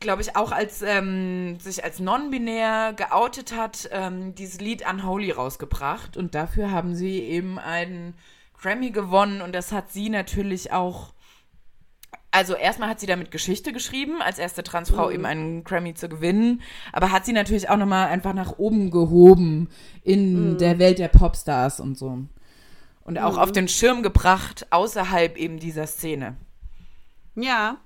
glaube 0.00 0.22
ich, 0.22 0.36
auch 0.36 0.52
als 0.52 0.82
ähm, 0.82 1.58
sich 1.58 1.82
als 1.82 1.98
non-binär 1.98 2.92
geoutet 2.92 3.56
hat, 3.56 3.88
ähm, 3.90 4.34
dieses 4.34 4.60
Lied 4.60 4.84
Unholy 4.88 5.30
rausgebracht. 5.30 6.16
Und 6.16 6.34
dafür 6.34 6.70
haben 6.70 6.94
sie 6.94 7.20
eben 7.20 7.58
einen 7.58 8.14
Grammy 8.60 8.90
gewonnen. 8.90 9.40
Und 9.40 9.54
das 9.54 9.72
hat 9.72 9.90
sie 9.90 10.10
natürlich 10.10 10.72
auch. 10.72 11.13
Also 12.34 12.56
erstmal 12.56 12.88
hat 12.88 12.98
sie 12.98 13.06
damit 13.06 13.30
Geschichte 13.30 13.72
geschrieben, 13.72 14.20
als 14.20 14.40
erste 14.40 14.64
Transfrau 14.64 15.08
eben 15.08 15.24
einen 15.24 15.62
Grammy 15.62 15.94
zu 15.94 16.08
gewinnen, 16.08 16.62
aber 16.92 17.12
hat 17.12 17.24
sie 17.24 17.32
natürlich 17.32 17.68
auch 17.68 17.76
nochmal 17.76 18.08
einfach 18.08 18.34
nach 18.34 18.58
oben 18.58 18.90
gehoben 18.90 19.68
in 20.02 20.58
der 20.58 20.80
Welt 20.80 20.98
der 20.98 21.06
Popstars 21.06 21.78
und 21.78 21.96
so. 21.96 22.18
Und 23.04 23.18
auch 23.20 23.38
auf 23.38 23.52
den 23.52 23.68
Schirm 23.68 24.02
gebracht, 24.02 24.66
außerhalb 24.70 25.36
eben 25.36 25.60
dieser 25.60 25.86
Szene. 25.86 26.36
Ja. 27.36 27.76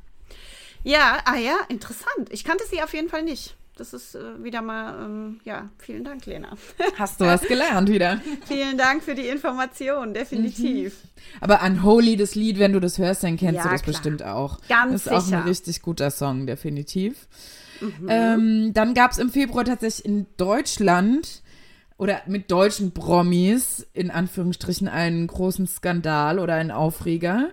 Ja, 0.83 1.19
ah 1.27 1.37
ja, 1.37 1.59
interessant. 1.69 2.31
Ich 2.31 2.43
kannte 2.43 2.65
sie 2.71 2.83
auf 2.83 2.95
jeden 2.95 3.11
Fall 3.11 3.25
nicht. 3.25 3.55
Das 3.79 3.93
ist 3.95 4.15
äh, 4.15 4.43
wieder 4.43 4.61
mal, 4.61 5.05
ähm, 5.05 5.41
ja, 5.45 5.69
vielen 5.79 6.05
Dank, 6.05 6.27
Lena. 6.27 6.51
Hast 6.97 7.21
du 7.21 7.25
was 7.27 7.43
gelernt 7.49 7.89
wieder? 7.89 8.21
vielen 8.47 8.77
Dank 8.77 9.03
für 9.03 9.15
die 9.15 9.29
Information, 9.29 10.13
definitiv. 10.15 10.97
Aber 11.41 11.63
Unholy, 11.63 12.17
das 12.17 12.35
Lied, 12.35 12.59
wenn 12.59 12.73
du 12.73 12.81
das 12.81 12.99
hörst, 12.99 13.23
dann 13.25 13.37
kennst 13.37 13.57
Ja, 13.57 13.63
du 13.63 13.69
das 13.71 13.83
klar. 13.83 13.93
bestimmt 13.95 14.23
auch. 14.25 14.59
Ganz 14.69 14.93
Das 14.93 15.07
ist 15.07 15.13
auch 15.13 15.21
sicher. 15.21 15.39
ein 15.43 15.49
richtig 15.49 15.83
guter 15.83 16.11
Song, 16.11 16.47
definitiv. 16.47 17.29
Mhm. 17.81 18.07
Ähm, 18.09 18.71
dann 18.75 18.95
gab 18.95 19.13
es 19.13 19.19
im 19.19 19.31
Februar 19.31 19.65
tatsächlich 19.65 20.05
in 20.05 20.27
Deutschland 20.37 21.43
oder 21.97 22.21
mit 22.27 22.51
deutschen 22.51 22.93
Promis 22.93 23.87
in 23.93 24.11
Anführungsstrichen 24.11 24.89
einen 24.89 25.27
großen 25.29 25.67
Skandal 25.67 26.39
oder 26.41 26.55
einen 26.55 26.71
Aufreger. 26.73 27.51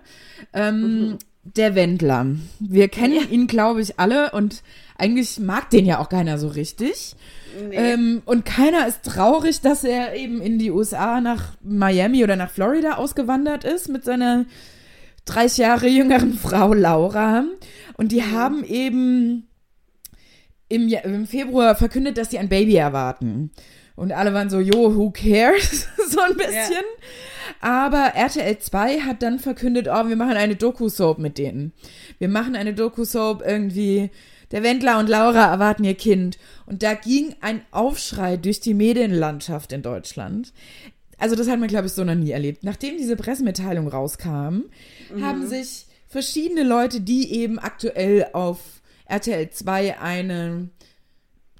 Ähm, 0.52 1.10
Mhm. 1.10 1.18
Der 1.54 1.74
Wendler. 1.74 2.26
Wir 2.58 2.88
kennen 2.88 3.30
ihn, 3.30 3.46
glaube 3.46 3.80
ich, 3.80 3.98
alle 4.00 4.32
und 4.32 4.62
eigentlich 4.98 5.38
mag 5.38 5.70
den 5.70 5.86
ja 5.86 5.98
auch 6.00 6.08
keiner 6.08 6.38
so 6.38 6.48
richtig. 6.48 7.14
Nee. 7.68 7.76
Ähm, 7.76 8.22
und 8.26 8.44
keiner 8.44 8.86
ist 8.86 9.02
traurig, 9.04 9.60
dass 9.60 9.84
er 9.84 10.14
eben 10.14 10.42
in 10.42 10.58
die 10.58 10.70
USA 10.70 11.20
nach 11.20 11.52
Miami 11.62 12.22
oder 12.24 12.36
nach 12.36 12.50
Florida 12.50 12.94
ausgewandert 12.96 13.64
ist 13.64 13.88
mit 13.88 14.04
seiner 14.04 14.44
30 15.26 15.58
Jahre 15.58 15.86
jüngeren 15.88 16.34
Frau 16.38 16.74
Laura. 16.74 17.44
Und 17.96 18.12
die 18.12 18.24
haben 18.24 18.64
eben 18.64 19.46
im, 20.68 20.88
Ja- 20.88 21.00
im 21.00 21.26
Februar 21.26 21.76
verkündet, 21.76 22.18
dass 22.18 22.30
sie 22.30 22.38
ein 22.38 22.48
Baby 22.48 22.76
erwarten. 22.76 23.50
Und 23.94 24.12
alle 24.12 24.34
waren 24.34 24.50
so, 24.50 24.60
jo, 24.60 24.94
who 24.96 25.10
cares? 25.10 25.86
so 26.08 26.20
ein 26.20 26.36
bisschen. 26.36 26.84
Aber 27.60 28.12
RTL 28.14 28.58
2 28.58 29.00
hat 29.00 29.22
dann 29.22 29.38
verkündet, 29.38 29.88
oh, 29.88 30.08
wir 30.08 30.16
machen 30.16 30.36
eine 30.36 30.56
Doku-Soap 30.56 31.18
mit 31.18 31.38
denen. 31.38 31.72
Wir 32.18 32.28
machen 32.28 32.56
eine 32.56 32.74
Doku-Soap 32.74 33.42
irgendwie. 33.46 34.10
Der 34.52 34.62
Wendler 34.62 34.98
und 34.98 35.08
Laura 35.08 35.50
erwarten 35.50 35.84
ihr 35.84 35.94
Kind. 35.94 36.38
Und 36.66 36.82
da 36.82 36.94
ging 36.94 37.34
ein 37.40 37.62
Aufschrei 37.70 38.36
durch 38.36 38.60
die 38.60 38.74
Medienlandschaft 38.74 39.72
in 39.72 39.82
Deutschland. 39.82 40.52
Also 41.18 41.34
das 41.34 41.48
hat 41.48 41.58
man, 41.58 41.68
glaube 41.68 41.86
ich, 41.86 41.92
so 41.92 42.04
noch 42.04 42.14
nie 42.14 42.30
erlebt. 42.30 42.62
Nachdem 42.62 42.98
diese 42.98 43.16
Pressemitteilung 43.16 43.88
rauskam, 43.88 44.64
haben 45.20 45.46
sich 45.46 45.86
verschiedene 46.06 46.62
Leute, 46.62 47.00
die 47.00 47.32
eben 47.32 47.58
aktuell 47.58 48.28
auf 48.32 48.60
RTL 49.06 49.50
2 49.50 49.98
eine 50.00 50.68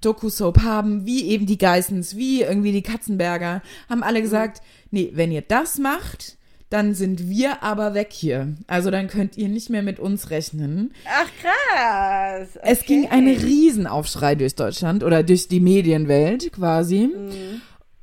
Doku-Soap 0.02 0.62
haben, 0.62 1.06
wie 1.06 1.26
eben 1.26 1.46
die 1.46 1.58
Geissens, 1.58 2.16
wie 2.16 2.42
irgendwie 2.42 2.72
die 2.72 2.82
Katzenberger, 2.82 3.62
haben 3.88 4.02
alle 4.02 4.20
gesagt, 4.22 4.62
nee, 4.90 5.10
wenn 5.14 5.32
ihr 5.32 5.42
das 5.42 5.78
macht, 5.78 6.36
dann 6.70 6.94
sind 6.94 7.28
wir 7.28 7.62
aber 7.62 7.94
weg 7.94 8.08
hier. 8.12 8.54
Also 8.66 8.90
dann 8.90 9.06
könnt 9.06 9.36
ihr 9.36 9.48
nicht 9.48 9.70
mehr 9.70 9.82
mit 9.82 10.00
uns 10.00 10.30
rechnen. 10.30 10.92
Ach, 11.08 11.28
krass. 11.40 12.48
Es 12.62 12.78
Okay. 12.80 12.86
ging 12.86 13.08
ein 13.10 13.28
Riesenaufschrei 13.28 14.34
durch 14.34 14.56
Deutschland 14.56 15.04
oder 15.04 15.22
durch 15.22 15.46
die 15.48 15.60
Medienwelt 15.60 16.52
quasi, 16.52 17.08
Mhm. 17.14 17.60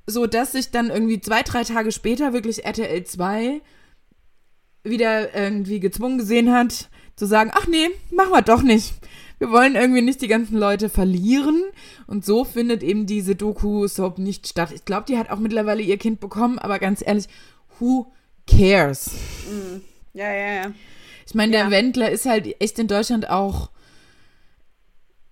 so 0.08 0.28
dass 0.28 0.54
sich 0.54 0.72
dann 0.72 0.90
irgendwie 0.90 1.20
zwei, 1.20 1.42
drei 1.44 1.64
Tage 1.66 1.92
später 1.92 2.32
wirklich 2.32 2.64
RTL 2.66 3.04
2 3.04 3.60
wieder 4.84 5.34
irgendwie 5.36 5.80
gezwungen 5.80 6.18
gesehen 6.18 6.52
hat, 6.52 6.90
zu 7.16 7.26
sagen, 7.26 7.52
ach 7.54 7.68
nee, 7.68 7.90
machen 8.12 8.32
wir 8.32 8.42
doch 8.42 8.62
nicht. 8.62 8.94
Wir 9.40 9.52
wollen 9.52 9.76
irgendwie 9.76 10.02
nicht 10.02 10.22
die 10.22 10.28
ganzen 10.28 10.58
Leute 10.58 10.90
verlieren. 10.90 11.64
Und 12.08 12.26
so 12.26 12.44
findet 12.46 12.84
eben 12.84 13.06
diese 13.06 13.36
Doku-Soap 13.36 14.18
nicht 14.20 14.48
statt. 14.48 14.72
Ich 14.74 14.86
glaube, 14.86 15.06
die 15.08 15.18
hat 15.18 15.30
auch 15.30 15.40
mittlerweile 15.40 15.82
ihr 15.82 15.98
Kind 15.98 16.20
bekommen, 16.20 16.60
aber 16.60 16.80
ganz 16.80 17.04
ehrlich, 17.06 17.28
who 17.80 18.08
cares? 18.48 19.12
Ja, 20.14 20.32
ja, 20.34 20.54
ja. 20.64 20.72
Ich 21.26 21.36
meine, 21.36 21.52
der 21.54 21.66
Ja. 21.66 21.72
Wendler 21.72 22.12
ist 22.12 22.26
halt 22.26 22.56
echt 22.62 22.78
in 22.80 22.88
Deutschland 22.88 23.30
auch 23.30 23.70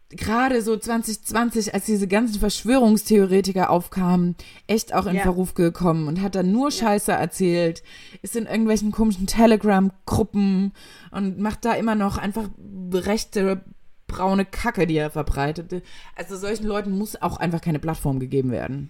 gerade 0.10 0.62
so 0.62 0.76
2020, 0.76 1.74
als 1.74 1.86
diese 1.86 2.08
ganzen 2.08 2.40
Verschwörungstheoretiker 2.40 3.70
aufkamen, 3.70 4.36
echt 4.68 4.94
auch 4.94 5.06
in 5.06 5.16
Ja. 5.16 5.22
Verruf 5.22 5.54
gekommen 5.54 6.08
und 6.08 6.22
hat 6.22 6.36
dann 6.36 6.52
nur 6.52 6.70
Scheiße 6.72 7.14
erzählt, 7.14 7.82
ist 8.22 8.36
in 8.36 8.46
irgendwelchen 8.46 8.92
komischen 8.92 9.26
Telegram-Gruppen 9.28 10.74
und 11.12 11.40
macht 11.40 11.64
da 11.64 11.74
immer 11.74 11.96
noch 11.96 12.18
einfach 12.18 12.50
rechte 12.94 13.64
braune 14.12 14.46
Kacke, 14.46 14.86
die 14.86 14.98
er 14.98 15.10
verbreitet. 15.10 15.84
Also 16.16 16.38
solchen 16.38 16.66
Leuten 16.68 16.92
muss 16.98 17.22
auch 17.22 17.38
einfach 17.38 17.62
keine 17.62 17.80
Plattform 17.80 18.20
gegeben 18.20 18.52
werden. 18.52 18.90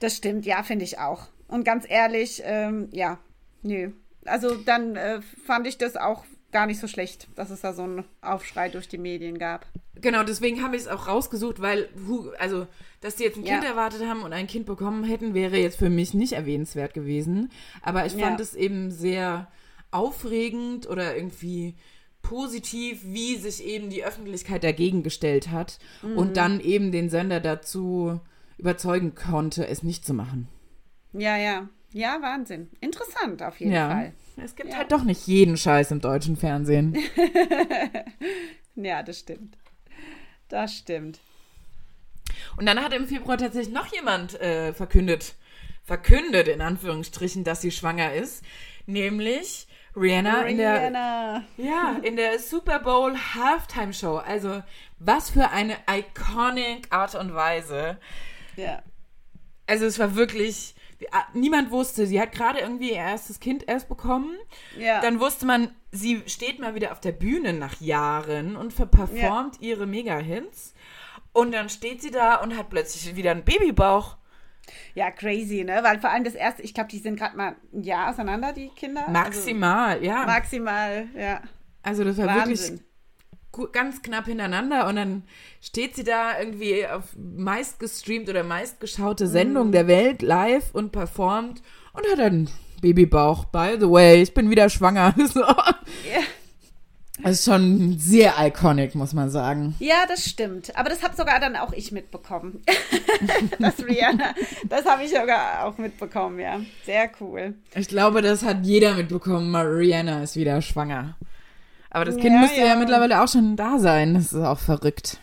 Das 0.00 0.16
stimmt, 0.16 0.46
ja, 0.46 0.62
finde 0.62 0.84
ich 0.84 0.98
auch. 0.98 1.26
Und 1.48 1.64
ganz 1.64 1.84
ehrlich, 1.88 2.42
ähm, 2.44 2.88
ja, 2.92 3.18
nö. 3.62 3.90
Also 4.24 4.54
dann 4.54 4.94
äh, 4.96 5.20
fand 5.46 5.66
ich 5.66 5.78
das 5.78 5.96
auch 5.96 6.24
gar 6.52 6.66
nicht 6.66 6.80
so 6.80 6.86
schlecht, 6.86 7.28
dass 7.36 7.50
es 7.50 7.60
da 7.62 7.72
so 7.72 7.82
einen 7.82 8.04
Aufschrei 8.22 8.68
durch 8.68 8.88
die 8.88 8.98
Medien 8.98 9.38
gab. 9.38 9.66
Genau, 10.00 10.22
deswegen 10.22 10.62
habe 10.62 10.76
ich 10.76 10.82
es 10.82 10.88
auch 10.88 11.08
rausgesucht, 11.08 11.60
weil, 11.60 11.88
also, 12.38 12.66
dass 13.00 13.16
die 13.16 13.24
jetzt 13.24 13.36
ein 13.36 13.44
Ja. 13.44 13.54
Kind 13.54 13.64
erwartet 13.64 14.06
haben 14.06 14.22
und 14.22 14.32
ein 14.32 14.46
Kind 14.46 14.64
bekommen 14.66 15.02
hätten, 15.04 15.34
wäre 15.34 15.56
jetzt 15.56 15.78
für 15.78 15.90
mich 15.90 16.14
nicht 16.14 16.34
erwähnenswert 16.34 16.94
gewesen. 16.94 17.50
Aber 17.82 18.06
ich 18.06 18.12
fand 18.12 18.38
Ja. 18.38 18.44
es 18.44 18.54
eben 18.54 18.90
sehr 18.92 19.48
aufregend 19.90 20.88
oder 20.88 21.16
irgendwie 21.16 21.74
positiv, 22.22 23.00
wie 23.04 23.36
sich 23.36 23.64
eben 23.64 23.90
die 23.90 24.04
Öffentlichkeit 24.04 24.64
dagegen 24.64 25.02
gestellt 25.02 25.50
hat 25.50 25.78
Mhm. 26.02 26.16
und 26.18 26.36
dann 26.36 26.60
eben 26.60 26.92
den 26.92 27.08
Sender 27.10 27.40
dazu 27.40 28.20
überzeugen 28.58 29.14
konnte, 29.14 29.66
es 29.68 29.82
nicht 29.82 30.04
zu 30.04 30.14
machen. 30.14 30.48
Ja, 31.12 31.36
ja. 31.36 31.68
Ja, 31.92 32.18
Wahnsinn. 32.20 32.68
Interessant 32.80 33.42
auf 33.42 33.58
jeden 33.60 33.72
ja. 33.72 33.88
Fall. 33.90 34.12
Es 34.44 34.54
gibt 34.56 34.70
Ja. 34.70 34.76
halt 34.76 34.92
doch 34.92 35.04
nicht 35.04 35.26
jeden 35.26 35.56
Scheiß 35.56 35.90
im 35.90 36.00
deutschen 36.00 36.36
Fernsehen. 36.36 36.96
Ja, 38.74 39.02
das 39.02 39.18
stimmt. 39.18 39.56
Das 40.48 40.72
stimmt. 40.74 41.20
Und 42.56 42.66
dann 42.66 42.80
hat 42.80 42.92
im 42.92 43.06
Februar 43.06 43.36
tatsächlich 43.38 43.74
noch 43.74 43.92
jemand 43.92 44.40
äh, 44.40 44.72
verkündet, 44.72 45.34
verkündet 45.84 46.46
in 46.48 46.60
Anführungsstrichen, 46.60 47.42
dass 47.44 47.60
sie 47.60 47.70
schwanger 47.70 48.12
ist, 48.14 48.44
nämlich 48.86 49.66
Rihanna, 50.00 50.42
in 50.42 50.58
der 50.58 50.80
Rihanna. 50.80 51.44
ja 51.56 51.96
in 52.02 52.16
der 52.16 52.38
Super 52.38 52.78
Bowl 52.78 53.16
Halftime 53.16 53.92
Show. 53.92 54.16
Also 54.16 54.62
was 54.98 55.30
für 55.30 55.50
eine 55.50 55.76
iconic 55.90 56.86
Art 56.90 57.14
und 57.14 57.34
Weise. 57.34 57.98
Ja. 58.56 58.82
Also 59.66 59.86
es 59.86 59.98
war 59.98 60.14
wirklich 60.14 60.74
ah, 61.12 61.24
niemand 61.34 61.70
wusste, 61.70 62.06
sie 62.06 62.20
hat 62.20 62.32
gerade 62.32 62.60
irgendwie 62.60 62.90
ihr 62.90 62.96
erstes 62.96 63.40
Kind 63.40 63.68
erst 63.68 63.88
bekommen. 63.88 64.36
Ja. 64.76 65.00
Dann 65.00 65.20
wusste 65.20 65.46
man, 65.46 65.70
sie 65.92 66.22
steht 66.26 66.58
mal 66.58 66.74
wieder 66.74 66.92
auf 66.92 67.00
der 67.00 67.12
Bühne 67.12 67.52
nach 67.52 67.80
Jahren 67.80 68.56
und 68.56 68.74
performt 68.90 69.60
ihre 69.60 69.86
Mega-Hits. 69.86 70.74
Und 71.32 71.52
dann 71.52 71.68
steht 71.68 72.02
sie 72.02 72.10
da 72.10 72.36
und 72.36 72.56
hat 72.56 72.70
plötzlich 72.70 73.14
wieder 73.14 73.30
einen 73.30 73.44
Babybauch. 73.44 74.16
Ja, 74.94 75.10
crazy, 75.10 75.64
ne? 75.64 75.80
Weil 75.82 75.98
vor 76.00 76.10
allem 76.10 76.24
das 76.24 76.34
erste, 76.34 76.62
ich 76.62 76.74
glaube, 76.74 76.90
die 76.90 76.98
sind 76.98 77.18
gerade 77.18 77.36
mal 77.36 77.56
ein 77.72 77.82
Jahr 77.82 78.10
auseinander, 78.10 78.52
die 78.52 78.68
Kinder. 78.68 79.08
Maximal, 79.10 80.02
ja. 80.04 80.16
Also, 80.22 80.26
maximal, 80.26 81.06
ja. 81.16 81.40
Also 81.82 82.04
das 82.04 82.16
war 82.18 82.26
wirklich 82.34 82.60
Wahnsinn. 82.60 82.80
gu- 83.52 83.68
ganz 83.72 84.02
knapp 84.02 84.26
hintereinander 84.26 84.86
und 84.88 84.96
dann 84.96 85.22
steht 85.60 85.96
sie 85.96 86.04
da 86.04 86.38
irgendwie 86.38 86.86
auf 86.86 87.04
meistgestreamt 87.16 88.28
oder 88.28 88.44
meistgeschaute 88.44 89.24
Mhm. 89.26 89.30
Sendung 89.30 89.72
der 89.72 89.86
Welt 89.86 90.22
live 90.22 90.74
und 90.74 90.92
performt 90.92 91.62
und 91.94 92.04
hat 92.10 92.20
einen 92.20 92.50
Babybauch. 92.80 93.46
By 93.46 93.76
the 93.80 93.88
way, 93.90 94.22
ich 94.22 94.34
bin 94.34 94.50
wieder 94.50 94.68
schwanger. 94.68 95.14
So. 95.26 95.40
Ja. 95.40 96.20
Das 97.22 97.32
ist 97.32 97.44
schon 97.44 97.98
sehr 97.98 98.34
iconic, 98.38 98.94
muss 98.94 99.12
man 99.12 99.28
sagen. 99.30 99.74
Ja, 99.80 100.06
das 100.06 100.24
stimmt. 100.24 100.76
Aber 100.76 100.88
das 100.88 101.02
habe 101.02 101.16
sogar 101.16 101.40
dann 101.40 101.56
auch 101.56 101.72
ich 101.72 101.90
mitbekommen. 101.92 102.62
das 103.58 103.84
Rihanna, 103.84 104.34
das 104.68 104.84
habe 104.86 105.02
ich 105.04 105.10
sogar 105.10 105.64
auch 105.64 105.76
mitbekommen, 105.78 106.38
ja. 106.38 106.60
Sehr 106.84 107.10
cool. 107.20 107.54
Ich 107.74 107.88
glaube, 107.88 108.22
das 108.22 108.44
hat 108.44 108.64
jeder 108.64 108.94
mitbekommen. 108.94 109.54
Rihanna 109.54 110.22
ist 110.22 110.36
wieder 110.36 110.62
schwanger. 110.62 111.16
Aber 111.90 112.04
das 112.04 112.16
Kind 112.16 112.34
Ja, 112.34 112.40
müsste 112.40 112.60
ja. 112.60 112.66
ja. 112.66 112.76
mittlerweile 112.76 113.22
auch 113.22 113.28
schon 113.28 113.56
da 113.56 113.78
sein. 113.78 114.14
Das 114.14 114.32
ist 114.32 114.34
auch 114.34 114.58
verrückt. 114.58 115.18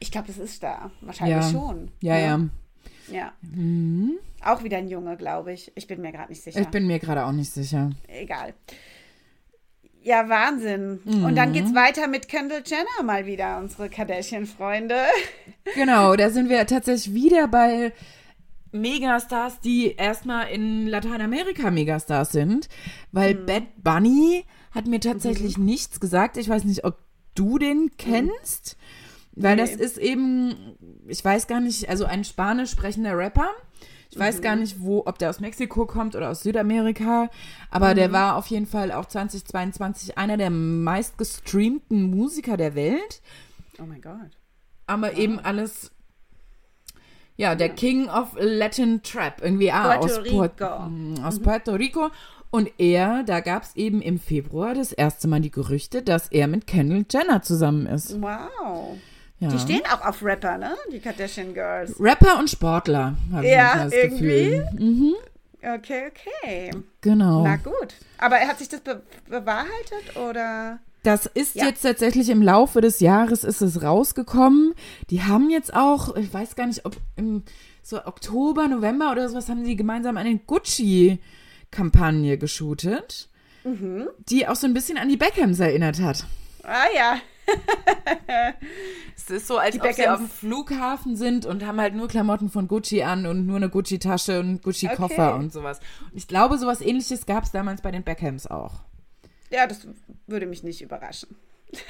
Ich 0.00 0.10
glaube, 0.10 0.26
das 0.28 0.38
ist 0.38 0.62
da. 0.62 0.90
Wahrscheinlich 1.00 1.36
Ja. 1.36 1.50
schon. 1.50 1.90
Ja, 2.00 2.18
ja. 2.18 2.40
Ja. 3.10 3.32
Auch 4.44 4.62
wieder 4.62 4.76
ein 4.78 4.88
Junge, 4.88 5.16
glaube 5.16 5.52
ich. 5.52 5.72
Ich 5.74 5.86
bin 5.86 6.00
mir 6.02 6.12
gerade 6.12 6.28
nicht 6.30 6.42
sicher. 6.42 6.60
Ich 6.60 6.68
bin 6.68 6.86
mir 6.86 6.98
gerade 6.98 7.24
auch 7.24 7.32
nicht 7.32 7.50
sicher. 7.50 7.90
Egal. 8.06 8.52
Ja, 10.08 10.26
Wahnsinn. 10.30 11.00
Und 11.04 11.34
dann 11.36 11.52
geht's 11.52 11.74
weiter 11.74 12.06
mit 12.08 12.28
Kendall 12.28 12.62
Jenner 12.64 13.02
mal 13.04 13.26
wieder, 13.26 13.58
unsere 13.58 13.90
Kardashian-Freunde. 13.90 14.96
Genau, 15.74 16.16
da 16.16 16.30
sind 16.30 16.48
wir 16.48 16.66
tatsächlich 16.66 17.12
wieder 17.14 17.46
bei 17.46 17.92
Megastars, 18.72 19.60
die 19.60 19.92
erstmal 19.96 20.48
in 20.48 20.86
Lateinamerika 20.86 21.70
Megastars 21.70 22.32
sind, 22.32 22.70
weil 23.12 23.34
Mhm. 23.34 23.44
Bad 23.46 23.62
Bunny 23.84 24.44
hat 24.70 24.86
mir 24.86 24.98
tatsächlich 25.00 25.58
nichts 25.58 26.00
gesagt. 26.00 26.38
Ich 26.38 26.48
weiß 26.48 26.64
nicht, 26.64 26.84
ob 26.84 26.96
du 27.34 27.58
den 27.58 27.90
kennst, 27.98 28.78
weil 29.32 29.58
das 29.58 29.76
Nee. 29.76 29.84
ist 29.84 29.98
eben, 29.98 30.54
ich 31.06 31.22
weiß 31.22 31.46
gar 31.48 31.60
nicht, 31.60 31.88
also 31.90 32.06
ein 32.06 32.24
spanisch 32.24 32.70
sprechender 32.70 33.16
Rapper. 33.18 33.50
Ich 34.10 34.18
weiß 34.18 34.38
Mhm. 34.38 34.42
gar 34.42 34.56
nicht, 34.56 34.80
wo, 34.80 35.02
ob 35.04 35.18
der 35.18 35.30
aus 35.30 35.40
Mexiko 35.40 35.84
kommt 35.86 36.16
oder 36.16 36.30
aus 36.30 36.42
Südamerika, 36.42 37.28
aber 37.70 37.90
Mhm. 37.90 37.94
der 37.96 38.12
war 38.12 38.36
auf 38.36 38.46
jeden 38.46 38.66
Fall 38.66 38.90
auch 38.92 39.04
2022 39.06 40.16
einer 40.16 40.36
der 40.36 40.50
meistgestreamten 40.50 42.02
Musiker 42.10 42.56
der 42.56 42.74
Welt 42.74 43.20
Oh 43.78 43.84
mein 43.86 44.00
Gott. 44.00 44.30
aber 44.86 45.14
eben 45.14 45.38
alles. 45.38 45.90
Ja, 47.36 47.54
der 47.54 47.68
King 47.68 48.08
of 48.08 48.34
Latin 48.38 49.00
Trap, 49.02 49.40
irgendwie 49.42 49.70
ah, 49.70 49.96
Puerto 49.98 50.04
aus, 50.06 50.28
Puer- 50.28 50.44
Rico. 50.44 50.88
Mm, 50.88 51.14
aus 51.24 51.38
Puerto 51.40 51.72
Rico. 51.74 52.08
Und 52.50 52.70
er, 52.78 53.22
da 53.24 53.40
gab 53.40 53.62
es 53.62 53.76
eben 53.76 54.00
im 54.02 54.18
Februar 54.18 54.74
das 54.74 54.90
erste 54.92 55.28
Mal 55.28 55.40
die 55.40 55.50
Gerüchte, 55.50 56.02
dass 56.02 56.28
er 56.28 56.48
mit 56.48 56.66
Kendall 56.66 57.04
Jenner 57.08 57.42
zusammen 57.42 57.86
ist. 57.86 58.20
Wow. 58.20 58.96
Ja. 59.40 59.48
Die 59.48 59.58
stehen 59.58 59.82
auch 59.92 60.04
auf 60.04 60.22
Rapper, 60.22 60.58
ne? 60.58 60.74
Die 60.92 60.98
Kardashian 60.98 61.54
Girls. 61.54 61.94
Rapper 62.00 62.38
und 62.38 62.50
Sportler, 62.50 63.14
habe 63.32 63.46
ich 63.46 63.52
Ja, 63.52 63.64
manchmal 63.76 63.84
das 63.90 63.94
irgendwie. 63.94 64.50
Gefühl. 64.50 64.68
Mhm, 64.78 65.14
Okay, 65.60 66.04
okay. 66.10 66.70
genau. 67.00 67.42
Na 67.42 67.56
gut. 67.56 67.94
Aber 68.18 68.36
hat 68.36 68.58
sich 68.58 68.68
das 68.68 68.80
be 68.80 69.02
bewahrheitet 69.28 70.16
oder? 70.16 70.78
Das 71.02 71.26
ist 71.26 71.54
Ja. 71.56 71.66
jetzt 71.66 71.82
tatsächlich 71.82 72.28
im 72.28 72.42
Laufe 72.42 72.80
des 72.80 73.00
Jahres 73.00 73.44
ist 73.44 73.60
es 73.60 73.82
rausgekommen. 73.82 74.74
Die 75.10 75.22
haben 75.22 75.50
jetzt 75.50 75.74
auch, 75.74 76.14
ich 76.16 76.32
weiß 76.32 76.54
gar 76.56 76.66
nicht, 76.66 76.84
ob 76.84 76.96
im 77.16 77.42
so 77.82 78.04
Oktober, 78.04 78.68
November 78.68 79.10
oder 79.12 79.28
sowas 79.28 79.48
haben 79.48 79.64
sie 79.64 79.76
gemeinsam 79.76 80.16
eine 80.16 80.36
Gucci-Kampagne 80.38 82.38
geshootet, 82.38 83.28
Mhm. 83.64 84.08
die 84.28 84.46
auch 84.46 84.56
so 84.56 84.66
ein 84.66 84.74
bisschen 84.74 84.98
an 84.98 85.08
die 85.08 85.16
Beckhams 85.16 85.58
erinnert 85.60 86.00
hat. 86.00 86.24
Ah 86.62 86.86
ja. 86.94 87.16
Es 89.16 89.28
ist 89.30 89.46
so, 89.46 89.58
als 89.58 89.74
Die 89.74 89.80
ob 89.80 89.86
sie 89.88 89.96
Beckhams. 90.02 90.20
auf 90.20 90.26
dem 90.26 90.30
Flughafen 90.30 91.16
sind 91.16 91.44
und 91.44 91.66
haben 91.66 91.80
halt 91.80 91.94
nur 91.94 92.08
Klamotten 92.08 92.48
von 92.50 92.66
Gucci 92.68 93.02
an 93.02 93.26
und 93.26 93.46
nur 93.46 93.56
eine 93.56 93.68
Gucci-Tasche 93.68 94.40
und 94.40 94.62
Gucci-Koffer 94.62 95.34
Okay. 95.34 95.38
und 95.44 95.52
sowas. 95.52 95.80
Und 96.10 96.16
ich 96.16 96.28
glaube, 96.28 96.56
sowas 96.56 96.80
ähnliches 96.80 97.26
gab 97.26 97.44
es 97.44 97.50
damals 97.50 97.82
bei 97.82 97.90
den 97.90 98.04
Beckhams 98.04 98.46
auch. 98.46 98.74
Ja, 99.50 99.66
das 99.66 99.86
würde 100.26 100.46
mich 100.46 100.62
nicht 100.62 100.80
überraschen. 100.82 101.36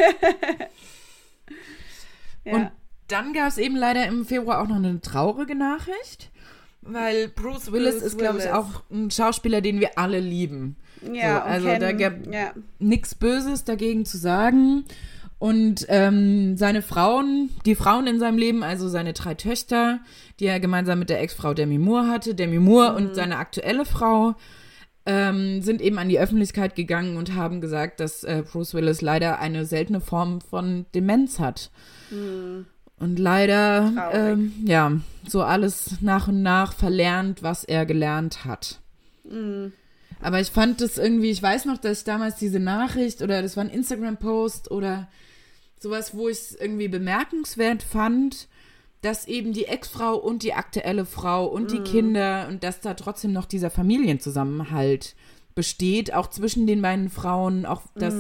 ja. 2.45 2.53
Und 2.55 2.71
dann 3.09 3.33
gab 3.33 3.49
es 3.49 3.59
eben 3.59 3.77
leider 3.77 4.07
im 4.07 4.25
Februar 4.25 4.61
auch 4.63 4.69
noch 4.69 4.77
eine 4.77 5.01
traurige 5.01 5.55
Nachricht, 5.55 6.31
weil 6.83 7.29
Bruce 7.29 7.73
Willis 7.73 7.97
Bruce 7.97 8.05
ist, 8.05 8.19
glaube 8.19 8.39
ich, 8.39 8.51
auch 8.51 8.83
ein 8.91 9.11
Schauspieler, 9.11 9.61
den 9.61 9.81
wir 9.81 9.99
alle 9.99 10.21
lieben. 10.21 10.77
ja, 11.13 11.37
so, 11.39 11.43
also 11.45 11.69
Ken, 11.69 11.81
da 11.81 11.93
gab 11.93 12.27
ja. 12.33 12.53
nichts 12.79 13.15
Böses 13.15 13.65
dagegen 13.65 14.05
zu 14.05 14.19
sagen. 14.19 14.85
Und 15.39 15.87
ähm, 15.89 16.57
seine 16.57 16.83
Frauen, 16.83 17.51
die 17.65 17.77
Frauen 17.77 18.09
in 18.09 18.19
seinem 18.19 18.39
Leben, 18.39 18.65
also 18.65 18.89
seine 18.89 19.13
drei 19.13 19.35
Töchter, 19.35 20.01
die 20.41 20.47
er 20.47 20.59
gemeinsam 20.59 20.99
mit 20.99 21.11
der 21.11 21.21
Ex-Frau 21.21 21.55
Demi 21.55 21.79
Moore 21.79 22.09
hatte, 22.09 22.35
Demi 22.35 22.59
Moore 22.59 22.95
und 22.95 23.15
seine 23.15 23.37
aktuelle 23.37 23.85
Frau, 23.85 24.35
ähm, 25.07 25.63
sind 25.63 25.81
eben 25.81 25.99
an 25.99 26.09
die 26.09 26.19
Öffentlichkeit 26.19 26.75
gegangen 26.75 27.17
und 27.17 27.35
haben 27.35 27.61
gesagt, 27.61 28.01
dass 28.01 28.25
äh, 28.25 28.43
Bruce 28.51 28.75
Willis 28.75 29.01
leider 29.01 29.39
eine 29.39 29.65
seltene 29.65 30.01
Form 30.01 30.41
von 30.41 30.87
Demenz 30.95 31.39
hat. 31.39 31.71
Und 32.99 33.19
leider, 33.19 34.11
ähm, 34.13 34.53
ja, 34.67 34.93
so 35.27 35.43
alles 35.43 35.99
nach 36.01 36.27
und 36.27 36.43
nach 36.43 36.73
verlernt, 36.73 37.45
was 37.45 37.63
er 37.63 37.87
gelernt 37.87 38.45
hat. 38.45 38.81
Aber 40.21 40.41
ich 40.41 40.49
fand 40.51 40.81
das 40.81 40.99
irgendwie, 40.99 41.31
ich 41.31 41.43
weiß 41.43 41.65
noch, 41.67 41.79
dass 41.79 41.99
ich 41.99 42.05
damals 42.05 42.37
diese 42.37 42.59
Nachricht 42.59 43.23
oder 43.23 43.41
das 43.41 43.57
war 43.57 43.65
ein 43.65 43.71
Instagram-Post 43.71 44.71
oder 44.73 45.07
sowas, 45.83 46.15
wo 46.15 46.29
ich 46.29 46.39
es 46.39 46.55
irgendwie 46.55 46.89
bemerkenswert 46.89 47.83
fand, 47.83 48.49
dass 49.01 49.29
eben 49.29 49.53
die 49.53 49.67
Ex-Frau 49.67 50.17
und 50.17 50.43
die 50.43 50.55
aktuelle 50.55 51.05
Frau 51.05 51.47
und 51.47 51.71
die 51.71 51.81
Kinder 51.81 52.47
und 52.49 52.65
dass 52.65 52.81
da 52.81 52.95
trotzdem 52.95 53.33
noch 53.33 53.47
dieser 53.47 53.71
Familienzusammenhalt 53.71 55.15
besteht, 55.55 56.13
auch 56.13 56.29
zwischen 56.29 56.67
den 56.67 56.83
beiden 56.83 57.09
Frauen, 57.09 57.65
auch 57.65 57.83
das, 57.95 58.15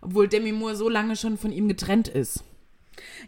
obwohl 0.00 0.28
Demi 0.28 0.52
Moore 0.52 0.76
so 0.76 0.88
lange 0.88 1.16
schon 1.16 1.38
von 1.38 1.52
ihm 1.52 1.68
getrennt 1.68 2.08
ist. 2.08 2.44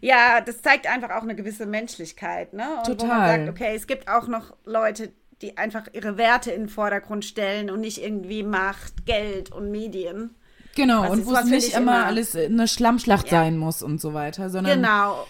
Ja, 0.01 0.41
das 0.41 0.61
zeigt 0.61 0.87
einfach 0.87 1.11
auch 1.11 1.23
eine 1.23 1.35
gewisse 1.35 1.65
Menschlichkeit, 1.65 2.53
ne? 2.53 2.63
Und 2.63 2.87
wo 2.87 2.89
man 2.89 2.97
Total. 2.97 3.37
sagt, 3.37 3.49
okay, 3.49 3.75
es 3.75 3.87
gibt 3.87 4.07
auch 4.07 4.27
noch 4.27 4.55
Leute, 4.65 5.11
die 5.41 5.57
einfach 5.57 5.87
ihre 5.93 6.17
Werte 6.17 6.51
in 6.51 6.63
den 6.63 6.69
Vordergrund 6.69 7.23
stellen 7.25 7.69
und 7.69 7.81
nicht 7.81 8.01
irgendwie 8.01 8.43
Macht, 8.43 9.05
Geld 9.05 9.51
und 9.51 9.71
Medien. 9.71 10.35
Genau, 10.79 11.01
Was 11.03 11.09
und 11.11 11.19
ist- 11.19 11.27
wo 11.27 11.33
es 11.35 11.45
nicht 11.45 11.67
ich 11.67 11.73
immer 11.73 11.81
immer- 11.97 12.05
alles 12.05 12.35
eine 12.35 12.67
Schlammschlacht 12.67 13.25
Ja. 13.31 13.41
sein 13.43 13.57
muss 13.57 13.83
und 13.83 13.99
so 13.99 14.13
weiter, 14.13 14.49
sondern 14.49 14.77
Genau. 14.81 15.25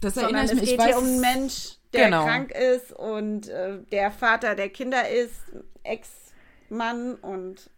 das 0.00 0.14
Sondern 0.14 0.34
erinnert 0.36 0.54
es 0.54 0.60
mich, 0.60 0.62
ich 0.64 0.70
geht 0.70 0.78
weiß, 0.80 0.86
hier 0.86 0.98
um 0.98 1.04
einen 1.04 1.20
Mensch, 1.20 1.76
der 1.92 2.04
Genau. 2.06 2.24
krank 2.24 2.50
ist 2.52 2.92
und 2.92 3.48
äh, 3.48 3.78
der 3.92 4.10
Vater 4.10 4.54
der 4.54 4.68
Kinder 4.70 5.08
ist, 5.08 5.34
Ex-Mann 5.82 7.14
und 7.16 7.70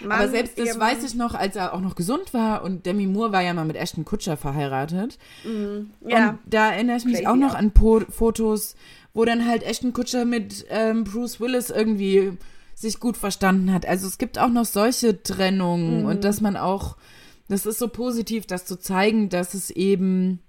Mann. 0.00 0.12
Aber 0.20 0.28
selbst 0.28 0.58
das 0.58 0.78
weiß 0.78 1.02
ich 1.02 1.14
noch, 1.16 1.34
als 1.34 1.56
er 1.56 1.72
auch 1.74 1.80
noch 1.80 1.96
gesund 1.96 2.32
war 2.32 2.62
und 2.62 2.86
Demi 2.86 3.06
Moore 3.06 3.32
war 3.32 3.42
ja 3.42 3.52
mal 3.52 3.64
mit 3.64 3.74
Ashton 3.76 4.04
Kutscher 4.04 4.36
verheiratet. 4.36 5.18
Ja. 6.06 6.28
Und 6.30 6.38
da 6.46 6.70
erinnere 6.72 6.98
ich 6.98 7.04
mich 7.04 7.14
Crazy 7.14 7.26
auch 7.26 7.34
noch 7.34 7.54
auch. 7.54 7.58
an 7.58 7.72
po 7.72 8.00
Fotos, 8.08 8.76
wo 9.12 9.24
dann 9.24 9.48
halt 9.48 9.64
Ashton 9.64 9.92
Kutscher 9.92 10.24
mit 10.24 10.66
ähm, 10.68 11.02
Bruce 11.04 11.40
Willis 11.40 11.70
irgendwie 11.70 12.36
sich 12.80 13.00
gut 13.00 13.16
verstanden 13.16 13.72
hat. 13.72 13.86
Also 13.86 14.06
es 14.06 14.18
gibt 14.18 14.38
auch 14.38 14.48
noch 14.50 14.64
solche 14.64 15.22
Trennungen 15.22 16.00
Mhm. 16.02 16.06
und 16.06 16.24
dass 16.24 16.40
man 16.40 16.56
auch, 16.56 16.96
das 17.48 17.66
ist 17.66 17.78
so 17.78 17.88
positiv, 17.88 18.46
das 18.46 18.64
zu 18.66 18.76
zeigen, 18.78 19.28
dass 19.28 19.54
es 19.54 19.70
eben 19.70 20.40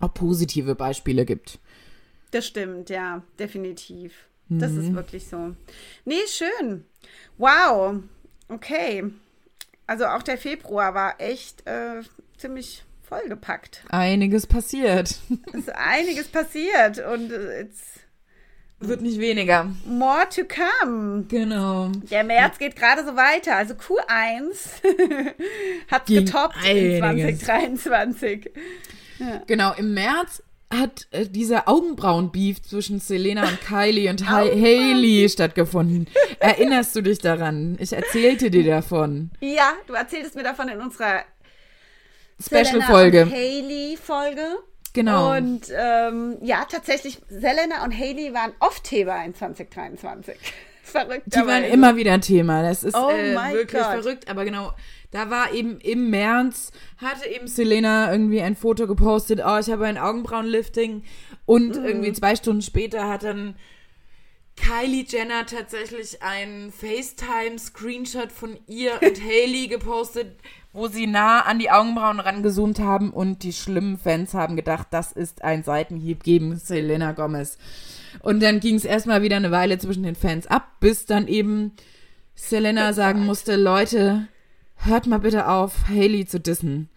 auch 0.00 0.14
positive 0.14 0.74
Beispiele 0.74 1.24
gibt. 1.26 1.58
Das 2.30 2.46
stimmt, 2.46 2.88
ja, 2.90 3.22
definitiv. 3.38 4.12
Das 4.48 4.72
Mhm. 4.72 4.80
ist 4.80 4.94
wirklich 4.94 5.26
so. 5.26 5.54
Nee, 6.04 6.14
schön. 6.28 6.84
Wow. 7.38 7.96
Okay. 8.48 9.04
Also 9.86 10.06
auch 10.06 10.22
der 10.22 10.38
Februar 10.38 10.94
war 10.94 11.20
echt 11.20 11.66
äh, 11.66 12.02
ziemlich 12.36 12.84
vollgepackt. 13.02 13.84
Einiges 13.88 14.46
passiert. 14.46 15.16
Es 15.52 15.54
ist 15.60 15.68
einiges 15.74 16.28
passiert 16.28 16.98
und 16.98 17.30
äh, 17.32 17.60
it's 17.62 18.00
Wird 18.78 19.00
nicht 19.00 19.18
weniger. 19.18 19.70
more 19.86 20.28
to 20.28 20.42
come. 20.44 21.24
Genau. 21.28 21.90
Der 22.10 22.24
März 22.24 22.58
geht 22.58 22.76
gerade 22.76 23.04
so 23.04 23.16
weiter. 23.16 23.56
Also 23.56 23.74
Q1 23.74 25.32
hat 25.90 26.06
getoppt 26.06 26.56
in 26.68 27.02
einiges. 27.02 27.40
2023. 27.40 28.50
Genau, 29.46 29.72
im 29.78 29.94
März 29.94 30.42
hat 30.70 31.06
äh, 31.10 31.26
dieser 31.26 31.68
Augenbrauen-Beef 31.68 32.60
zwischen 32.62 33.00
Selena 33.00 33.48
und 33.48 33.60
Kylie 33.62 34.10
und 34.10 34.28
ha 34.28 34.40
Hailey 34.40 35.28
stattgefunden. 35.28 36.08
Erinnerst 36.40 36.94
du 36.96 37.02
dich 37.02 37.18
daran? 37.18 37.76
Ich 37.80 37.92
erzählte 37.92 38.50
dir 38.50 38.64
davon. 38.64 39.30
Ja, 39.40 39.72
du 39.86 39.94
erzähltest 39.94 40.34
mir 40.34 40.42
davon 40.42 40.68
in 40.68 40.80
unserer 40.80 41.22
Special-Folge. 42.44 43.26
Haley-Folge. 43.30 44.58
Genau. 44.96 45.36
Und 45.36 45.62
ähm, 45.76 46.38
ja, 46.42 46.64
tatsächlich, 46.68 47.18
Selena 47.28 47.84
und 47.84 47.96
Haley 47.96 48.32
waren 48.34 48.52
Off-Thema 48.60 49.24
in 49.24 49.34
2023. 49.34 50.36
Verrückt. 50.82 51.22
Die 51.26 51.40
waren 51.46 51.64
immer 51.64 51.96
wieder 51.96 52.12
ein 52.12 52.20
Thema. 52.20 52.62
Das 52.62 52.82
ist 52.84 52.94
Oh 52.96 53.10
äh, 53.10 53.34
wirklich 53.52 53.82
Gott. 53.82 54.02
verrückt. 54.02 54.28
Aber 54.28 54.44
genau, 54.44 54.72
da 55.10 55.30
war 55.30 55.52
eben 55.52 55.78
im 55.80 56.10
März, 56.10 56.70
hatte 56.98 57.28
eben 57.28 57.46
Selena 57.48 58.10
irgendwie 58.12 58.40
ein 58.40 58.54
Foto 58.56 58.86
gepostet, 58.86 59.40
oh, 59.44 59.58
ich 59.58 59.68
habe 59.68 59.84
ein 59.86 59.98
Augenbrauenlifting. 59.98 61.02
Und 61.44 61.76
Mhm. 61.76 61.84
irgendwie 61.84 62.12
zwei 62.12 62.36
Stunden 62.36 62.62
später 62.62 63.08
hat 63.08 63.24
dann 63.24 63.56
Kylie 64.56 65.04
Jenner 65.06 65.44
tatsächlich 65.44 66.22
einen 66.22 66.72
FaceTime-Screenshot 66.72 68.32
von 68.32 68.56
ihr 68.66 68.92
und 69.02 69.20
Haley 69.22 69.68
gepostet, 69.68 70.38
wo 70.76 70.88
sie 70.88 71.06
nah 71.06 71.40
an 71.40 71.58
die 71.58 71.70
Augenbrauen 71.70 72.20
rangezoomt 72.20 72.78
haben 72.78 73.10
und 73.10 73.42
die 73.42 73.52
schlimmen 73.54 73.96
Fans 73.98 74.34
haben 74.34 74.56
gedacht, 74.56 74.88
das 74.90 75.10
ist 75.10 75.42
ein 75.42 75.62
Seitenhieb 75.62 76.22
gegen 76.22 76.56
Selena 76.58 77.12
Gomez. 77.12 77.56
Und 78.20 78.42
dann 78.42 78.60
ging 78.60 78.74
es 78.74 78.84
erstmal 78.84 79.22
wieder 79.22 79.36
eine 79.36 79.50
Weile 79.50 79.78
zwischen 79.78 80.02
den 80.02 80.14
Fans 80.16 80.46
ab, 80.46 80.68
bis 80.80 81.06
dann 81.06 81.28
eben 81.28 81.72
Selena 82.34 82.92
sagen 82.92 83.24
musste, 83.24 83.56
Leute, 83.56 84.28
hört 84.76 85.06
mal 85.06 85.18
bitte 85.18 85.48
auf, 85.48 85.88
Haley 85.88 86.26
zu 86.26 86.38
dissen. 86.40 86.90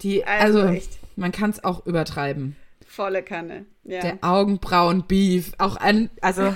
Die, 0.00 0.24
also, 0.24 0.60
Also 0.62 0.80
man 1.16 1.30
kann 1.32 1.50
es 1.50 1.62
auch 1.62 1.84
übertreiben. 1.86 2.56
Volle 2.86 3.22
Kanne. 3.22 3.66
Ja. 3.84 4.00
Der 4.00 4.18
Augenbrauen-Beef, 4.22 5.52
auch 5.58 5.76
an, 5.76 6.08
also 6.22 6.54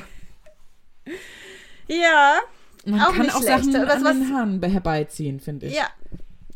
ja. 1.88 2.38
man 2.86 3.00
Auch 3.02 3.14
kann 3.14 3.28
auch 3.30 3.42
schlecht. 3.42 3.64
Sachen 3.64 3.74
Was- 3.74 3.90
an 3.96 4.04
was- 4.04 4.14
den 4.16 4.34
Haaren 4.34 4.62
herbeiziehen, 4.62 5.40
finde 5.40 5.66
ich. 5.66 5.74
Ja, 5.74 5.88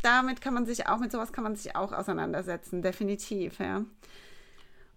damit 0.05 0.41
kann 0.41 0.55
man 0.55 0.67
sich 0.67 0.87
auch, 0.87 0.99
mit 0.99 1.13
sowas 1.13 1.33
kann 1.33 1.45
man 1.45 1.57
sich 1.57 1.77
auch 1.77 1.93
auseinandersetzen, 1.93 2.83
definitiv, 2.83 3.59
ja. 3.59 3.85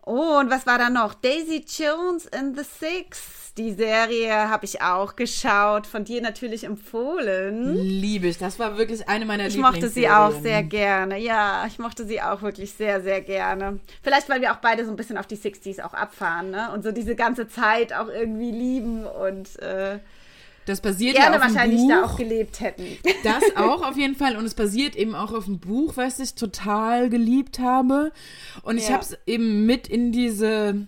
Oh, 0.09 0.37
und 0.39 0.49
was 0.49 0.65
war 0.65 0.77
da 0.77 0.89
noch? 0.89 1.15
Daisy 1.15 1.65
Jones 1.67 2.31
and 2.31 2.57
the 2.57 2.63
Six. 2.63 3.53
Die 3.57 3.73
Serie 3.73 4.49
habe 4.49 4.63
ich 4.63 4.81
auch 4.81 5.17
geschaut, 5.17 5.85
von 5.85 6.05
dir 6.05 6.21
natürlich 6.21 6.63
empfohlen. 6.63 7.75
Liebe 7.75 8.27
ich. 8.27 8.37
Das 8.37 8.57
war 8.57 8.77
wirklich 8.77 9.09
eine 9.09 9.25
meiner 9.25 9.47
Ich 9.47 9.57
mochte 9.57 9.89
sie 9.89 10.07
auch 10.07 10.31
sehr 10.31 10.63
gerne. 10.63 11.17
Ja, 11.17 11.65
ich 11.67 11.77
mochte 11.77 12.05
sie 12.05 12.21
auch 12.21 12.41
wirklich 12.41 12.71
sehr, 12.71 13.01
sehr 13.01 13.19
gerne. 13.19 13.79
Vielleicht, 14.01 14.29
weil 14.29 14.39
wir 14.39 14.53
auch 14.53 14.61
beide 14.61 14.85
so 14.85 14.91
ein 14.91 14.95
bisschen 14.95 15.17
auf 15.17 15.27
die 15.27 15.37
60s 15.37 15.81
auch 15.81 15.93
abfahren, 15.93 16.51
ne? 16.51 16.71
Und 16.71 16.83
so 16.83 16.93
diese 16.93 17.15
ganze 17.15 17.49
Zeit 17.49 17.91
auch 17.91 18.07
irgendwie 18.07 18.51
lieben 18.51 19.05
und 19.05 19.59
äh, 19.59 19.99
Das 20.67 20.81
basiert 20.81 21.15
gerne 21.15 21.37
ja 21.37 21.41
auf 21.41 21.47
wahrscheinlich 21.47 21.79
Buch. 21.79 21.89
da 21.89 22.03
auch 22.05 22.17
gelebt 22.17 22.59
hätten. 22.59 22.83
Das 23.23 23.41
auch 23.55 23.81
auf 23.89 23.97
jeden 23.97 24.15
Fall. 24.15 24.35
Und 24.37 24.45
es 24.45 24.53
basiert 24.53 24.95
eben 24.95 25.15
auch 25.15 25.31
auf 25.33 25.47
einem 25.47 25.57
Buch, 25.59 25.93
was 25.95 26.19
ich 26.19 26.35
total 26.35 27.09
geliebt 27.09 27.57
habe. 27.59 28.11
Und 28.63 28.77
ich 28.77 28.89
Ja. 28.89 28.93
habe 28.95 29.03
es 29.03 29.17
eben 29.25 29.65
mit 29.65 29.87
in 29.87 30.11
diese 30.11 30.85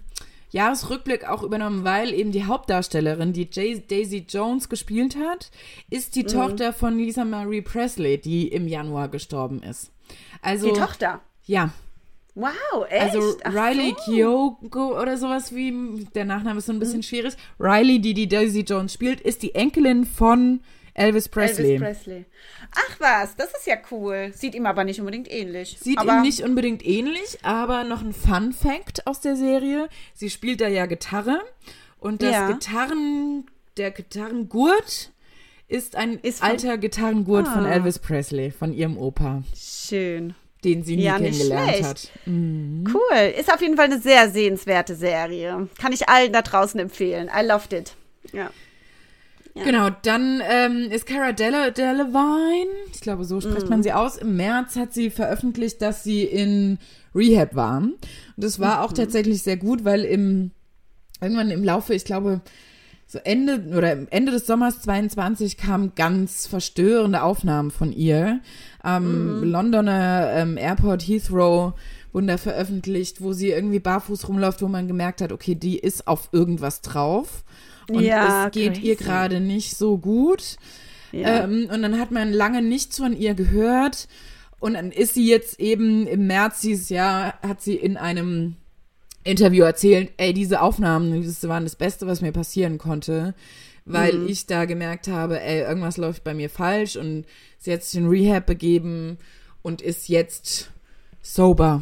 Jahresrückblick 0.52 1.28
auch 1.30 1.44
übernommen, 1.44 1.84
weil 1.84 2.14
eben 2.14 2.32
die 2.32 2.46
Hauptdarstellerin, 2.46 3.34
die 3.34 3.48
Jay 3.52 3.82
Daisy 3.88 4.26
Jones 4.28 4.68
gespielt 4.68 5.16
hat, 5.16 5.52
ist 5.90 6.16
Mhm. 6.16 6.20
die 6.20 6.26
Tochter 6.26 6.74
von 6.74 6.98
Lisa 6.98 7.24
Marie 7.24 7.62
Presley, 7.62 8.18
die 8.20 8.48
im 8.48 8.68
Januar 8.68 9.10
gestorben 9.10 9.62
ist. 9.64 9.92
Also, 10.42 10.74
Die 10.74 10.80
Tochter. 10.80 11.22
Ja, 11.46 11.72
Wow, 12.40 12.86
echt? 12.90 13.16
also 13.16 13.38
Riley 13.46 13.96
so. 13.98 14.04
Kyogo 14.12 15.00
oder 15.02 15.18
sowas 15.18 15.54
wie, 15.54 16.06
der 16.16 16.26
Nachname 16.26 16.60
ist 16.60 16.66
so 16.68 16.74
ein 16.74 16.80
bisschen 16.80 17.04
schwierig. 17.04 17.36
Riley, 17.60 18.00
die 18.00 18.14
die 18.14 18.28
Daisy 18.28 18.62
Jones 18.62 18.94
spielt, 18.94 19.22
ist 19.22 19.44
die 19.44 19.56
Enkelin 19.56 20.06
von 20.06 20.62
Elvis 20.94 21.30
Presley. 21.30 21.74
Elvis 21.76 21.82
Presley. 22.04 22.26
Ach 22.76 23.00
was, 23.00 23.36
das 23.36 23.52
ist 23.54 23.68
ja 23.68 23.76
cool. 23.92 24.32
Sieht 24.34 24.54
ihm 24.56 24.66
aber 24.66 24.84
nicht 24.84 25.00
unbedingt 25.00 25.32
ähnlich. 25.32 25.78
Sieht 25.80 25.98
aber, 25.98 26.18
ihm 26.18 26.22
nicht 26.24 26.42
unbedingt 26.44 26.86
ähnlich, 26.86 27.40
aber 27.44 27.84
noch 27.84 28.02
ein 28.02 28.14
Fun 28.14 28.52
Fact 28.54 29.06
aus 29.08 29.22
der 29.22 29.36
Serie. 29.36 29.88
Sie 30.14 30.30
spielt 30.30 30.62
da 30.62 30.68
ja 30.68 30.86
Gitarre 30.86 31.40
und 32.00 32.22
das 32.22 32.32
Ja. 32.34 32.52
Gitarren, 32.52 33.46
der 33.78 33.92
Gitarrengurt 33.92 35.12
ist 35.68 35.96
ein 35.96 36.20
Ist 36.20 36.40
von- 36.40 36.50
alter 36.50 36.78
Gitarrengurt 36.78 37.48
von 37.48 37.66
Ah. 37.66 37.72
Elvis 37.72 38.00
Presley, 38.00 38.52
von 38.52 38.74
ihrem 38.74 38.98
Opa, 38.98 39.44
Schön. 39.56 40.34
Den 40.64 40.84
sie 40.84 40.96
nie 40.98 41.04
Ja, 41.04 41.18
kennengelernt 41.18 41.70
schlecht. 41.70 41.84
hat. 41.84 42.10
Mhm. 42.26 42.84
Cool. 42.94 43.34
Ist 43.40 43.52
auf 43.54 43.62
jeden 43.62 43.76
Fall 43.78 43.86
eine 43.86 44.00
sehr 44.00 44.30
sehenswerte 44.30 44.96
Serie. 44.96 45.68
Kann 45.80 45.94
ich 45.94 46.10
allen 46.10 46.34
da 46.34 46.42
draußen 46.42 46.80
empfehlen. 46.80 47.30
I 47.34 47.46
loved 47.46 47.74
it. 47.74 47.94
Ja. 48.34 48.50
Ja. 49.56 49.64
Genau, 49.64 49.90
dann 50.04 50.42
ähm, 50.48 50.92
ist 50.92 51.06
Cara 51.08 51.32
Dele 51.32 51.72
Delevingne, 51.72 52.68
ich 52.94 53.02
glaube, 53.02 53.26
so 53.26 53.42
spricht 53.42 53.64
Mhm. 53.64 53.70
man 53.70 53.84
sie 53.84 53.92
aus. 53.94 54.18
Im 54.18 54.38
März 54.38 54.76
hat 54.76 54.94
sie 54.94 55.10
veröffentlicht, 55.10 55.82
dass 55.82 56.04
sie 56.04 56.24
in 56.24 56.78
Rehab 57.16 57.56
war. 57.56 57.80
Und 57.80 57.98
das 58.38 58.60
war 58.60 58.78
Mhm. 58.78 58.84
auch 58.84 58.94
tatsächlich 58.94 59.42
sehr 59.42 59.58
gut, 59.58 59.84
weil 59.86 60.06
im 60.06 60.52
irgendwann 61.22 61.50
im 61.50 61.64
Laufe, 61.64 61.94
ich 61.94 62.06
glaube, 62.06 62.42
so 63.12 63.18
Ende 63.24 63.76
oder 63.76 63.98
Ende 64.12 64.32
des 64.32 64.46
Sommers 64.46 64.82
22 64.84 65.58
kamen 65.58 65.94
ganz 65.96 66.46
verstörende 66.46 67.24
Aufnahmen 67.24 67.72
von 67.72 67.92
ihr. 67.92 68.40
Am 68.84 69.40
Mhm. 69.40 69.52
Londoner 69.52 70.30
ähm, 70.36 70.58
Airport 70.58 71.02
Heathrow 71.02 71.74
wurden 72.14 72.28
da 72.28 72.38
veröffentlicht, 72.38 73.20
wo 73.22 73.34
sie 73.34 73.50
irgendwie 73.50 73.80
barfuß 73.80 74.28
rumläuft, 74.28 74.62
wo 74.62 74.68
man 74.68 74.88
gemerkt 74.88 75.22
hat, 75.22 75.32
okay, 75.32 75.56
die 75.56 75.80
ist 75.80 76.08
auf 76.08 76.30
irgendwas 76.32 76.82
drauf. 76.82 77.44
Und 77.90 78.02
Ja, 78.02 78.46
es 78.46 78.52
geht 78.52 78.78
ihr 78.84 78.96
gerade 78.96 79.40
nicht 79.40 79.76
so 79.76 79.98
gut. 79.98 80.58
Ja. 81.12 81.46
Ähm, 81.46 81.68
und 81.74 81.82
dann 81.82 82.00
hat 82.00 82.12
man 82.12 82.32
lange 82.32 82.62
nichts 82.62 82.98
von 82.98 83.18
ihr 83.18 83.34
gehört. 83.34 84.08
Und 84.60 84.76
dann 84.76 84.92
ist 84.92 85.16
sie 85.16 85.28
jetzt 85.28 85.60
eben 85.60 86.06
im 86.06 86.28
März 86.28 86.62
dieses 86.62 86.90
Jahr, 86.90 87.34
hat 87.42 87.62
sie 87.64 87.74
in 87.76 87.98
einem 87.98 88.58
Interview 89.24 89.64
erzählt, 89.64 90.12
ey, 90.18 90.34
diese 90.34 90.62
Aufnahmen, 90.62 91.24
das 91.24 91.48
waren 91.48 91.64
das 91.64 91.76
Beste, 91.76 92.08
was 92.08 92.22
mir 92.22 92.32
passieren 92.32 92.78
konnte, 92.78 93.34
weil 93.86 94.14
Mhm. 94.20 94.28
ich 94.28 94.46
da 94.46 94.66
gemerkt 94.66 95.08
habe, 95.08 95.42
ey, 95.42 95.62
irgendwas 95.62 95.98
läuft 95.98 96.24
bei 96.24 96.34
mir 96.34 96.50
falsch 96.50 96.96
und 96.96 97.26
sie 97.58 97.74
hat 97.74 97.84
sich 97.84 98.00
in 98.00 98.08
Rehab 98.08 98.46
begeben 98.46 99.18
und 99.62 99.82
ist 99.82 100.08
jetzt 100.10 100.70
sober. 101.22 101.82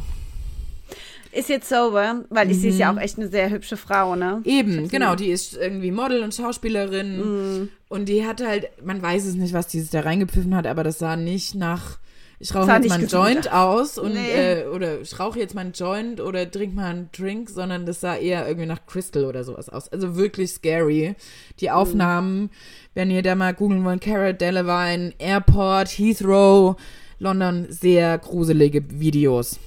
Ist 1.30 1.50
jetzt 1.50 1.68
sober, 1.68 2.24
weil 2.30 2.50
ich 2.50 2.58
sie 2.60 2.68
ist 2.68 2.78
ja 2.78 2.92
auch 2.92 2.98
echt 2.98 3.18
eine 3.18 3.28
sehr 3.28 3.50
hübsche 3.50 3.76
Frau, 3.76 4.16
ne? 4.16 4.40
Mhm. 4.44 4.50
Eben, 4.50 4.88
genau, 4.88 5.14
die 5.14 5.28
ist 5.28 5.54
irgendwie 5.54 5.90
Model 5.90 6.22
und 6.22 6.34
Schauspielerin 6.34 7.18
Mhm. 7.60 7.68
und 7.88 8.08
die 8.08 8.26
hatte 8.26 8.48
halt, 8.48 8.68
man 8.84 9.00
weiß 9.02 9.26
es 9.26 9.34
nicht, 9.34 9.52
was 9.52 9.66
die 9.68 9.80
sich 9.80 9.90
da 9.90 10.00
reingepfiffen 10.00 10.56
hat, 10.56 10.66
aber 10.66 10.82
das 10.84 10.98
sah 10.98 11.16
nicht 11.16 11.54
nach, 11.54 11.98
ich 12.40 12.54
rauche 12.54 12.70
jetzt 12.70 12.88
mal 12.88 12.94
einen 12.96 13.08
Joint 13.08 13.52
aus 13.52 13.98
und 13.98 14.14
Nee. 14.14 14.60
äh, 14.62 14.66
oder 14.66 15.00
ich 15.00 15.18
rauche 15.18 15.38
jetzt 15.40 15.54
mal 15.54 15.62
einen 15.62 15.72
Joint 15.72 16.20
oder 16.20 16.48
trink 16.50 16.74
mal 16.74 16.86
einen 16.90 17.10
Drink, 17.12 17.50
sondern 17.50 17.84
das 17.86 18.00
sah 18.00 18.16
eher 18.16 18.46
irgendwie 18.46 18.66
nach 18.66 18.86
Crystal 18.86 19.24
oder 19.24 19.42
sowas 19.44 19.68
aus. 19.68 19.88
Also 19.88 20.16
wirklich 20.16 20.50
scary. 20.52 21.16
Die 21.60 21.70
Aufnahmen, 21.70 22.50
wenn 22.94 23.10
ihr 23.10 23.22
da 23.22 23.34
mal 23.34 23.54
googeln 23.54 23.84
wollt, 23.84 24.00
Cara 24.02 24.32
Delevingne, 24.32 25.14
Airport, 25.18 25.88
Heathrow, 25.88 26.76
London, 27.18 27.66
sehr 27.70 28.18
gruselige 28.18 28.82
Videos. 29.00 29.58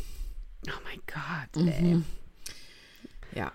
Oh 0.67 0.71
mein 0.86 1.01
Gott, 1.07 1.65
ey. 1.75 1.84
Mhm. 1.95 2.05
Ja. 3.36 3.51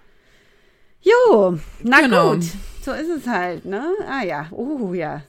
Jo, 1.01 1.59
na 1.83 2.01
Genau. 2.01 2.33
gut. 2.35 2.45
So 2.83 2.93
ist 2.93 3.09
es 3.09 3.27
halt, 3.27 3.65
ne? 3.65 3.83
Ah 4.09 4.23
ja, 4.25 4.49
oh 4.51 4.93
ja. 4.93 5.23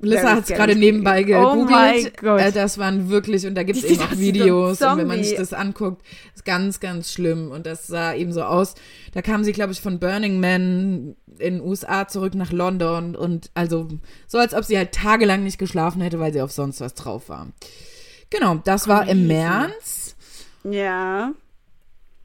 Lissa 0.00 0.36
hat 0.36 0.50
es 0.50 0.56
gerade 0.56 0.74
nebenbei 0.76 1.22
Oh 1.22 1.64
gegoogelt. 1.64 2.22
Äh, 2.22 2.52
das 2.52 2.78
waren 2.78 3.08
wirklich, 3.08 3.46
und 3.46 3.54
da 3.54 3.62
gibt 3.62 3.78
es 3.78 3.84
eben 3.84 4.02
auch 4.02 4.10
so 4.10 4.18
Videos, 4.18 4.82
und 4.82 4.98
wenn 4.98 5.06
man 5.06 5.22
sich 5.22 5.36
das 5.36 5.52
anguckt, 5.52 6.02
ist 6.34 6.44
ganz, 6.44 6.80
ganz 6.80 7.12
schlimm. 7.12 7.50
Und 7.50 7.66
das 7.66 7.86
sah 7.86 8.14
eben 8.14 8.32
so 8.32 8.42
aus. 8.42 8.74
Da 9.12 9.22
kam 9.22 9.44
sie, 9.44 9.52
glaube 9.52 9.72
ich, 9.72 9.80
von 9.80 9.98
Burning 9.98 10.40
Man 10.40 11.16
in 11.38 11.58
den 11.58 11.60
USA 11.60 12.08
zurück 12.08 12.34
nach 12.34 12.52
London 12.52 13.16
und 13.16 13.50
also 13.54 13.88
so, 14.26 14.38
als 14.38 14.54
ob 14.54 14.64
sie 14.64 14.76
halt 14.76 14.92
tagelang 14.92 15.44
nicht 15.44 15.58
geschlafen 15.58 16.00
hätte, 16.02 16.20
weil 16.20 16.32
sie 16.32 16.42
auf 16.42 16.52
sonst 16.52 16.80
was 16.80 16.94
drauf 16.94 17.28
war. 17.28 17.48
Genau, 18.30 18.56
das 18.64 18.88
war 18.88 19.08
im. 19.08 19.26
März. 19.26 20.16
Ja. 20.64 21.32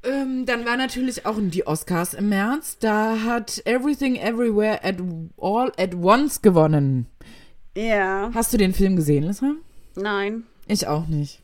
Ähm, 0.04 0.46
dann 0.46 0.66
war 0.66 0.78
natürlich 0.78 1.26
auch 1.26 1.36
die 1.40 1.66
Oscars 1.66 2.14
im 2.14 2.30
März. 2.30 2.78
Da 2.80 3.18
hat 3.26 3.62
Everything 3.66 4.16
Everywhere 4.16 4.84
at 4.84 4.96
All 5.38 5.72
at 5.78 5.96
Once 5.96 6.42
gewonnen. 6.42 7.08
Ja. 7.76 8.32
Hast 8.34 8.54
du 8.54 8.58
den 8.58 8.74
Film 8.74 8.96
gesehen, 8.96 9.24
Lissa? 9.24 9.54
Nein. 9.96 10.44
Ich 10.68 10.88
auch 10.88 11.08
nicht. 11.08 11.42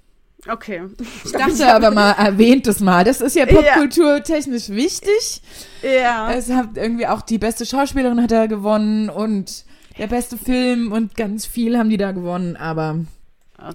Okay. 0.48 0.82
Ich 1.24 1.32
dachte 1.32 1.74
aber 1.74 1.92
mal, 1.92 2.12
erwähnt 2.12 2.68
es 2.68 2.80
mal. 2.80 3.04
Das 3.04 3.22
ist 3.22 3.36
ja 3.36 3.46
popkulturtechnisch 3.46 4.70
wichtig. 4.70 5.42
Ja. 5.82 6.34
Es 6.34 6.50
hat 6.50 6.76
irgendwie 6.76 7.08
auch 7.08 7.22
die 7.22 7.38
beste 7.38 7.66
Schauspielerin 7.66 8.22
hat 8.22 8.32
da 8.32 8.48
gewonnen 8.48 9.10
und 9.10 9.66
der 9.98 10.08
beste 10.08 10.38
Film 10.38 10.92
und 10.92 11.16
ganz 11.16 11.46
viel 11.46 11.78
haben 11.78 11.90
die 11.90 11.98
da 11.98 12.12
gewonnen, 12.12 12.58
aber 12.58 13.06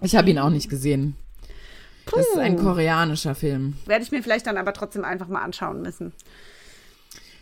ich 0.02 0.16
habe 0.16 0.28
ihn 0.30 0.38
auch 0.38 0.50
nicht 0.50 0.68
gesehen. 0.68 1.16
Das 2.16 2.26
ist 2.28 2.38
ein 2.38 2.56
Puh. 2.56 2.64
koreanischer 2.64 3.34
Film. 3.34 3.74
Werde 3.86 4.04
ich 4.04 4.10
mir 4.10 4.22
vielleicht 4.22 4.46
dann 4.46 4.56
aber 4.56 4.72
trotzdem 4.72 5.04
einfach 5.04 5.28
mal 5.28 5.42
anschauen 5.42 5.82
müssen. 5.82 6.12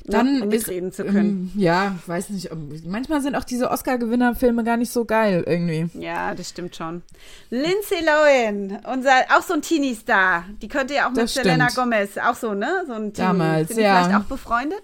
Dann 0.09 0.39
ne, 0.39 0.45
um 0.45 0.51
ist, 0.53 0.67
mitreden 0.67 0.93
zu 0.93 1.05
können. 1.05 1.51
ähm, 1.55 1.61
ja, 1.61 1.97
weiß 2.07 2.31
nicht, 2.31 2.51
manchmal 2.87 3.21
sind 3.23 3.35
auch 3.35 3.45
diese 3.45 3.71
Oscar-Gewinner-Filme 3.71 4.63
gar 4.63 4.77
nicht 4.77 4.93
so 4.93 5.05
geil 5.05 5.43
irgendwie. 5.47 5.89
Ja, 6.01 6.35
das 6.35 6.51
stimmt 6.51 6.77
schon. 6.77 7.03
Lindsay 7.51 7.99
Lohan, 8.05 8.79
unser, 8.93 9.11
auch 9.37 9.43
so 9.43 9.55
ein 9.55 9.63
Teenie-Star. 9.63 10.45
Die 10.63 10.69
könnte 10.69 10.95
ja 10.95 11.07
auch 11.07 11.11
mit 11.11 11.19
Das 11.19 11.35
Selena 11.35 11.69
stimmt. 11.71 11.91
Gomez, 11.91 12.19
auch 12.19 12.37
so, 12.37 12.55
ne? 12.55 12.85
So 12.87 12.93
ein 12.93 13.12
Teenie. 13.12 13.14
Damals, 13.17 13.69
Sind 13.69 13.79
die 13.79 13.83
ja. 13.83 14.05
vielleicht 14.05 14.21
auch 14.21 14.29
befreundet? 14.29 14.83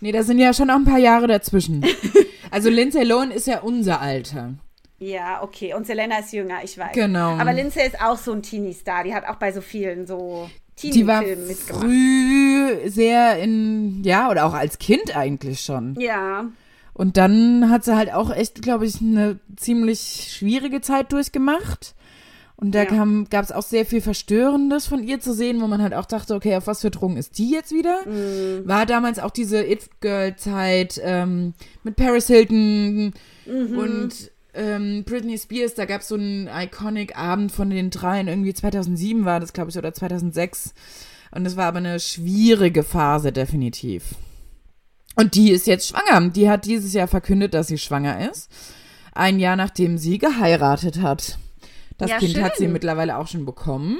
Nee, 0.00 0.12
da 0.12 0.22
sind 0.22 0.38
ja 0.38 0.52
schon 0.52 0.70
auch 0.70 0.76
ein 0.76 0.84
paar 0.84 0.98
Jahre 0.98 1.28
dazwischen. 1.28 1.84
also 2.50 2.68
Lindsay 2.68 3.04
Lohan 3.04 3.30
ist 3.30 3.46
ja 3.46 3.60
unser 3.60 4.00
Alter. 4.00 4.54
Ja, 4.98 5.42
okay. 5.42 5.74
Und 5.74 5.86
Selena 5.86 6.18
ist 6.18 6.32
jünger, 6.32 6.64
ich 6.64 6.76
weiß. 6.76 6.92
Genau. 6.92 7.36
Aber 7.38 7.52
Lindsay 7.52 7.86
ist 7.86 8.00
auch 8.00 8.18
so 8.18 8.32
ein 8.32 8.42
Teenie-Star. 8.42 9.04
Die 9.04 9.14
hat 9.14 9.26
auch 9.26 9.36
bei 9.36 9.52
so 9.52 9.60
vielen 9.60 10.06
so 10.06 10.50
Die 10.82 11.06
war 11.06 11.22
früh 11.22 12.88
sehr 12.88 13.38
in, 13.38 14.02
ja, 14.04 14.28
oder 14.30 14.46
auch 14.46 14.54
als 14.54 14.78
Kind 14.78 15.16
eigentlich 15.16 15.60
schon. 15.60 15.94
Ja. 16.00 16.46
Und 16.94 17.16
dann 17.16 17.70
hat 17.70 17.84
sie 17.84 17.94
halt 17.96 18.12
auch 18.12 18.34
echt, 18.34 18.60
glaube 18.62 18.86
ich, 18.86 19.00
eine 19.00 19.38
ziemlich 19.56 20.34
schwierige 20.36 20.80
Zeit 20.80 21.12
durchgemacht. 21.12 21.94
Und 22.56 22.74
da 22.74 22.82
Ja. 22.82 23.06
gab 23.30 23.44
es 23.44 23.52
auch 23.52 23.62
sehr 23.62 23.86
viel 23.86 24.00
Verstörendes 24.00 24.88
von 24.88 25.04
ihr 25.04 25.20
zu 25.20 25.32
sehen, 25.32 25.60
wo 25.60 25.68
man 25.68 25.80
halt 25.80 25.94
auch 25.94 26.06
dachte, 26.06 26.34
okay, 26.34 26.56
auf 26.56 26.66
was 26.66 26.80
für 26.80 26.90
Drogen 26.90 27.16
ist 27.16 27.38
die 27.38 27.52
jetzt 27.52 27.70
wieder? 27.70 28.00
Mhm. 28.04 28.66
War 28.66 28.84
damals 28.84 29.20
auch 29.20 29.30
diese 29.30 29.62
It-Girl-Zeit 29.64 31.00
ähm, 31.04 31.54
mit 31.84 31.94
Paris 31.94 32.26
Hilton 32.26 33.14
Mhm. 33.46 33.78
und 33.78 34.30
ähm, 34.58 35.04
Britney 35.04 35.38
Spears. 35.38 35.74
Da 35.74 35.84
gab 35.86 36.02
es 36.02 36.08
so 36.08 36.16
einen 36.16 36.48
Iconic-Abend 36.48 37.52
von 37.52 37.70
den 37.70 37.90
dreien, 37.90 38.28
irgendwie 38.28 38.52
2007 38.52 39.24
war 39.24 39.40
das, 39.40 39.52
glaube 39.52 39.70
ich, 39.70 39.78
oder 39.78 39.94
2006. 39.94 40.74
Und 41.30 41.46
es 41.46 41.56
war 41.56 41.66
aber 41.66 41.78
eine 41.78 42.00
schwierige 42.00 42.82
Phase, 42.82 43.32
definitiv. 43.32 44.14
Und 45.14 45.34
die 45.34 45.50
ist 45.50 45.66
jetzt 45.66 45.88
schwanger. 45.88 46.28
Die 46.30 46.48
hat 46.48 46.64
dieses 46.64 46.92
Jahr 46.92 47.08
verkündet, 47.08 47.54
dass 47.54 47.66
sie 47.66 47.78
schwanger 47.78 48.30
ist. 48.30 48.50
Ein 49.12 49.38
Jahr 49.38 49.56
nachdem 49.56 49.98
sie 49.98 50.18
geheiratet 50.18 51.02
hat. 51.02 51.38
Das 51.98 52.10
Ja, 52.10 52.18
Kind 52.18 52.40
hat 52.40 52.56
sie 52.56 52.64
schön. 52.64 52.72
mittlerweile 52.72 53.18
auch 53.18 53.26
schon 53.26 53.44
bekommen 53.44 53.98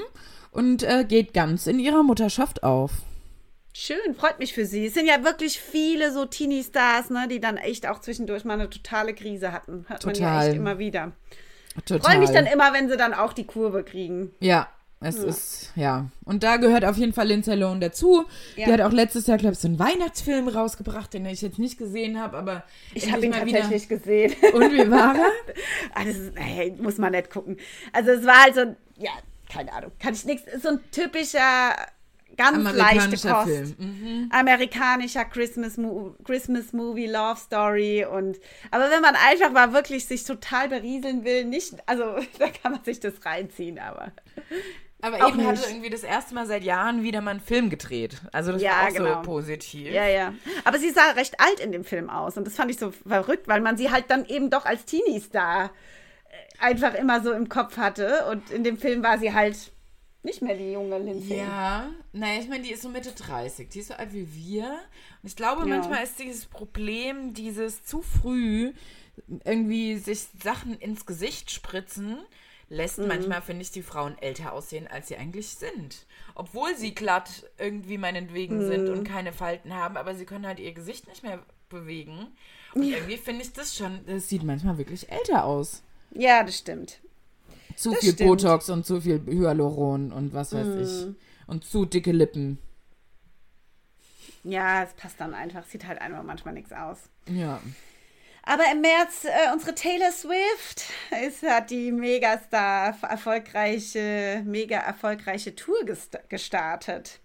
und 0.51 0.83
äh, 0.83 1.03
geht 1.07 1.33
ganz 1.33 1.67
in 1.67 1.79
ihrer 1.79 2.03
Mutterschaft 2.03 2.63
auf. 2.63 2.91
Schön, 3.73 4.15
freut 4.15 4.39
mich 4.39 4.53
für 4.53 4.65
sie. 4.65 4.87
Es 4.87 4.93
sind 4.95 5.05
ja 5.05 5.23
wirklich 5.23 5.59
viele 5.59 6.11
so 6.11 6.25
Teenie-Stars, 6.25 7.11
ne, 7.11 7.27
die 7.29 7.39
dann 7.39 7.57
echt 7.57 7.87
auch 7.87 7.99
zwischendurch 7.99 8.43
mal 8.43 8.55
eine 8.55 8.69
totale 8.69 9.13
Krise 9.13 9.51
hatten. 9.51 9.85
Hört 9.87 10.05
man 10.05 10.15
ja 10.15 10.21
Total. 10.29 10.47
echt 10.47 10.55
immer 10.57 10.79
wieder. 10.79 11.11
Total. 11.85 12.01
Freue 12.01 12.19
mich 12.19 12.31
dann 12.31 12.45
immer, 12.47 12.73
wenn 12.73 12.89
sie 12.89 12.97
dann 12.97 13.13
auch 13.13 13.31
die 13.31 13.45
Kurve 13.45 13.83
kriegen. 13.83 14.31
Ja, 14.39 14.67
es 15.01 15.15
ist, 15.17 15.71
ja. 15.75 16.07
Und 16.25 16.43
da 16.43 16.57
gehört 16.57 16.83
auf 16.83 16.97
jeden 16.97 17.13
Fall 17.13 17.27
Lindsay 17.27 17.55
Lohan 17.55 17.79
dazu. 17.79 18.25
Die 18.57 18.61
Ja. 18.61 18.67
hat 18.73 18.81
auch 18.81 18.91
letztes 18.91 19.27
Jahr, 19.27 19.37
glaube 19.37 19.53
ich, 19.53 19.59
so 19.59 19.67
einen 19.69 19.79
Weihnachtsfilm 19.79 20.49
rausgebracht, 20.49 21.13
den 21.13 21.25
ich 21.27 21.41
jetzt 21.41 21.59
nicht 21.59 21.77
gesehen 21.77 22.19
habe, 22.19 22.37
aber 22.37 22.63
Ich 22.95 23.09
habe 23.11 23.25
ihn 23.25 23.31
endlich 23.31 23.53
mal 23.53 23.61
tatsächlich 23.61 23.87
gesehen. 23.87 24.31
Wieder. 24.41 24.53
Und 24.55 24.73
wie 24.73 24.91
war 24.91 25.15
er? 25.15 25.31
Das 26.05 26.15
ist, 26.17 26.33
hey, 26.35 26.75
muss 26.81 26.97
man 26.97 27.11
nicht 27.13 27.29
gucken. 27.29 27.57
Also 27.93 28.11
es 28.11 28.25
war 28.25 28.43
halt 28.43 28.55
so, 28.55 28.61
ja, 28.97 29.11
keine 29.49 29.71
Ahnung, 29.71 29.91
kann 29.99 30.13
ich 30.13 30.25
nichts. 30.25 30.43
So 30.61 30.69
ein 30.69 30.79
typischer, 30.91 31.75
ganz 32.39 32.75
leichte 32.75 33.27
Kost. 33.27 33.79
Mhm. 33.79 34.29
Amerikanischer 34.31 35.25
Christmas, 35.25 35.77
Mo 35.77 36.15
Christmas 36.23 36.73
Movie, 36.73 37.07
Love 37.07 37.39
Story 37.39 38.05
und 38.05 38.37
aber 38.71 38.89
wenn 38.89 39.01
man 39.01 39.15
einfach 39.15 39.51
mal 39.51 39.73
wirklich 39.73 40.05
sich 40.05 40.23
total 40.23 40.69
berieseln 40.69 41.23
will, 41.25 41.45
nicht, 41.45 41.75
also 41.85 42.03
da 42.39 42.47
kann 42.49 42.71
man 42.73 42.83
sich 42.83 42.99
das 42.99 43.13
reinziehen, 43.25 43.79
aber 43.79 44.11
Aber 45.01 45.23
Auch 45.23 45.29
eben 45.29 45.47
hatte 45.47 45.61
irgendwie 45.69 45.89
das 45.89 46.03
erste 46.03 46.35
Mal 46.35 46.45
seit 46.45 46.63
Jahren 46.63 47.03
wieder 47.03 47.21
mal 47.21 47.31
einen 47.31 47.39
Film 47.39 47.69
gedreht. 47.69 48.17
Also 48.33 48.51
das 48.51 48.61
Ja, 48.61 48.71
war 48.71 48.87
auch 48.89 48.93
genau. 48.93 49.15
so 49.15 49.21
positiv. 49.21 49.93
ja, 49.93 50.05
ja. 50.07 50.33
Aber 50.65 50.77
sie 50.77 50.89
sah 50.89 51.11
recht 51.11 51.39
alt 51.39 51.61
in 51.61 51.71
dem 51.71 51.85
Film 51.85 52.09
aus 52.09 52.35
und 52.35 52.45
das 52.45 52.55
fand 52.55 52.69
ich 52.69 52.77
so 52.77 52.91
verrückt, 52.91 53.47
weil 53.47 53.61
man 53.61 53.77
sie 53.77 53.91
halt 53.91 54.05
dann 54.09 54.25
eben 54.25 54.49
doch 54.49 54.65
als 54.65 54.83
Teenie-Star 54.83 55.65
äh, 55.67 56.65
einfach 56.65 56.95
immer 56.95 57.21
so 57.21 57.31
im 57.31 57.47
Kopf 57.47 57.77
hatte 57.77 58.25
und 58.29 58.49
in 58.51 58.65
dem 58.65 58.77
Film 58.77 59.01
war 59.01 59.17
sie 59.19 59.33
halt 59.33 59.71
nicht 60.23 60.41
mehr 60.41 60.55
die 60.55 60.71
junge 60.73 60.97
Lindsay. 60.99 61.37
Ja, 61.39 61.89
naja, 62.11 62.41
ich 62.41 62.47
meine, 62.49 62.63
die 62.63 62.71
ist 62.71 62.81
so 62.81 62.89
Mitte 62.89 63.11
30. 63.11 63.69
Die 63.69 63.79
ist 63.79 63.87
so 63.87 63.93
alt 63.93 64.13
wie 64.13 64.27
wir. 64.35 64.65
Und 65.23 65.27
ich 65.29 65.35
glaube, 65.35 65.61
Ja. 65.61 65.67
manchmal 65.67 66.03
ist 66.03 66.19
dieses 66.19 66.45
Problem, 66.45 67.33
dieses 67.33 67.83
zu 67.85 68.01
früh 68.01 68.73
irgendwie 69.45 69.97
sich 69.97 70.27
Sachen 70.43 70.77
ins 70.79 71.05
Gesicht 71.05 71.51
spritzen, 71.51 72.17
lässt 72.69 72.99
Mhm. 72.99 73.07
manchmal, 73.07 73.41
finde 73.41 73.63
ich, 73.63 73.71
die 73.71 73.81
Frauen 73.81 74.17
älter 74.19 74.53
aussehen, 74.53 74.87
als 74.87 75.07
sie 75.07 75.17
eigentlich 75.17 75.49
sind. 75.49 76.05
Obwohl 76.35 76.75
sie 76.75 76.93
glatt 76.93 77.49
irgendwie 77.57 77.97
meinetwegen 77.97 78.65
sind 78.65 78.85
Mhm. 78.87 78.93
und 78.99 79.03
keine 79.03 79.33
Falten 79.33 79.73
haben, 79.73 79.97
aber 79.97 80.15
sie 80.15 80.25
können 80.25 80.45
halt 80.47 80.59
ihr 80.59 80.73
Gesicht 80.73 81.07
nicht 81.07 81.23
mehr 81.23 81.39
bewegen. 81.69 82.27
Und 82.75 82.83
irgendwie 82.83 83.17
finde 83.17 83.41
ich 83.43 83.53
das 83.53 83.75
schon, 83.75 84.05
das 84.05 84.29
sieht 84.29 84.43
manchmal 84.43 84.77
wirklich 84.77 85.11
älter 85.11 85.43
aus. 85.45 85.81
Ja, 86.11 86.43
das 86.43 86.57
stimmt. 86.59 86.99
Zu 87.79 87.91
Das 87.91 87.99
viel 88.01 88.11
stimmt. 88.13 88.29
Botox 88.29 88.69
und 88.69 88.85
zu 88.85 88.99
viel 88.99 89.21
Hyaluron 89.25 90.11
und 90.11 90.33
was 90.33 90.51
weiß 90.53 90.67
Mhm. 90.67 90.81
ich. 90.81 91.47
Und 91.47 91.63
zu 91.63 91.85
dicke 91.85 92.11
Lippen. 92.11 92.57
Ja, 94.43 94.83
es 94.83 94.93
passt 94.93 95.19
dann 95.19 95.33
einfach. 95.33 95.63
Sieht 95.65 95.85
halt 95.87 96.01
einfach 96.01 96.23
manchmal 96.23 96.53
nichts 96.53 96.71
aus. 96.71 96.97
Ja. 97.29 97.61
Aber 98.43 98.63
im 98.71 98.81
März, 98.81 99.25
äh, 99.25 99.53
unsere 99.53 99.75
Taylor 99.75 100.11
Swift 100.11 100.83
ist, 101.25 101.43
hat 101.43 101.69
die 101.69 101.91
Megastar 101.91 102.95
erfolgreiche, 103.07 104.41
mega 104.45 104.77
erfolgreiche 104.77 105.55
Tour 105.55 105.77
gesta- 105.85 106.21
gestartet. 106.29 107.19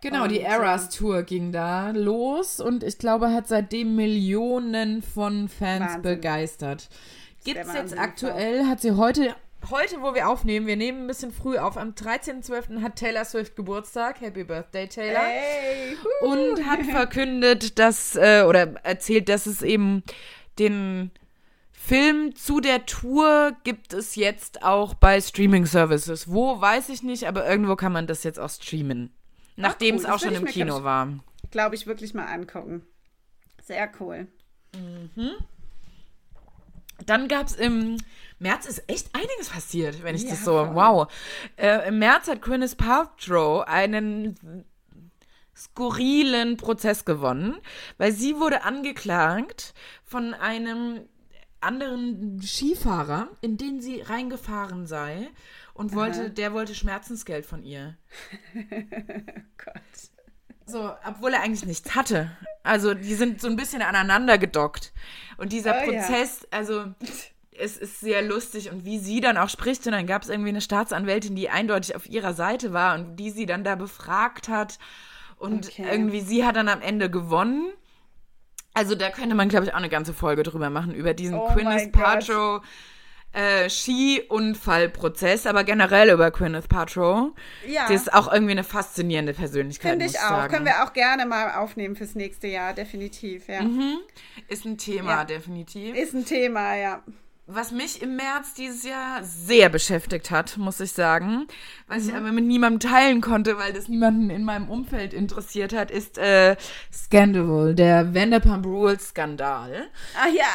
Genau, 0.00 0.26
die 0.26 0.38
Und, 0.38 0.44
Eras 0.44 0.90
Tour 0.90 1.22
ging 1.22 1.50
da 1.50 1.90
los 1.90 2.60
und 2.60 2.84
ich 2.84 2.98
glaube, 2.98 3.32
hat 3.32 3.48
seitdem 3.48 3.96
Millionen 3.96 5.02
von 5.02 5.48
Fans 5.48 5.80
Wahnsinn. 5.82 6.02
begeistert. 6.02 6.88
Gibt 7.44 7.58
es 7.60 7.72
jetzt 7.74 7.98
aktuell, 7.98 8.66
hat 8.66 8.80
sie 8.80 8.92
heute, 8.92 9.34
heute, 9.70 10.02
wo 10.02 10.14
wir 10.14 10.28
aufnehmen, 10.28 10.66
wir 10.66 10.76
nehmen 10.76 11.04
ein 11.04 11.06
bisschen 11.06 11.32
früh 11.32 11.58
auf, 11.58 11.76
am 11.76 11.90
13.12. 11.90 12.82
hat 12.82 12.96
Taylor 12.96 13.24
Swift 13.24 13.56
Geburtstag. 13.56 14.20
Happy 14.20 14.44
Birthday, 14.44 14.88
Taylor. 14.88 15.20
Hey. 15.20 15.96
Und 16.22 16.66
hat 16.66 16.84
verkündet, 16.84 17.78
dass, 17.78 18.16
äh, 18.16 18.44
oder 18.46 18.74
erzählt, 18.84 19.28
dass 19.28 19.46
es 19.46 19.62
eben 19.62 20.02
den 20.58 21.10
Film 21.72 22.34
zu 22.34 22.60
der 22.60 22.86
Tour 22.86 23.52
gibt 23.64 23.92
es 23.92 24.16
jetzt 24.16 24.62
auch 24.62 24.94
bei 24.94 25.20
Streaming 25.20 25.66
Services. 25.66 26.30
Wo, 26.30 26.60
weiß 26.60 26.88
ich 26.88 27.02
nicht, 27.02 27.28
aber 27.28 27.46
irgendwo 27.46 27.76
kann 27.76 27.92
man 27.92 28.06
das 28.06 28.24
jetzt 28.24 28.40
auch 28.40 28.48
streamen. 28.48 29.12
Nachdem 29.56 29.96
es 29.96 30.06
auch 30.06 30.18
schon 30.18 30.34
im 30.34 30.44
mir, 30.44 30.52
glaub 30.52 30.52
Kino 30.52 30.78
ich, 30.78 30.84
war. 30.84 31.08
Glaube 31.50 31.74
ich 31.74 31.86
wirklich 31.86 32.14
mal 32.14 32.26
angucken. 32.26 32.86
Sehr 33.62 33.90
cool. 34.00 34.26
Dann 37.06 37.28
gab 37.28 37.46
es 37.46 37.54
im 37.56 37.98
März 38.44 38.66
ist 38.66 38.84
echt 38.88 39.14
einiges 39.14 39.48
passiert, 39.48 40.02
wenn 40.04 40.14
ich 40.14 40.22
Ja, 40.24 40.30
das 40.30 40.44
so. 40.44 40.52
Wow. 40.74 41.12
Äh, 41.56 41.88
Im 41.88 41.98
März 41.98 42.28
hat 42.28 42.42
Gwyneth 42.42 42.76
Paltrow 42.76 43.66
einen 43.66 44.64
skurrilen 45.56 46.56
Prozess 46.56 47.04
gewonnen, 47.04 47.56
weil 47.98 48.12
sie 48.12 48.36
wurde 48.36 48.62
angeklagt 48.62 49.72
von 50.04 50.34
einem 50.34 51.08
anderen 51.60 52.40
Skifahrer, 52.42 53.28
in 53.40 53.56
den 53.56 53.80
sie 53.80 54.02
reingefahren 54.02 54.86
sei 54.86 55.30
und 55.72 55.94
wollte, 55.94 56.30
der 56.30 56.52
wollte 56.52 56.74
Schmerzensgeld 56.74 57.46
von 57.46 57.62
ihr. 57.62 57.96
Gott. 59.56 59.82
So, 60.66 60.92
obwohl 61.06 61.32
er 61.34 61.42
eigentlich 61.42 61.66
nichts 61.66 61.94
hatte. 61.94 62.30
Also, 62.62 62.94
die 62.94 63.14
sind 63.14 63.40
so 63.40 63.48
ein 63.48 63.56
bisschen 63.56 63.82
aneinander 63.82 64.38
gedockt. 64.38 64.92
Und 65.36 65.52
dieser 65.52 65.72
Oh 65.72 65.90
ja. 65.90 66.00
Prozess, 66.02 66.46
also, 66.50 66.86
es 67.58 67.76
ist 67.76 68.00
sehr 68.00 68.22
lustig 68.22 68.70
und 68.70 68.84
wie 68.84 68.98
sie 68.98 69.20
dann 69.20 69.36
auch 69.36 69.48
spricht. 69.48 69.86
Und 69.86 69.92
dann 69.92 70.06
gab 70.06 70.22
es 70.22 70.28
irgendwie 70.28 70.48
eine 70.50 70.60
Staatsanwältin, 70.60 71.36
die 71.36 71.50
eindeutig 71.50 71.94
auf 71.96 72.08
ihrer 72.08 72.34
Seite 72.34 72.72
war 72.72 72.94
und 72.96 73.16
die 73.16 73.30
sie 73.30 73.46
dann 73.46 73.64
da 73.64 73.74
befragt 73.76 74.48
hat. 74.48 74.78
Und 75.36 75.66
Okay. 75.66 75.86
irgendwie, 75.90 76.20
sie 76.20 76.44
hat 76.44 76.56
dann 76.56 76.68
am 76.68 76.80
Ende 76.80 77.10
gewonnen. 77.10 77.72
Also, 78.72 78.94
da 78.96 79.10
könnte 79.10 79.34
man, 79.36 79.48
glaube 79.48 79.66
ich, 79.66 79.72
auch 79.72 79.76
eine 79.78 79.88
ganze 79.88 80.12
Folge 80.14 80.42
drüber 80.42 80.68
machen, 80.70 80.94
über 80.94 81.14
diesen 81.14 81.36
Oh 81.38 81.48
Gwyneth. 81.52 81.92
Paltrow 81.92 82.60
äh, 83.32 83.68
Ski-Unfallprozess, 83.68 85.46
aber 85.46 85.64
generell 85.64 86.10
über 86.10 86.30
Gwyneth 86.30 86.68
Paltrow. 86.68 87.32
Ja. 87.66 87.86
Die 87.88 87.94
ist 87.94 88.12
auch 88.14 88.32
irgendwie 88.32 88.52
eine 88.52 88.64
faszinierende 88.64 89.34
Persönlichkeit, 89.34 89.92
Finde 89.92 90.06
ich 90.06 90.16
auch. 90.18 90.28
sagen. 90.28 90.52
Können 90.52 90.66
wir 90.66 90.84
auch 90.84 90.92
gerne 90.92 91.26
mal 91.26 91.54
aufnehmen 91.56 91.96
fürs 91.96 92.14
nächste 92.14 92.46
Jahr, 92.46 92.74
definitiv, 92.74 93.48
ja. 93.48 93.60
Ist 94.48 94.64
ein 94.64 94.78
Thema, 94.78 95.10
Ja. 95.10 95.24
definitiv. 95.24 95.96
Ist 95.96 96.14
ein 96.14 96.24
Thema, 96.24 96.76
ja. 96.76 97.02
Was 97.46 97.72
mich 97.72 98.00
im 98.00 98.16
März 98.16 98.54
dieses 98.54 98.84
Jahr 98.84 99.22
sehr 99.22 99.68
beschäftigt 99.68 100.30
hat, 100.30 100.56
muss 100.56 100.80
ich 100.80 100.92
sagen, 100.92 101.46
was 101.88 102.06
ich 102.06 102.14
aber 102.14 102.32
mit 102.32 102.46
niemandem 102.46 102.90
teilen 102.90 103.20
konnte, 103.20 103.58
weil 103.58 103.74
das 103.74 103.86
niemanden 103.86 104.30
in 104.30 104.44
meinem 104.44 104.70
Umfeld 104.70 105.12
interessiert 105.12 105.74
hat, 105.74 105.90
ist 105.90 106.16
äh, 106.16 106.56
Scandal, 106.90 107.74
der 107.74 108.14
Vanderpump 108.14 108.64
Rules 108.64 109.08
Skandal, 109.10 109.88
Ah 110.14 110.28
ja. 110.34 110.48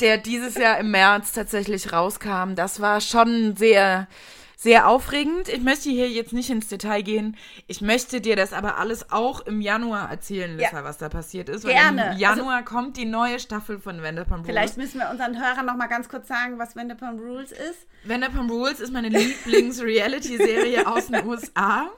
der 0.00 0.18
dieses 0.18 0.56
Jahr 0.56 0.76
im 0.78 0.90
März 0.90 1.32
tatsächlich 1.32 1.94
rauskam. 1.94 2.56
Das 2.56 2.80
war 2.80 3.00
schon 3.00 3.56
sehr 3.56 4.06
sehr 4.62 4.86
aufregend. 4.88 5.48
Ich 5.48 5.60
möchte 5.60 5.90
hier 5.90 6.08
jetzt 6.08 6.32
nicht 6.32 6.48
ins 6.48 6.68
Detail 6.68 7.02
gehen. 7.02 7.36
Ich 7.66 7.80
möchte 7.80 8.20
dir 8.20 8.36
das 8.36 8.52
aber 8.52 8.78
alles 8.78 9.10
auch 9.10 9.40
im 9.40 9.60
Januar 9.60 10.08
erzählen, 10.08 10.56
Lissa, 10.56 10.78
Ja. 10.78 10.84
was 10.84 10.98
da 10.98 11.08
passiert 11.08 11.48
ist. 11.48 11.66
Gerne. 11.66 12.02
Weil 12.02 12.12
im 12.12 12.18
Januar 12.18 12.62
kommt 12.64 12.96
die 12.96 13.04
neue 13.04 13.40
Staffel 13.40 13.80
von 13.80 14.00
Vanderpump 14.02 14.44
Rules. 14.44 14.46
Vielleicht 14.46 14.76
müssen 14.76 15.00
wir 15.00 15.10
unseren 15.10 15.36
Hörern 15.36 15.66
noch 15.66 15.76
mal 15.76 15.88
ganz 15.88 16.08
kurz 16.08 16.28
sagen, 16.28 16.58
was 16.60 16.76
Vanderpump 16.76 17.20
Rules 17.20 17.50
ist. 17.50 17.86
Vanderpump 18.04 18.50
Rules 18.52 18.78
ist 18.80 18.92
meine 18.92 19.08
Lieblings-Reality-Serie 19.08 20.86
aus 20.86 21.06
den 21.08 21.26
USA. 21.26 21.88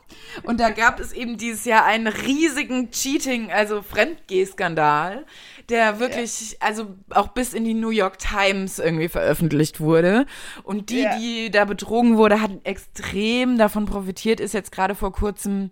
Und 0.44 0.58
da 0.60 0.70
gab 0.70 1.00
es 1.00 1.12
eben 1.12 1.36
dieses 1.36 1.64
Jahr 1.66 1.84
einen 1.84 2.06
riesigen 2.06 2.90
Cheating, 2.90 3.52
also 3.52 3.82
Fremdgeh-Skandal, 3.82 5.26
der 5.68 5.98
wirklich, 5.98 6.56
also 6.60 6.94
auch 7.10 7.28
bis 7.28 7.54
in 7.54 7.64
die 7.64 7.74
New 7.74 7.90
York 7.90 8.18
Times 8.18 8.78
irgendwie 8.78 9.08
veröffentlicht 9.08 9.80
wurde. 9.80 10.26
Und 10.62 10.90
die, 10.90 11.00
Ja. 11.02 11.16
die 11.18 11.50
da 11.50 11.64
betrogen 11.64 12.16
wurde, 12.16 12.40
hat 12.40 12.50
extrem 12.64 13.58
davon 13.58 13.86
profitiert, 13.86 14.40
ist 14.40 14.54
jetzt 14.54 14.72
gerade 14.72 14.94
vor 14.94 15.12
kurzem 15.12 15.70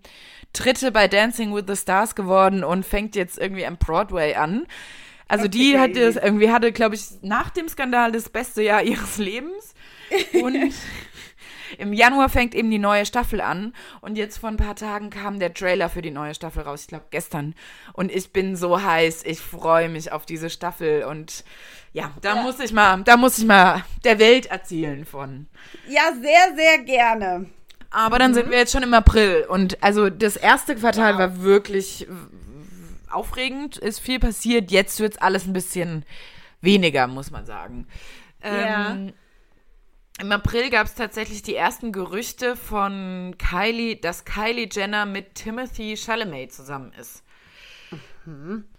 Dritte 0.53 0.91
bei 0.91 1.07
Dancing 1.07 1.53
with 1.55 1.65
the 1.67 1.75
Stars 1.75 2.15
geworden 2.15 2.63
und 2.63 2.85
fängt 2.85 3.15
jetzt 3.15 3.37
irgendwie 3.37 3.65
am 3.65 3.77
Broadway 3.77 4.35
an. 4.35 4.65
Also 5.27 5.45
Okay, 5.45 5.57
die 5.57 5.79
hatte 5.79 5.99
irgendwie, 6.21 6.51
hatte, 6.51 6.71
glaube 6.71 6.95
ich, 6.95 7.05
nach 7.21 7.49
dem 7.49 7.67
Skandal 7.67 8.11
das 8.11 8.29
beste 8.29 8.61
Jahr 8.61 8.83
ihres 8.83 9.17
Lebens. 9.17 9.73
Und 10.43 10.73
im 11.77 11.93
Januar 11.93 12.29
fängt 12.29 12.55
eben 12.55 12.69
die 12.71 12.79
neue 12.79 13.05
Staffel 13.05 13.41
an. 13.41 13.73
Und 14.01 14.17
jetzt 14.17 14.37
vor 14.37 14.49
ein 14.49 14.57
paar 14.57 14.75
Tagen 14.75 15.09
kam 15.09 15.39
der 15.39 15.53
Trailer 15.53 15.89
für 15.89 16.01
die 16.01 16.11
neue 16.11 16.33
Staffel 16.35 16.63
raus. 16.63 16.81
Ich 16.81 16.87
glaube 16.87 17.05
gestern. 17.11 17.55
Und 17.93 18.11
ich 18.11 18.31
bin 18.31 18.55
so 18.55 18.81
heiß. 18.81 19.23
Ich 19.25 19.39
freue 19.39 19.89
mich 19.89 20.11
auf 20.11 20.25
diese 20.25 20.49
Staffel. 20.49 21.03
Und 21.03 21.43
ja, 21.91 22.11
da 22.21 22.35
muss 22.41 22.59
ich 22.59 22.73
mal, 22.73 23.01
da 23.03 23.17
muss 23.17 23.37
ich 23.37 23.45
mal 23.45 23.83
der 24.03 24.19
Welt 24.19 24.47
erzählen 24.47 25.05
von. 25.05 25.47
Ja, 25.87 26.11
sehr, 26.13 26.55
sehr 26.55 26.79
gerne. 26.79 27.45
Aber 27.91 28.17
dann 28.17 28.33
sind 28.33 28.49
wir 28.49 28.57
jetzt 28.57 28.71
schon 28.71 28.83
im 28.83 28.93
April. 28.93 29.45
Und 29.47 29.81
also 29.83 30.09
das 30.09 30.35
erste 30.35 30.75
Quartal 30.75 31.13
Wow. 31.13 31.19
war 31.19 31.41
wirklich 31.43 32.07
aufregend, 33.11 33.77
ist 33.77 33.99
viel 33.99 34.19
passiert. 34.19 34.71
Jetzt 34.71 34.99
wird 34.99 35.21
alles 35.21 35.45
ein 35.45 35.53
bisschen 35.53 36.03
weniger, 36.61 37.05
muss 37.07 37.29
man 37.29 37.45
sagen. 37.45 37.87
Ja. 38.43 38.97
Im 40.21 40.31
April 40.31 40.69
gab 40.69 40.85
es 40.87 40.93
tatsächlich 40.95 41.41
die 41.41 41.55
ersten 41.55 41.91
Gerüchte 41.91 42.55
von 42.55 43.35
Kylie, 43.37 43.95
dass 43.97 44.25
Kylie 44.25 44.69
Jenner 44.71 45.05
mit 45.05 45.35
Timothy 45.35 45.95
Chalamet 45.97 46.53
zusammen 46.53 46.91
ist. 46.99 47.23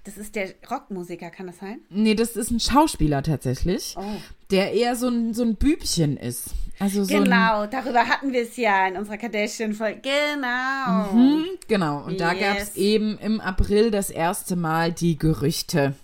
Das 0.04 0.16
ist 0.16 0.34
der 0.36 0.54
Rockmusiker, 0.70 1.28
kann 1.30 1.46
das 1.48 1.58
sein? 1.58 1.80
Nee, 1.90 2.14
das 2.14 2.34
ist 2.34 2.50
ein 2.50 2.60
Schauspieler 2.60 3.22
tatsächlich, 3.22 3.94
Oh. 3.98 4.02
der 4.50 4.72
eher 4.72 4.96
so 4.96 5.08
ein, 5.08 5.34
so 5.34 5.42
ein 5.42 5.56
Bübchen 5.56 6.16
ist. 6.16 6.46
Also 6.78 7.04
so 7.04 7.14
ein, 7.14 7.24
Genau, 7.24 7.66
darüber 7.66 8.06
hatten 8.08 8.32
wir 8.32 8.40
es 8.42 8.56
ja 8.56 8.88
in 8.88 8.96
unserer 8.96 9.18
Kardashian-Folge. 9.18 10.00
Genau. 10.00 11.10
Hm, 11.12 11.44
genau, 11.68 12.04
und 12.04 12.18
da 12.20 12.32
Yes. 12.32 12.40
gab 12.40 12.56
es 12.58 12.76
eben 12.76 13.18
im 13.18 13.38
April 13.40 13.90
das 13.90 14.08
erste 14.08 14.56
Mal 14.56 14.92
die 14.92 15.18
Gerüchte. 15.18 15.94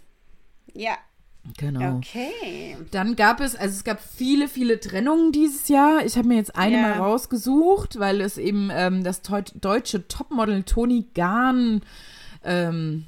Ja, 0.75 0.99
Genau. 1.59 1.97
okay. 1.97 2.77
Dann 2.91 3.17
gab 3.17 3.41
es, 3.41 3.55
also 3.57 3.75
es 3.75 3.85
gab 3.85 4.01
viele, 4.01 4.49
viele 4.49 4.81
Trennungen 4.81 5.33
dieses 5.33 5.69
Jahr. 5.69 6.05
Ich 6.05 6.17
habe 6.17 6.29
mir 6.29 6.37
jetzt 6.37 6.57
eine 6.57 6.77
Ja. 6.77 6.83
mal 6.83 6.93
rausgesucht, 6.99 7.99
weil 7.99 8.21
es 8.21 8.39
eben 8.39 8.71
ähm, 8.73 9.05
das 9.05 9.23
deutsche 9.23 10.07
Topmodel 10.09 10.63
Toni 10.65 11.07
Gahn 11.15 11.83
ähm, 12.45 13.05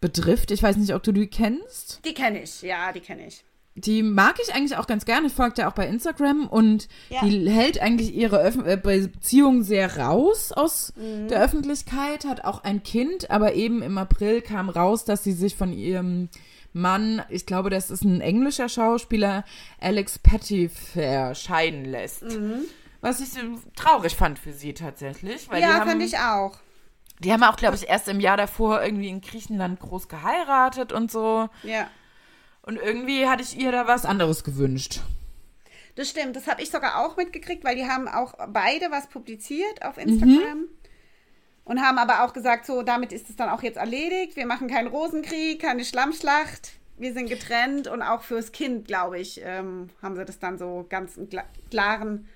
betrifft. 0.00 0.50
Ich 0.50 0.62
weiß 0.62 0.76
nicht, 0.76 0.94
ob 0.94 1.02
du 1.02 1.12
die 1.12 1.26
kennst. 1.26 2.00
Die 2.04 2.14
kenne 2.14 2.42
ich, 2.42 2.62
ja, 2.62 2.92
die 2.92 3.00
kenne 3.00 3.26
ich. 3.26 3.44
Die 3.76 4.02
mag 4.02 4.36
ich 4.42 4.52
eigentlich 4.52 4.76
auch 4.76 4.86
ganz 4.88 5.04
gerne. 5.04 5.28
Ich 5.28 5.32
folge 5.32 5.62
ja 5.62 5.70
auch 5.70 5.74
bei 5.74 5.86
Instagram 5.86 6.48
und 6.48 6.88
Ja. 7.08 7.24
die 7.24 7.48
hält 7.48 7.80
eigentlich 7.80 8.14
ihre 8.14 8.42
Öff 8.42 8.56
äh, 8.66 8.76
Beziehung 8.76 9.62
sehr 9.62 9.96
raus 9.96 10.52
aus 10.52 10.92
Mhm. 10.96 11.28
der 11.28 11.40
Öffentlichkeit, 11.42 12.24
hat 12.24 12.44
auch 12.44 12.64
ein 12.64 12.82
Kind, 12.82 13.30
aber 13.30 13.54
eben 13.54 13.80
im 13.82 13.96
April 13.96 14.42
kam 14.42 14.68
raus, 14.70 15.04
dass 15.04 15.22
sie 15.22 15.32
sich 15.32 15.54
von 15.54 15.72
ihrem 15.72 16.28
Mann, 16.72 17.22
ich 17.28 17.46
glaube, 17.46 17.70
das 17.70 17.90
ist 17.90 18.04
ein 18.04 18.20
englischer 18.20 18.68
Schauspieler, 18.68 19.44
Alex 19.80 20.18
Pettyfair, 20.18 21.34
scheiden 21.34 21.84
lässt. 21.84 22.24
Was 23.00 23.20
ich 23.20 23.30
traurig 23.74 24.14
fand 24.14 24.38
für 24.38 24.52
sie 24.52 24.74
tatsächlich. 24.74 25.50
Weil 25.50 25.62
ja, 25.62 25.84
fand 25.84 26.02
ich 26.02 26.18
auch. 26.18 26.58
Die 27.20 27.32
haben 27.32 27.42
auch, 27.42 27.56
glaube 27.56 27.76
ich, 27.76 27.88
erst 27.88 28.08
im 28.08 28.20
Jahr 28.20 28.36
davor 28.36 28.82
irgendwie 28.82 29.08
in 29.08 29.20
Griechenland 29.20 29.80
groß 29.80 30.08
geheiratet 30.08 30.92
und 30.92 31.10
so. 31.10 31.48
Ja. 31.62 31.88
Und 32.62 32.76
irgendwie 32.76 33.26
hatte 33.26 33.42
ich 33.42 33.58
ihr 33.58 33.72
da 33.72 33.86
was 33.86 34.04
anderes 34.04 34.44
gewünscht. 34.44 35.00
Das 35.96 36.08
stimmt, 36.08 36.36
das 36.36 36.46
habe 36.46 36.62
ich 36.62 36.70
sogar 36.70 37.04
auch 37.04 37.16
mitgekriegt, 37.16 37.64
weil 37.64 37.76
die 37.76 37.86
haben 37.86 38.08
auch 38.08 38.34
beide 38.48 38.90
was 38.90 39.08
publiziert 39.08 39.82
auf 39.82 39.98
Instagram. 39.98 40.66
Und 41.64 41.80
haben 41.80 41.98
aber 41.98 42.24
auch 42.24 42.32
gesagt, 42.32 42.66
so, 42.66 42.82
damit 42.82 43.12
ist 43.12 43.30
es 43.30 43.36
dann 43.36 43.48
auch 43.48 43.62
jetzt 43.62 43.76
erledigt. 43.76 44.34
Wir 44.36 44.46
machen 44.46 44.68
keinen 44.68 44.88
Rosenkrieg, 44.88 45.60
keine 45.60 45.84
Schlammschlacht. 45.84 46.72
Wir 46.98 47.12
sind 47.12 47.28
getrennt 47.28 47.86
und 47.86 48.02
auch 48.02 48.22
fürs 48.22 48.52
Kind, 48.52 48.86
glaube 48.86 49.18
ich, 49.18 49.40
ähm, 49.44 49.88
haben 50.02 50.16
sie 50.16 50.24
das 50.24 50.38
dann 50.38 50.58
so 50.58 50.84
ganz 50.88 51.16
einen 51.16 51.28
kla- 51.28 51.44
klaren 51.70 52.28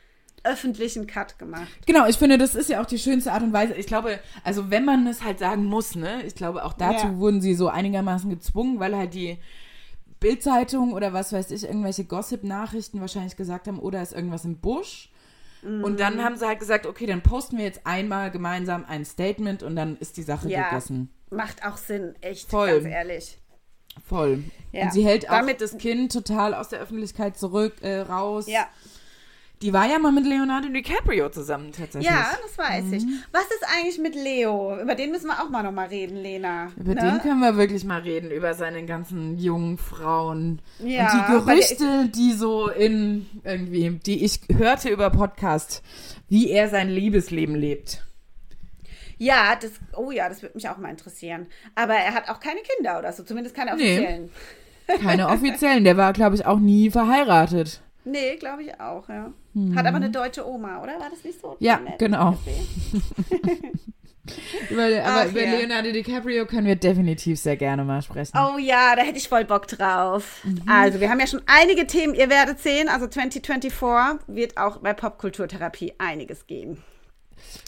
öffentlichen 0.45 1.07
Cut 1.07 1.39
gemacht. 1.39 1.69
Genau, 1.87 2.07
ich 2.07 2.17
finde, 2.19 2.37
das 2.39 2.55
ist 2.55 2.69
ja 2.69 2.81
auch 2.83 2.87
die 2.87 2.99
schönste 2.99 3.33
Art 3.33 3.43
und 3.43 3.53
Weise. 3.53 3.75
Ich 3.75 3.87
glaube, 3.87 4.21
also 4.45 4.71
wenn 4.71 4.85
man 4.85 5.07
es 5.07 5.25
halt 5.25 5.39
sagen 5.39 5.65
muss, 5.65 5.95
ne, 5.97 6.23
ich 6.23 6.35
glaube, 6.35 6.65
auch 6.65 6.75
dazu 6.75 7.07
Ja. 7.07 7.17
wurden 7.19 7.41
sie 7.41 7.55
so 7.55 7.69
einigermaßen 7.69 8.29
gezwungen, 8.31 8.79
weil 8.79 8.95
halt 8.97 9.15
die 9.15 9.39
Bildzeitung 10.21 10.93
oder 10.93 11.13
was 11.13 11.33
weiß 11.33 11.51
ich, 11.51 11.65
irgendwelche 11.65 12.05
Gossip-Nachrichten 12.05 13.01
wahrscheinlich 13.01 13.37
gesagt 13.37 13.69
haben, 13.69 13.79
oder 13.79 14.01
ist 14.03 14.13
irgendwas 14.13 14.45
im 14.45 14.59
Busch. 14.59 15.11
Und 15.65 15.99
dann 16.01 16.23
haben 16.23 16.37
sie 16.37 16.47
halt 16.47 16.59
gesagt, 16.61 16.87
okay, 16.87 17.07
dann 17.07 17.23
posten 17.23 17.57
wir 17.59 17.65
jetzt 17.65 17.81
einmal 17.85 18.31
gemeinsam 18.31 18.85
ein 18.87 19.05
Statement 19.05 19.63
und 19.63 19.77
dann 19.77 19.97
ist 19.97 20.17
die 20.17 20.23
Sache 20.23 20.49
Ja. 20.49 20.69
gegessen. 20.69 21.11
Macht 21.31 21.65
auch 21.67 21.77
Sinn, 21.77 22.15
echt, 22.21 22.49
Voll. 22.51 22.83
ganz 22.83 22.87
ehrlich. 22.95 23.39
Voll. 24.07 24.43
Ja. 24.73 24.85
Und 24.85 24.93
sie 24.93 25.05
hält 25.05 25.29
auch 25.29 25.35
Damit- 25.35 25.61
das 25.61 25.77
Kind 25.79 26.13
total 26.13 26.53
aus 26.55 26.69
der 26.69 26.81
Öffentlichkeit 26.81 27.37
zurück, 27.39 27.75
äh, 27.83 28.01
raus. 28.01 28.47
Ja. 28.49 28.67
Die 29.65 29.73
war 29.73 29.87
ja 29.89 29.99
mal 29.99 30.13
mit 30.13 30.27
Leonardo 30.27 30.69
DiCaprio 30.69 31.31
zusammen 31.31 31.73
tatsächlich. 31.73 32.11
Ja, 32.11 32.37
das 32.43 32.59
weiß 32.59 32.93
ich. 32.93 33.03
Mhm. 33.05 33.23
Was 33.33 33.45
ist 33.45 33.65
eigentlich 33.75 33.99
mit 33.99 34.15
Leo? 34.15 34.79
Über 34.79 34.95
den 34.95 35.11
müssen 35.11 35.29
wir 35.29 35.43
auch 35.43 35.49
mal 35.49 35.63
noch 35.63 35.73
mal 35.73 35.87
reden, 35.89 36.19
Lena. 36.19 36.71
Über 36.77 36.95
Ne? 36.95 37.01
den 37.01 37.19
können 37.23 37.41
wir 37.41 37.57
wirklich 37.57 37.83
mal 37.85 38.03
reden, 38.03 38.31
über 38.31 38.53
seine 38.53 38.85
ganzen 38.85 39.39
jungen 39.39 39.79
Frauen. 39.79 40.61
Ja, 40.81 41.11
und 41.11 41.19
die 41.19 41.33
Gerüchte, 41.33 42.09
die 42.15 42.33
so 42.35 42.69
in 42.69 43.25
irgendwie, 43.43 43.89
die 44.05 44.23
ich 44.23 44.41
hörte 44.55 44.91
über 44.91 45.09
Podcast, 45.09 45.83
wie 46.29 46.51
er 46.51 46.69
sein 46.69 46.91
Liebesleben 46.91 47.55
lebt. 47.55 48.05
Ja, 49.17 49.57
das, 49.59 49.71
oh 49.97 50.11
ja, 50.11 50.29
das 50.29 50.43
würde 50.43 50.57
mich 50.57 50.69
auch 50.69 50.77
mal 50.77 50.91
interessieren. 50.91 51.47
Aber 51.75 51.95
er 51.95 52.13
hat 52.13 52.29
auch 52.29 52.39
keine 52.41 52.61
Kinder 52.61 52.99
oder 52.99 53.15
so, 53.15 53.23
zumindest 53.23 53.57
keine 53.57 53.75
Nee. 53.77 53.95
offiziellen. 53.97 54.31
Keine 55.01 55.29
offiziellen, 55.29 55.85
der 55.85 55.97
war, 55.97 56.13
glaube 56.13 56.35
ich, 56.37 56.45
auch 56.45 56.59
nie 56.59 56.91
verheiratet. 56.91 57.81
Nee, 58.05 58.37
glaube 58.37 58.63
ich 58.65 58.81
auch, 58.81 59.09
ja. 59.09 59.33
Hat 59.75 59.87
aber 59.87 59.97
eine 59.97 60.11
deutsche 60.11 60.47
Oma, 60.47 60.83
oder? 60.83 60.99
War 61.01 61.11
das 61.11 61.25
nicht 61.25 61.41
so? 61.41 61.57
Ja, 61.61 61.79
Nett 61.79 61.99
genau. 61.99 62.37
Über, 64.71 64.85
aber 64.85 65.21
Ach, 65.27 65.31
über 65.31 65.45
ja. 65.45 65.51
Leonardo 65.59 65.93
DiCaprio 65.93 66.47
können 66.47 66.67
wir 66.67 66.77
definitiv 66.77 67.39
sehr 67.39 67.57
gerne 67.59 67.85
mal 67.85 68.01
sprechen. 68.01 68.33
Oh 68.39 68.57
ja, 68.59 68.97
da 68.97 69.03
hätte 69.03 69.19
ich 69.19 69.29
voll 69.29 69.45
Bock 69.45 69.67
drauf. 69.69 70.41
Mhm. 70.45 70.63
Also, 70.67 70.99
wir 71.01 71.11
haben 71.11 71.21
ja 71.21 71.27
schon 71.27 71.43
einige 71.45 71.87
Themen, 71.87 72.15
ihr 72.15 72.31
werdet 72.31 72.59
sehen. 72.61 72.89
Also 72.89 73.07
2024 73.07 74.25
wird 74.27 74.57
auch 74.57 74.79
bei 74.79 74.95
Popkulturtherapie 74.95 75.93
einiges 75.99 76.47
geben. 76.47 76.83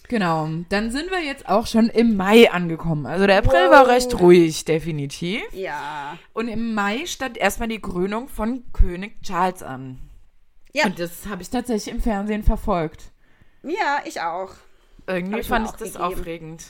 Genau, 0.09 0.49
dann 0.71 0.91
sind 0.91 1.11
wir 1.11 1.23
jetzt 1.23 1.47
auch 1.49 1.67
schon 1.67 1.89
im 1.89 2.17
Mai 2.17 2.51
angekommen. 2.51 3.05
Also 3.05 3.27
der 3.27 3.39
April 3.39 3.67
Wow. 3.67 3.71
war 3.73 3.89
recht 3.89 4.19
ruhig, 4.19 4.65
definitiv. 4.65 5.43
Ja. 5.53 6.17
Und 6.33 6.49
im 6.49 6.73
Mai 6.73 7.05
stand 7.05 7.37
erstmal 7.37 7.69
die 7.69 7.81
Krönung 7.81 8.29
von 8.29 8.63
König 8.73 9.21
Charles 9.23 9.63
an. 9.63 9.99
Ja, 10.77 10.87
Und 10.87 10.99
das 10.99 11.27
habe 11.29 11.41
ich 11.43 11.49
tatsächlich 11.51 11.95
im 11.95 12.01
Fernsehen 12.03 12.43
verfolgt. 12.43 13.05
ja, 13.63 14.01
ich 14.05 14.21
auch. 14.21 14.51
Irgendwie 15.07 15.41
ich 15.41 15.47
fand 15.49 15.67
ich 15.67 15.73
das 15.73 15.93
gegeben. 15.95 16.05
aufregend. 16.05 16.65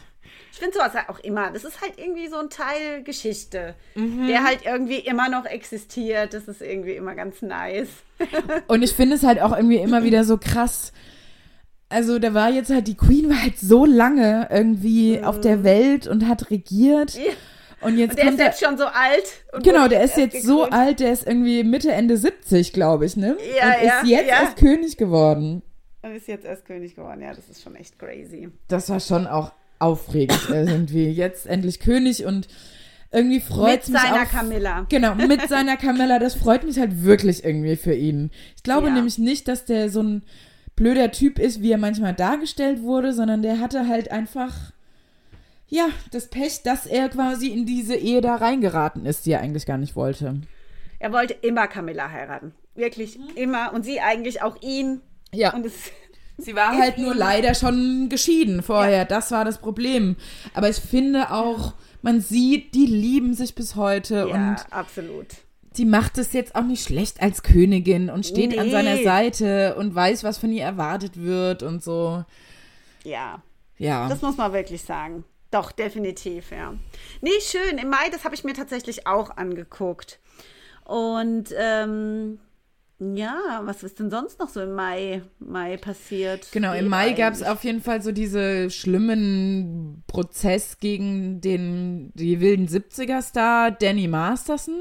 Ich 0.52 0.58
finde 0.58 0.74
sowas 0.74 0.94
halt 0.94 1.08
auch 1.08 1.18
immer. 1.20 1.50
Das 1.50 1.64
ist 1.64 1.80
halt 1.80 1.94
irgendwie 1.98 2.28
so 2.28 2.36
ein 2.36 2.50
Teil 2.50 3.02
Geschichte, 3.02 3.74
Mhm. 3.94 4.26
der 4.26 4.44
halt 4.44 4.60
irgendwie 4.64 4.98
immer 4.98 5.28
noch 5.28 5.44
existiert. 5.46 6.34
Das 6.34 6.46
ist 6.48 6.60
irgendwie 6.62 6.92
immer 6.92 7.14
ganz 7.14 7.42
nice. 7.42 7.88
Und 8.68 8.82
ich 8.82 8.92
finde 8.92 9.16
es 9.16 9.22
halt 9.22 9.40
auch 9.40 9.54
irgendwie 9.56 9.76
immer 9.78 10.02
wieder 10.04 10.24
so 10.24 10.36
krass. 10.38 10.92
Also 11.88 12.18
da 12.18 12.34
war 12.34 12.50
jetzt 12.50 12.70
halt, 12.70 12.88
die 12.88 12.96
Queen 12.96 13.28
war 13.30 13.40
halt 13.42 13.58
so 13.58 13.84
lange 13.86 14.48
irgendwie 14.50 15.22
auf 15.22 15.40
der 15.40 15.62
Welt 15.64 16.06
und 16.06 16.26
hat 16.28 16.50
regiert. 16.50 17.14
Mhm. 17.16 17.22
Ja. 17.22 17.32
Und 17.86 17.98
jetzt 17.98 18.10
Und 18.12 18.18
der 18.18 18.30
ist 18.30 18.38
jetzt 18.38 18.64
schon 18.64 18.76
so 18.76 18.84
alt. 18.86 19.62
genau, 19.62 19.86
der 19.88 20.02
ist 20.02 20.16
jetzt 20.16 20.42
so 20.42 20.64
alt, 20.64 21.00
der 21.00 21.12
ist 21.12 21.26
irgendwie 21.26 21.62
Mitte, 21.62 21.92
Ende 21.92 22.16
70, 22.16 22.72
glaube 22.72 23.06
ich, 23.06 23.16
ne? 23.16 23.36
Ja, 23.58 23.66
und 23.78 23.84
ja, 23.86 24.00
ist 24.00 24.08
jetzt 24.08 24.28
ja. 24.28 24.42
erst 24.42 24.56
König 24.56 24.96
geworden. 24.96 25.62
Und 26.02 26.14
ist 26.16 26.26
jetzt 26.28 26.44
erst 26.44 26.64
König 26.64 26.96
geworden. 26.96 27.22
Ja, 27.22 27.32
das 27.32 27.48
ist 27.48 27.62
schon 27.62 27.76
echt 27.76 27.98
crazy. 27.98 28.48
Das 28.68 28.88
war 28.90 29.00
schon 29.00 29.26
auch 29.26 29.52
aufregend 29.78 30.40
irgendwie. 30.50 31.08
Jetzt 31.08 31.46
endlich 31.46 31.80
König 31.80 32.24
und 32.24 32.48
irgendwie 33.12 33.40
freut 33.40 33.86
Mit 33.86 33.88
mich 33.88 34.02
seiner 34.02 34.22
auch, 34.22 34.30
Camilla. 34.30 34.86
Genau, 34.88 35.14
mit 35.14 35.48
seiner 35.48 35.76
Camilla. 35.76 36.18
Das 36.18 36.34
freut 36.34 36.64
mich 36.64 36.78
halt 36.78 37.04
wirklich 37.04 37.44
irgendwie 37.44 37.76
für 37.76 37.94
ihn. 37.94 38.30
Ich 38.56 38.62
glaube 38.64 38.88
Ja. 38.88 38.94
nämlich 38.94 39.18
nicht, 39.18 39.46
dass 39.48 39.64
der 39.64 39.90
so 39.90 40.02
ein 40.02 40.22
blöder 40.74 41.10
Typ 41.12 41.38
ist, 41.38 41.62
wie 41.62 41.70
er 41.72 41.78
manchmal 41.78 42.14
dargestellt 42.14 42.82
wurde, 42.82 43.12
sondern 43.12 43.42
der 43.42 43.60
hatte 43.60 43.88
halt 43.88 44.10
einfach, 44.10 44.72
ja, 45.68 45.88
das 46.12 46.28
Pech, 46.28 46.62
dass 46.62 46.86
er 46.86 47.08
quasi 47.08 47.48
in 47.48 47.66
diese 47.66 47.96
Ehe 47.96 48.20
da 48.20 48.36
reingeraten 48.36 49.04
ist, 49.06 49.26
die 49.26 49.32
er 49.32 49.40
eigentlich 49.40 49.66
gar 49.66 49.78
nicht 49.78 49.96
wollte. 49.96 50.40
Er 50.98 51.12
wollte 51.12 51.34
immer 51.34 51.66
Camilla 51.66 52.10
heiraten. 52.10 52.54
Wirklich 52.74 53.18
immer. 53.36 53.72
Und 53.72 53.84
sie 53.84 54.00
eigentlich 54.00 54.42
auch 54.42 54.60
ihn. 54.62 55.00
Ja. 55.32 55.54
Und 55.54 55.66
es, 55.66 55.74
Sie 56.38 56.54
war 56.54 56.76
halt 56.76 56.98
nur 56.98 57.14
leider 57.14 57.54
schon 57.54 58.08
geschieden 58.10 58.62
vorher. 58.62 59.04
Das 59.06 59.30
war 59.30 59.44
das 59.46 59.58
Problem. 59.58 60.16
Aber 60.54 60.68
ich 60.68 60.76
finde 60.76 61.30
auch, 61.32 61.72
man 62.02 62.20
sieht, 62.20 62.74
die 62.74 62.84
lieben 62.86 63.32
sich 63.34 63.54
bis 63.54 63.74
heute 63.74 64.26
ja, 64.28 64.50
und 64.50 64.56
absolut. 64.70 65.26
die 65.78 65.86
macht 65.86 66.18
es 66.18 66.34
jetzt 66.34 66.54
auch 66.54 66.62
nicht 66.64 66.84
schlecht 66.84 67.22
als 67.22 67.42
Königin 67.42 68.10
und 68.10 68.26
steht 68.26 68.56
an 68.58 68.66
Nee. 68.66 68.70
seiner 68.72 68.96
Seite 69.02 69.76
und 69.76 69.94
weiß, 69.94 70.24
was 70.24 70.36
von 70.36 70.52
ihr 70.52 70.62
erwartet 70.64 71.16
wird 71.22 71.62
und 71.62 71.82
so. 71.82 72.22
Ja, 73.02 73.42
Ja. 73.78 74.06
das 74.08 74.20
muss 74.22 74.36
man 74.36 74.52
wirklich 74.52 74.82
sagen. 74.82 75.24
Doch, 75.50 75.72
definitiv, 75.72 76.50
ja. 76.50 76.74
Nee, 77.20 77.40
schön. 77.40 77.78
Im 77.78 77.88
Mai, 77.88 78.10
das 78.10 78.24
habe 78.24 78.34
ich 78.34 78.44
mir 78.44 78.54
tatsächlich 78.54 79.06
auch 79.06 79.36
angeguckt. 79.36 80.18
Und 80.84 81.54
ähm, 81.56 82.38
ja, 82.98 83.60
was 83.64 83.82
ist 83.82 83.98
denn 84.00 84.10
sonst 84.10 84.38
noch 84.38 84.48
so 84.48 84.60
im 84.62 84.72
Mai, 84.72 85.22
Mai 85.38 85.76
passiert? 85.76 86.48
Genau, 86.52 86.72
im 86.72 86.88
Mai 86.88 87.12
gab 87.12 87.34
es 87.34 87.42
auf 87.42 87.62
jeden 87.62 87.82
Fall 87.82 88.00
so 88.00 88.10
diese 88.10 88.70
schlimmen 88.70 90.02
Prozess 90.06 90.78
gegen 90.78 91.40
den 91.42 92.10
die 92.14 92.40
wilden 92.40 92.68
70er-Star 92.68 93.70
Danny 93.70 94.08
Masterson. 94.08 94.80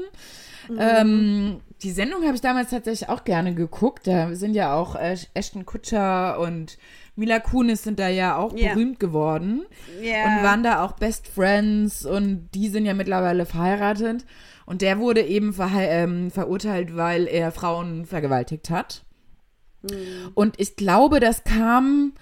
Mhm. 0.68 0.78
Ähm, 0.80 1.60
die 1.82 1.90
Sendung 1.90 2.24
habe 2.24 2.34
ich 2.34 2.40
damals 2.40 2.70
tatsächlich 2.70 3.10
auch 3.10 3.24
gerne 3.24 3.54
geguckt. 3.54 4.06
Da 4.06 4.34
sind 4.34 4.54
ja 4.54 4.74
auch 4.74 4.94
äh, 4.94 5.16
Ashton 5.34 5.66
Kutscher 5.66 6.40
und 6.40 6.78
Mila 7.16 7.40
Kunis 7.40 7.82
sind 7.82 7.98
da 7.98 8.08
ja 8.08 8.36
auch 8.36 8.54
yeah. 8.54 8.74
berühmt 8.74 9.00
geworden 9.00 9.64
yeah. 10.00 10.24
und 10.26 10.44
waren 10.44 10.62
da 10.62 10.84
auch 10.84 10.92
Best 10.92 11.26
Friends 11.28 12.04
und 12.04 12.50
die 12.54 12.68
sind 12.68 12.84
ja 12.84 12.94
mittlerweile 12.94 13.46
verheiratet. 13.46 14.24
Und 14.66 14.82
der 14.82 14.98
wurde 14.98 15.22
eben 15.22 15.52
ver 15.52 15.70
ähm, 15.74 16.30
verurteilt, 16.30 16.96
weil 16.96 17.26
er 17.26 17.52
Frauen 17.52 18.04
vergewaltigt 18.04 18.68
hat. 18.68 19.04
Mhm. 19.82 20.32
Und 20.34 20.60
ich 20.60 20.76
glaube, 20.76 21.20
das 21.20 21.44
kam 21.44 22.12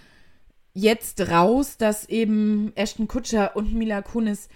jetzt 0.75 1.29
raus, 1.31 1.77
dass 1.77 2.09
eben 2.09 2.73
Ashton 2.77 3.09
Kutscher 3.09 3.57
und 3.57 3.75
Mila 3.75 4.03
Kunis 4.03 4.49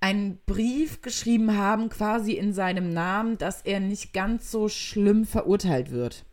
einen 0.00 0.38
Brief 0.46 1.02
geschrieben 1.02 1.56
haben, 1.56 1.90
quasi 1.90 2.32
in 2.32 2.52
seinem 2.52 2.90
Namen, 2.90 3.38
dass 3.38 3.62
er 3.62 3.80
nicht 3.80 4.12
ganz 4.12 4.50
so 4.50 4.68
schlimm 4.68 5.24
verurteilt 5.24 5.90
wird. 5.90 6.24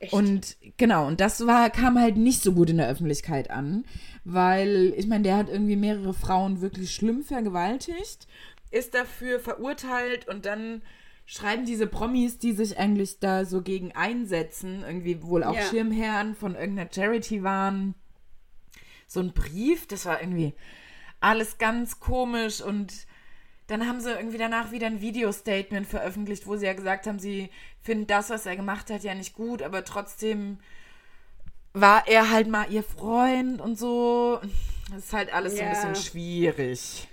Echt? 0.00 0.12
Und 0.12 0.56
genau, 0.76 1.06
und 1.06 1.20
das 1.20 1.46
war, 1.46 1.70
kam 1.70 1.98
halt 1.98 2.16
nicht 2.16 2.42
so 2.42 2.52
gut 2.52 2.70
in 2.70 2.76
der 2.76 2.88
Öffentlichkeit 2.88 3.50
an, 3.50 3.84
weil 4.24 4.94
ich 4.96 5.06
meine, 5.06 5.24
der 5.24 5.36
hat 5.36 5.48
irgendwie 5.48 5.76
mehrere 5.76 6.14
Frauen 6.14 6.60
wirklich 6.60 6.94
schlimm 6.94 7.22
vergewaltigt, 7.22 8.28
ist 8.70 8.94
dafür 8.94 9.40
verurteilt 9.40 10.28
und 10.28 10.46
dann 10.46 10.82
schreiben 11.26 11.66
diese 11.66 11.86
Promis, 11.86 12.38
die 12.38 12.52
sich 12.52 12.78
eigentlich 12.78 13.18
da 13.18 13.44
so 13.44 13.60
gegen 13.60 13.92
einsetzen, 13.92 14.82
irgendwie 14.86 15.22
wohl 15.22 15.42
auch 15.42 15.54
ja. 15.54 15.62
Schirmherren 15.62 16.34
von 16.34 16.54
irgendeiner 16.54 16.90
Charity 16.92 17.42
waren, 17.42 17.94
so 19.06 19.20
ein 19.20 19.32
Brief, 19.32 19.86
das 19.86 20.06
war 20.06 20.20
irgendwie 20.20 20.54
alles 21.20 21.58
ganz 21.58 21.98
komisch 21.98 22.60
und 22.60 23.06
dann 23.66 23.86
haben 23.86 24.00
sie 24.00 24.12
irgendwie 24.12 24.38
danach 24.38 24.72
wieder 24.72 24.86
ein 24.86 25.02
Video-Statement 25.02 25.86
veröffentlicht, 25.86 26.46
wo 26.46 26.56
sie 26.56 26.64
ja 26.64 26.72
gesagt 26.72 27.06
haben, 27.06 27.18
sie 27.18 27.50
finden 27.88 28.06
das, 28.06 28.28
was 28.28 28.44
er 28.44 28.54
gemacht 28.54 28.90
hat, 28.90 29.02
ja 29.02 29.14
nicht 29.14 29.32
gut, 29.32 29.62
aber 29.62 29.82
trotzdem 29.82 30.58
war 31.72 32.06
er 32.06 32.30
halt 32.30 32.46
mal 32.46 32.70
ihr 32.70 32.82
Freund 32.82 33.62
und 33.62 33.78
so. 33.78 34.40
Das 34.90 35.06
ist 35.06 35.12
halt 35.14 35.32
alles 35.32 35.58
ja. 35.58 35.74
so 35.74 35.86
ein 35.86 35.92
bisschen 35.92 36.10
schwierig. 36.10 37.08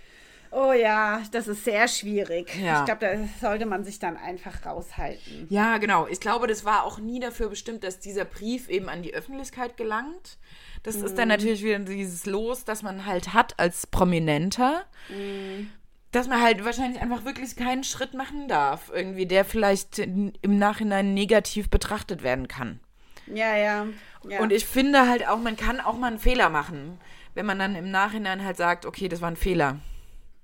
Oh 0.51 0.73
ja, 0.73 1.21
das 1.31 1.47
ist 1.47 1.63
sehr 1.63 1.87
schwierig. 1.87 2.53
Ja. 2.61 2.79
Ich 2.79 2.85
glaube, 2.85 2.99
da 2.99 3.47
sollte 3.47 3.65
man 3.65 3.85
sich 3.85 3.99
dann 3.99 4.17
einfach 4.17 4.65
raushalten. 4.65 5.47
Ja, 5.49 5.77
genau. 5.77 6.07
Ich 6.07 6.19
glaube, 6.19 6.47
das 6.47 6.65
war 6.65 6.83
auch 6.83 6.99
nie 6.99 7.21
dafür 7.21 7.47
bestimmt, 7.47 7.85
dass 7.85 7.99
dieser 8.01 8.25
Brief 8.25 8.67
eben 8.67 8.89
an 8.89 9.01
die 9.01 9.13
Öffentlichkeit 9.13 9.77
gelangt. 9.77 10.37
Das 10.83 10.97
mhm. 10.97 11.05
ist 11.05 11.17
dann 11.17 11.29
mhm. 11.29 11.35
natürlich 11.35 11.63
wieder 11.63 11.79
dieses 11.79 12.25
Los, 12.25 12.65
das 12.65 12.83
man 12.83 13.05
halt 13.05 13.33
hat 13.33 13.57
als 13.59 13.87
Prominenter. 13.87 14.83
Mhm 15.07 15.69
dass 16.15 16.29
man 16.29 16.41
halt 16.41 16.63
wahrscheinlich 16.63 17.01
einfach 17.01 17.25
wirklich 17.25 17.57
keinen 17.57 17.83
Schritt 17.83 18.13
machen 18.13 18.47
darf, 18.47 18.89
irgendwie, 18.93 19.25
der 19.25 19.43
vielleicht 19.43 19.99
im 19.99 20.31
Nachhinein 20.43 21.13
negativ 21.13 21.69
betrachtet 21.69 22.23
werden 22.23 22.47
kann. 22.47 22.79
Ja, 23.27 23.57
ja, 23.57 23.87
ja. 24.23 24.39
Und 24.39 24.53
ich 24.53 24.65
finde 24.65 25.09
halt 25.09 25.27
auch, 25.27 25.39
man 25.39 25.57
kann 25.57 25.81
auch 25.81 25.97
mal 25.97 26.07
einen 26.07 26.19
Fehler 26.19 26.49
machen, 26.49 26.99
wenn 27.33 27.45
man 27.45 27.59
dann 27.59 27.75
im 27.75 27.91
Nachhinein 27.91 28.45
halt 28.45 28.55
sagt, 28.55 28.85
okay, 28.85 29.09
das 29.09 29.19
war 29.19 29.29
ein 29.29 29.35
Fehler. 29.35 29.79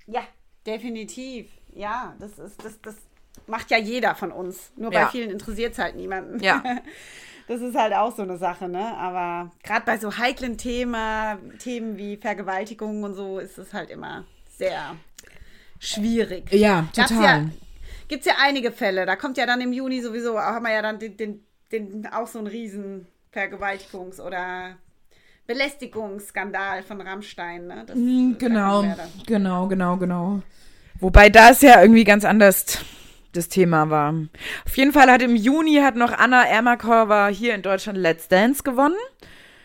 Ja, 0.07 0.21
definitiv. 0.65 1.47
Ja, 1.73 2.15
das 2.19 2.37
ist, 2.37 2.65
das, 2.65 2.81
das 2.81 2.95
macht 3.47 3.71
ja 3.71 3.77
jeder 3.77 4.13
von 4.15 4.33
uns. 4.33 4.73
Nur 4.75 4.91
bei 4.91 4.99
ja. 4.99 5.07
vielen 5.07 5.29
interessiert 5.29 5.71
es 5.71 5.79
halt 5.79 5.95
niemanden. 5.95 6.39
Ja. 6.43 6.63
Das 7.47 7.59
ist 7.59 7.75
halt 7.75 7.93
auch 7.93 8.15
so 8.15 8.21
eine 8.21 8.37
Sache, 8.37 8.69
ne? 8.69 8.95
Aber 8.95 9.51
gerade 9.63 9.83
bei 9.83 9.97
so 9.97 10.17
heiklen 10.17 10.57
Themen, 10.57 11.57
Themen 11.57 11.97
wie 11.97 12.15
Vergewaltigung 12.15 13.03
und 13.03 13.13
so, 13.13 13.39
ist 13.39 13.57
es 13.57 13.73
halt 13.73 13.89
immer 13.89 14.23
sehr 14.47 14.95
schwierig. 15.81 16.51
Ja, 16.53 16.87
total. 16.93 17.49
Gibt 18.07 18.21
es 18.21 18.27
ja 18.27 18.35
einige 18.41 18.71
Fälle. 18.71 19.05
Da 19.05 19.15
kommt 19.15 19.37
ja 19.37 19.45
dann 19.45 19.61
im 19.61 19.73
Juni 19.73 20.01
sowieso, 20.01 20.39
haben 20.39 20.63
wir 20.63 20.73
ja 20.73 20.81
dann 20.81 20.99
den, 20.99 21.17
den, 21.17 21.43
den 21.71 22.07
auch 22.07 22.27
so 22.27 22.39
einen 22.39 22.47
riesen 22.47 23.07
Vergewaltigungs- 23.33 24.21
oder 24.21 24.75
Belästigungsskandal 25.47 26.83
von 26.83 27.01
Rammstein. 27.01 27.67
Ne? 27.67 27.83
Das, 27.85 27.95
mhm, 27.95 28.37
genau, 28.37 28.85
genau, 29.25 29.67
genau, 29.67 29.97
genau. 29.97 30.41
Wobei 30.99 31.29
das 31.29 31.61
ja 31.61 31.81
irgendwie 31.81 32.03
ganz 32.03 32.25
anders 32.25 32.79
das 33.33 33.49
Thema 33.49 33.89
war. 33.89 34.13
Auf 34.65 34.77
jeden 34.77 34.91
Fall 34.91 35.09
hat 35.09 35.21
im 35.21 35.35
Juni 35.35 35.75
hat 35.77 35.95
noch 35.95 36.11
Anna 36.11 36.43
Ermakova 36.43 37.27
hier 37.27 37.55
in 37.55 37.61
Deutschland 37.61 37.97
Let's 37.97 38.27
Dance 38.27 38.61
gewonnen. 38.63 38.97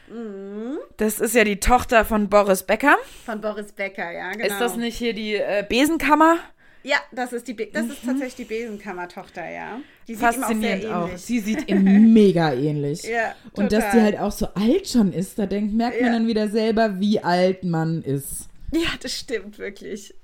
Mhm. 0.09 0.79
Das 0.97 1.21
ist 1.21 1.35
ja 1.35 1.45
die 1.45 1.61
Tochter 1.61 2.05
von 2.05 2.29
Boris 2.29 2.63
Becker. 2.63 2.97
Von 3.25 3.41
Boris 3.41 3.73
Becker, 3.73 4.11
ja, 4.13 4.33
genau. 4.33 4.47
Ist 4.47 4.61
das 4.61 4.77
nicht 4.77 4.97
hier 4.97 5.15
die 5.15 5.35
äh, 5.35 5.65
Besenkammer? 5.69 6.39
Ja, 6.83 6.99
das 7.11 7.33
ist, 7.33 7.49
die 7.49 7.55
Be 7.55 7.69
das 7.73 7.87
ist 7.87 8.05
mhm. 8.05 8.11
tatsächlich 8.11 8.47
die 8.49 8.55
Besenkammer-Tochter, 8.55 9.51
ja. 9.51 9.81
Die 10.07 10.15
Faszinierend 10.15 10.87
auch, 10.87 11.11
auch. 11.11 11.17
Sie 11.17 11.41
sieht 11.41 11.69
ihm 11.69 12.13
mega 12.13 12.53
ähnlich. 12.53 13.03
Ja, 13.03 13.35
total. 13.51 13.65
Und 13.65 13.73
dass 13.73 13.91
die 13.91 14.01
halt 14.01 14.19
auch 14.21 14.31
so 14.31 14.47
alt 14.55 14.89
schon 14.89 15.13
ist, 15.13 15.37
da 15.37 15.47
denkt, 15.47 15.75
merkt 15.75 16.01
man 16.01 16.13
dann 16.13 16.27
wieder 16.29 16.49
selber, 16.49 17.01
wie 17.01 17.19
alt 17.19 17.65
man 17.65 18.03
ist. 18.03 18.49
Ja, 18.71 18.89
das 19.03 19.13
stimmt 19.13 19.59
wirklich. 19.59 20.15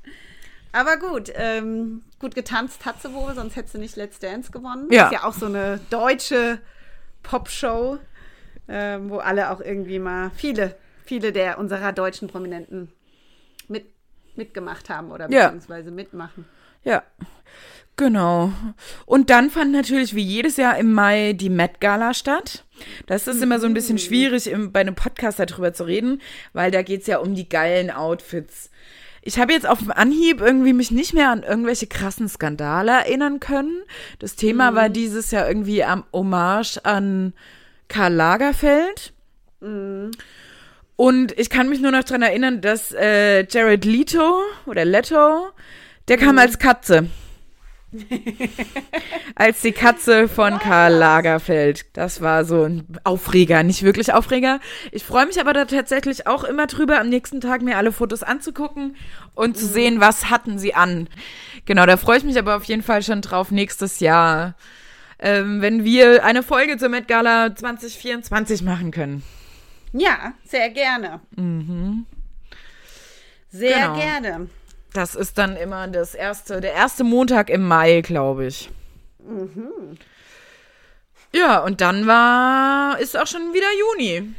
Aber 0.70 0.98
gut, 0.98 1.32
ähm, 1.34 2.02
gut 2.20 2.36
getanzt 2.36 2.86
hat 2.86 3.02
sie 3.02 3.12
wohl, 3.12 3.34
sonst 3.34 3.56
hätte 3.56 3.72
sie 3.72 3.78
nicht 3.78 3.96
Let's 3.96 4.20
Dance 4.20 4.52
gewonnen. 4.52 4.86
Ja. 4.92 5.06
Ist 5.06 5.12
ja 5.14 5.24
auch 5.24 5.34
so 5.34 5.46
eine 5.46 5.80
deutsche 5.90 6.60
Popshow 7.24 7.98
ähm, 8.68 9.10
wo 9.10 9.18
alle 9.18 9.50
auch 9.50 9.60
irgendwie 9.60 9.98
mal 9.98 10.30
viele, 10.34 10.74
viele 11.04 11.32
der 11.32 11.58
unserer 11.58 11.92
deutschen 11.92 12.28
Prominenten 12.28 12.92
mit, 13.68 13.86
mitgemacht 14.36 14.90
haben 14.90 15.10
oder 15.10 15.28
beziehungsweise 15.28 15.90
ja. 15.90 15.94
mitmachen. 15.94 16.44
Ja. 16.84 17.02
Genau. 17.96 18.52
Und 19.04 19.28
dann 19.28 19.50
fand 19.50 19.72
natürlich 19.72 20.14
wie 20.14 20.22
jedes 20.22 20.56
Jahr 20.56 20.78
im 20.78 20.92
Mai 20.92 21.34
die 21.34 21.50
Met 21.50 21.80
Gala 21.80 22.14
statt. 22.14 22.64
Das 23.06 23.28
ist 23.28 23.42
immer 23.42 23.60
so 23.60 23.66
ein 23.66 23.74
bisschen 23.74 23.96
mhm. 23.96 24.00
schwierig, 24.00 24.46
im, 24.46 24.72
bei 24.72 24.80
einem 24.80 24.94
Podcast 24.94 25.38
darüber 25.38 25.72
zu 25.74 25.84
reden, 25.84 26.22
weil 26.52 26.70
da 26.70 26.82
geht 26.82 27.02
es 27.02 27.06
ja 27.06 27.18
um 27.18 27.34
die 27.34 27.48
geilen 27.48 27.90
Outfits. 27.90 28.70
Ich 29.20 29.38
habe 29.38 29.52
jetzt 29.52 29.68
auf 29.68 29.78
dem 29.78 29.92
Anhieb 29.92 30.40
irgendwie 30.40 30.72
mich 30.72 30.90
nicht 30.90 31.14
mehr 31.14 31.30
an 31.30 31.44
irgendwelche 31.44 31.86
krassen 31.86 32.28
Skandale 32.28 32.90
erinnern 32.90 33.38
können. 33.38 33.82
Das 34.18 34.34
Thema 34.36 34.72
mhm. 34.72 34.74
war 34.74 34.88
dieses 34.88 35.30
Jahr 35.30 35.46
irgendwie 35.46 35.84
am 35.84 36.04
Hommage 36.12 36.78
an 36.84 37.34
Karl 37.92 38.14
Lagerfeld. 38.14 39.12
Mhm. 39.60 40.10
Und 40.96 41.38
ich 41.38 41.50
kann 41.50 41.68
mich 41.68 41.80
nur 41.80 41.90
noch 41.92 42.04
daran 42.04 42.22
erinnern, 42.22 42.60
dass 42.60 42.92
äh, 42.92 43.46
Jared 43.48 43.84
Leto 43.84 44.40
oder 44.66 44.84
Leto, 44.84 45.48
der 46.08 46.16
kam 46.16 46.32
mhm. 46.32 46.38
als 46.38 46.58
Katze. 46.58 47.08
als 49.34 49.60
die 49.60 49.72
Katze 49.72 50.26
von 50.26 50.58
Karl 50.58 50.94
Lagerfeld. 50.94 51.84
Das 51.92 52.22
war 52.22 52.46
so 52.46 52.64
ein 52.64 52.86
Aufreger, 53.04 53.62
nicht 53.62 53.82
wirklich 53.82 54.14
Aufreger. 54.14 54.60
Ich 54.92 55.04
freue 55.04 55.26
mich 55.26 55.38
aber 55.38 55.52
da 55.52 55.66
tatsächlich 55.66 56.26
auch 56.26 56.44
immer 56.44 56.66
drüber, 56.66 56.98
am 56.98 57.10
nächsten 57.10 57.42
Tag 57.42 57.60
mir 57.60 57.76
alle 57.76 57.92
Fotos 57.92 58.22
anzugucken 58.22 58.96
und 59.34 59.58
zu 59.58 59.66
mhm. 59.66 59.70
sehen, 59.70 60.00
was 60.00 60.30
hatten 60.30 60.58
sie 60.58 60.74
an. 60.74 61.08
Genau, 61.66 61.84
da 61.84 61.98
freue 61.98 62.18
ich 62.18 62.24
mich 62.24 62.38
aber 62.38 62.56
auf 62.56 62.64
jeden 62.64 62.82
Fall 62.82 63.02
schon 63.02 63.20
drauf 63.20 63.50
nächstes 63.50 64.00
Jahr 64.00 64.54
ähm, 65.22 65.62
wenn 65.62 65.84
wir 65.84 66.24
eine 66.24 66.42
Folge 66.42 66.76
zur 66.76 66.88
Met 66.88 67.06
Gala 67.06 67.54
2024 67.54 68.62
machen 68.62 68.90
können. 68.90 69.22
Ja, 69.92 70.34
sehr 70.44 70.68
gerne. 70.70 71.20
Mhm. 71.36 72.06
Sehr 73.50 73.88
genau. 73.88 74.00
gerne. 74.00 74.50
Das 74.92 75.14
ist 75.14 75.38
dann 75.38 75.56
immer 75.56 75.86
das 75.86 76.14
erste, 76.14 76.60
der 76.60 76.72
erste 76.72 77.04
Montag 77.04 77.50
im 77.50 77.66
Mai, 77.66 78.00
glaube 78.00 78.46
ich. 78.46 78.68
Mhm. 79.20 79.96
Ja, 81.32 81.60
und 81.60 81.80
dann 81.80 82.06
war, 82.06 82.98
ist 82.98 83.16
auch 83.16 83.26
schon 83.26 83.54
wieder 83.54 83.68
Juni. 83.78 84.34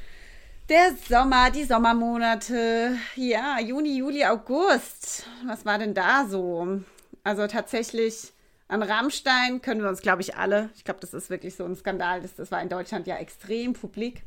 Der 0.70 0.92
Sommer, 1.10 1.50
die 1.50 1.64
Sommermonate. 1.64 2.98
Ja, 3.16 3.60
Juni, 3.60 3.98
Juli, 3.98 4.26
August. 4.26 5.26
Was 5.46 5.66
war 5.66 5.80
denn 5.80 5.94
da 5.94 6.26
so? 6.28 6.82
Also 7.24 7.48
tatsächlich 7.48 8.33
an 8.74 8.82
Rammstein 8.82 9.61
können 9.61 9.82
wir 9.82 9.89
uns, 9.89 10.01
glaube 10.01 10.24
ich, 10.24 10.36
alle. 10.36 10.71
Ich 10.76 10.84
glaube, 10.84 10.99
das 10.99 11.13
ist 11.13 11.30
wirklich 11.30 11.55
so 11.55 11.63
ein 11.63 11.76
Skandal. 11.76 12.21
Das, 12.21 12.34
das 12.34 12.51
war 12.51 12.59
in 12.59 12.69
Deutschland 12.69 13.05
ja 13.05 13.17
extrem 13.17 13.74
publik. 13.74 14.24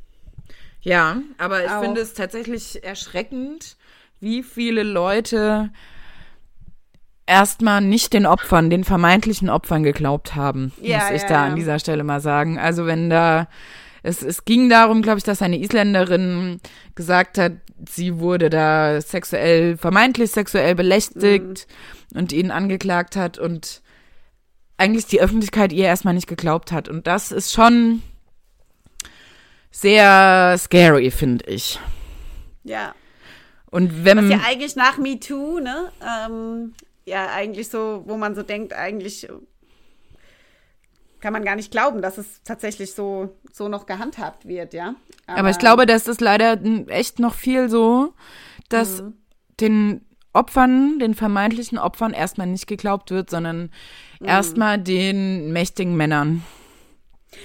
Ja, 0.83 1.21
aber 1.37 1.65
ich 1.65 1.71
Auch. 1.71 1.83
finde 1.83 2.01
es 2.01 2.15
tatsächlich 2.15 2.85
erschreckend, 2.85 3.77
wie 4.21 4.45
viele 4.45 4.85
Leute 4.85 5.71
erstmal 7.27 7.81
nicht 7.81 8.13
den 8.13 8.25
Opfern, 8.25 8.71
den 8.71 8.85
vermeintlichen 8.85 9.51
Opfern 9.51 9.83
geglaubt 9.83 10.37
haben, 10.37 10.73
ja, 10.81 10.99
muss 10.99 11.11
ich 11.11 11.23
ja, 11.23 11.29
da 11.29 11.35
ja. 11.35 11.45
an 11.47 11.57
dieser 11.57 11.81
Stelle 11.81 12.05
mal 12.05 12.21
sagen. 12.21 12.57
Also 12.57 12.87
wenn 12.87 13.11
da 13.11 13.49
es, 14.05 14.23
es 14.23 14.45
ging 14.45 14.69
darum, 14.69 15.03
glaube 15.03 15.19
ich, 15.19 15.25
dass 15.25 15.43
eine 15.43 15.59
Isländerin 15.59 16.61
gesagt 16.95 17.37
hat, 17.37 17.55
sie 17.89 18.21
wurde 18.21 18.49
da 18.49 19.01
sexuell, 19.01 19.77
vermeintlich 19.77 20.31
sexuell 20.31 20.77
belästigt 20.77 21.67
mhm. 22.13 22.21
und 22.21 22.33
ihn 22.33 22.53
angeklagt 22.53 23.17
hat 23.17 23.39
und 23.39 23.83
eigentlich 24.79 25.07
die 25.07 25.21
Öffentlichkeit 25.21 25.73
ihr 25.73 25.87
erstmal 25.87 26.15
nicht 26.15 26.27
geglaubt 26.27 26.73
hat. 26.73 26.89
Und 26.89 27.07
das 27.07 27.33
ist 27.33 27.53
schon 27.53 28.03
sehr 29.71 30.57
scary, 30.59 31.11
finde 31.11 31.47
ich. 31.47 31.79
Ja. 32.65 32.95
Und 33.71 34.05
wenn 34.05 34.19
Was 34.19 34.31
ja 34.31 34.41
eigentlich 34.47 34.77
nach 34.77 34.99
MeToo, 34.99 35.61
ne? 35.61 35.93
Ähm, 36.01 36.75
ja, 37.05 37.29
eigentlich 37.33 37.69
so, 37.69 38.03
wo 38.07 38.17
man 38.17 38.35
so 38.35 38.43
denkt, 38.43 38.73
eigentlich 38.73 39.29
kann 41.21 41.33
man 41.33 41.45
gar 41.45 41.57
nicht 41.57 41.71
glauben, 41.71 42.03
dass 42.03 42.19
es 42.19 42.43
tatsächlich 42.45 42.95
so, 42.95 43.37
so 43.53 43.69
noch 43.69 43.87
gehandhabt 43.87 44.47
wird, 44.47 44.75
ja. 44.75 44.95
Aber, 45.27 45.39
Aber 45.39 45.51
ich 45.51 45.59
glaube, 45.59 45.87
das 45.87 46.09
ist 46.09 46.21
leider 46.21 46.59
echt 46.89 47.19
noch 47.19 47.35
viel 47.35 47.69
so, 47.69 48.15
dass 48.69 49.03
mhm. 49.03 49.15
den 49.61 50.07
Opfern, 50.37 50.99
den 50.99 51.15
vermeintlichen 51.15 51.79
Opfern 51.79 52.13
erstmal 52.13 52.47
nicht 52.47 52.67
geglaubt 52.67 53.11
wird, 53.11 53.31
sondern 53.31 53.71
mhm. 54.21 54.29
erstmal 54.29 54.79
den 54.79 55.53
mächtigen 55.53 55.97
Männern. 55.97 56.45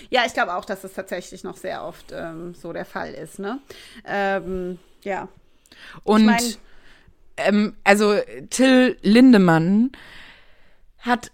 Ja, 0.10 0.22
ich 0.26 0.34
glaube 0.34 0.56
auch, 0.56 0.66
dass 0.66 0.84
es 0.84 0.94
tatsächlich 0.94 1.44
noch 1.44 1.58
sehr 1.58 1.84
oft 1.84 2.12
ähm, 2.14 2.54
so 2.54 2.72
der 2.74 2.86
Fall 2.86 3.14
ist, 3.14 3.40
ne? 3.40 3.60
Ähm, 4.06 4.80
ja. 5.04 5.28
Und 6.04 6.22
ich 6.22 6.26
mein, 6.26 6.56
ähm, 7.38 7.76
also 7.84 8.16
Till 8.50 8.98
Lindemann 9.02 9.92
hat 11.00 11.32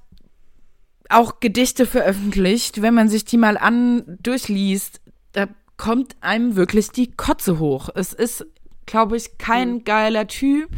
auch 1.10 1.39
Gedichte 1.39 1.86
veröffentlicht. 1.86 2.82
Wenn 2.82 2.93
man 2.93 3.10
sich 3.10 3.26
die 3.26 3.38
mal 3.38 3.58
an 3.58 4.18
durchliest, 4.22 5.01
da 5.34 5.47
kommt 5.78 6.16
einem 6.22 6.55
wirklich 6.55 6.89
die 6.89 7.12
Kotze 7.12 7.60
hoch. 7.60 7.89
Es 7.93 8.14
ist, 8.14 8.45
glaube 8.86 9.18
ich, 9.18 9.38
kein 9.38 9.76
mhm. 9.76 9.84
geiler 9.84 10.28
Typ. 10.28 10.70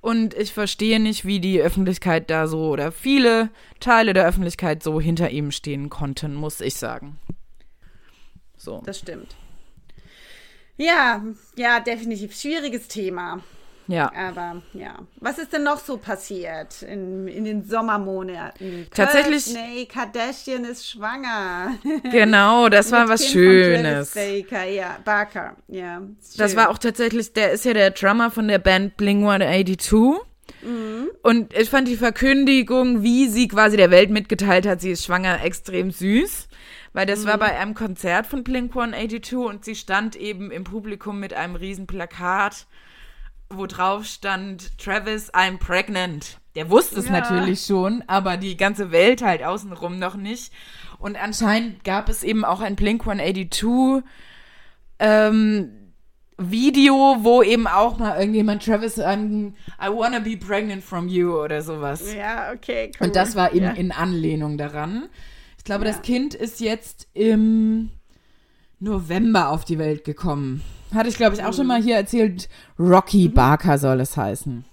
Und 0.00 0.34
ich 0.34 0.52
verstehe 0.52 1.00
nicht, 1.00 1.24
wie 1.24 1.40
die 1.40 1.60
Öffentlichkeit 1.60 2.30
da 2.30 2.46
so 2.46 2.68
oder 2.68 2.92
viele 2.92 3.50
Teile 3.80 4.12
der 4.12 4.26
Öffentlichkeit 4.26 4.82
so 4.82 5.00
hinter 5.00 5.30
ihm 5.30 5.50
stehen 5.50 5.90
konnten, 5.90 6.34
muss 6.34 6.60
ich 6.60 6.74
sagen. 6.76 7.18
So. 8.56 8.82
Das 8.84 9.00
stimmt. 9.00 9.36
Ja, 10.76 11.24
ja, 11.56 11.80
definitiv 11.80 12.38
schwieriges 12.38 12.86
Thema. 12.86 13.42
Ja. 13.88 14.12
Aber 14.14 14.62
ja. 14.74 14.98
Was 15.16 15.38
ist 15.38 15.52
denn 15.52 15.64
noch 15.64 15.78
so 15.78 15.96
passiert 15.96 16.82
in, 16.82 17.26
in 17.26 17.44
den 17.44 17.64
Sommermonaten? 17.64 18.86
Tatsächlich. 18.94 19.52
Nee, 19.52 19.86
Kardashian 19.86 20.64
ist 20.64 20.88
schwanger. 20.88 21.74
Genau, 22.10 22.68
das 22.68 22.92
war 22.92 23.08
was 23.08 23.22
kind 23.22 23.32
Schönes. 23.32 24.12
Baker, 24.12 24.64
ja, 24.64 24.98
Barker, 25.04 25.56
ja. 25.68 26.02
Das 26.36 26.54
war 26.54 26.70
auch 26.70 26.78
tatsächlich, 26.78 27.32
der 27.32 27.52
ist 27.52 27.64
ja 27.64 27.72
der 27.72 27.90
Drummer 27.90 28.30
von 28.30 28.48
der 28.48 28.58
Band 28.58 28.96
Bling 28.96 29.26
182. 29.26 30.20
Mhm. 30.62 31.10
Und 31.22 31.54
ich 31.54 31.70
fand 31.70 31.88
die 31.88 31.96
Verkündigung, 31.96 33.02
wie 33.02 33.28
sie 33.28 33.48
quasi 33.48 33.76
der 33.76 33.90
Welt 33.90 34.10
mitgeteilt 34.10 34.66
hat, 34.66 34.80
sie 34.80 34.90
ist 34.90 35.04
schwanger, 35.04 35.42
extrem 35.42 35.90
süß. 35.90 36.48
Weil 36.92 37.06
das 37.06 37.24
mhm. 37.24 37.28
war 37.28 37.38
bei 37.38 37.58
einem 37.58 37.74
Konzert 37.74 38.26
von 38.26 38.44
Blink 38.44 38.74
182 38.76 39.36
und 39.38 39.64
sie 39.64 39.74
stand 39.74 40.16
eben 40.16 40.50
im 40.50 40.64
Publikum 40.64 41.20
mit 41.20 41.34
einem 41.34 41.56
riesen 41.56 41.86
Plakat 41.86 42.66
wo 43.50 43.66
drauf 43.66 44.04
stand, 44.04 44.76
Travis, 44.78 45.32
I'm 45.32 45.58
pregnant. 45.58 46.38
Der 46.54 46.70
wusste 46.70 46.98
es 46.98 47.06
ja. 47.06 47.12
natürlich 47.12 47.62
schon, 47.62 48.02
aber 48.06 48.36
die 48.36 48.56
ganze 48.56 48.90
Welt 48.90 49.22
halt 49.22 49.42
außenrum 49.42 49.98
noch 49.98 50.16
nicht. 50.16 50.52
Und 50.98 51.16
anscheinend 51.16 51.84
gab 51.84 52.08
es 52.08 52.22
eben 52.24 52.44
auch 52.44 52.60
ein 52.60 52.76
Blink 52.76 53.02
182 53.02 54.02
ähm, 54.98 55.70
Video, 56.36 57.16
wo 57.20 57.42
eben 57.42 57.66
auch 57.66 57.98
mal 57.98 58.18
irgendjemand 58.18 58.64
Travis 58.64 58.98
an 58.98 59.54
I 59.82 59.88
wanna 59.88 60.20
be 60.20 60.36
pregnant 60.36 60.84
from 60.84 61.08
you 61.08 61.36
oder 61.36 61.62
sowas. 61.62 62.14
Ja, 62.14 62.52
okay. 62.52 62.92
Cool. 62.98 63.08
Und 63.08 63.16
das 63.16 63.34
war 63.34 63.52
eben 63.52 63.66
ja. 63.66 63.72
in 63.72 63.92
Anlehnung 63.92 64.58
daran. 64.58 65.08
Ich 65.56 65.64
glaube, 65.64 65.84
ja. 65.84 65.92
das 65.92 66.02
Kind 66.02 66.34
ist 66.34 66.60
jetzt 66.60 67.08
im 67.14 67.90
November 68.78 69.48
auf 69.48 69.64
die 69.64 69.78
Welt 69.78 70.04
gekommen. 70.04 70.62
Hatte 70.94 71.08
ich, 71.08 71.16
glaube 71.16 71.36
ich, 71.36 71.44
auch 71.44 71.52
schon 71.52 71.66
mal 71.66 71.82
hier 71.82 71.96
erzählt. 71.96 72.48
Rocky 72.78 73.28
mhm. 73.28 73.34
Barker 73.34 73.78
soll 73.78 74.00
es 74.00 74.16
heißen. 74.16 74.64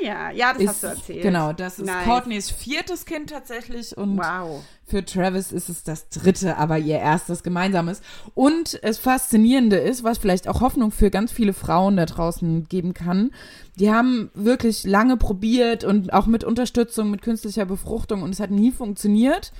Naja, 0.00 0.30
ja, 0.30 0.52
das 0.52 0.62
ist, 0.62 0.68
hast 0.68 0.82
du 0.82 0.86
erzählt. 0.86 1.22
Genau, 1.22 1.52
das 1.52 1.78
ist 1.78 1.86
nice. 1.86 2.04
Courtneys 2.04 2.50
viertes 2.50 3.04
Kind 3.04 3.30
tatsächlich 3.30 3.96
und 3.96 4.18
wow. 4.18 4.64
für 4.84 5.04
Travis 5.04 5.52
ist 5.52 5.68
es 5.68 5.82
das 5.82 6.08
dritte, 6.08 6.56
aber 6.56 6.78
ihr 6.78 6.98
erstes 6.98 7.42
gemeinsames. 7.42 8.00
Und 8.34 8.80
das 8.82 8.98
Faszinierende 8.98 9.76
ist, 9.76 10.04
was 10.04 10.18
vielleicht 10.18 10.48
auch 10.48 10.60
Hoffnung 10.60 10.90
für 10.90 11.10
ganz 11.10 11.32
viele 11.32 11.52
Frauen 11.52 11.96
da 11.96 12.06
draußen 12.06 12.68
geben 12.68 12.94
kann, 12.94 13.32
die 13.78 13.90
haben 13.90 14.30
wirklich 14.34 14.84
lange 14.84 15.16
probiert 15.16 15.84
und 15.84 16.12
auch 16.12 16.26
mit 16.26 16.44
Unterstützung, 16.44 17.10
mit 17.10 17.22
künstlicher 17.22 17.64
Befruchtung 17.64 18.22
und 18.22 18.30
es 18.30 18.40
hat 18.40 18.50
nie 18.50 18.70
funktioniert. 18.70 19.52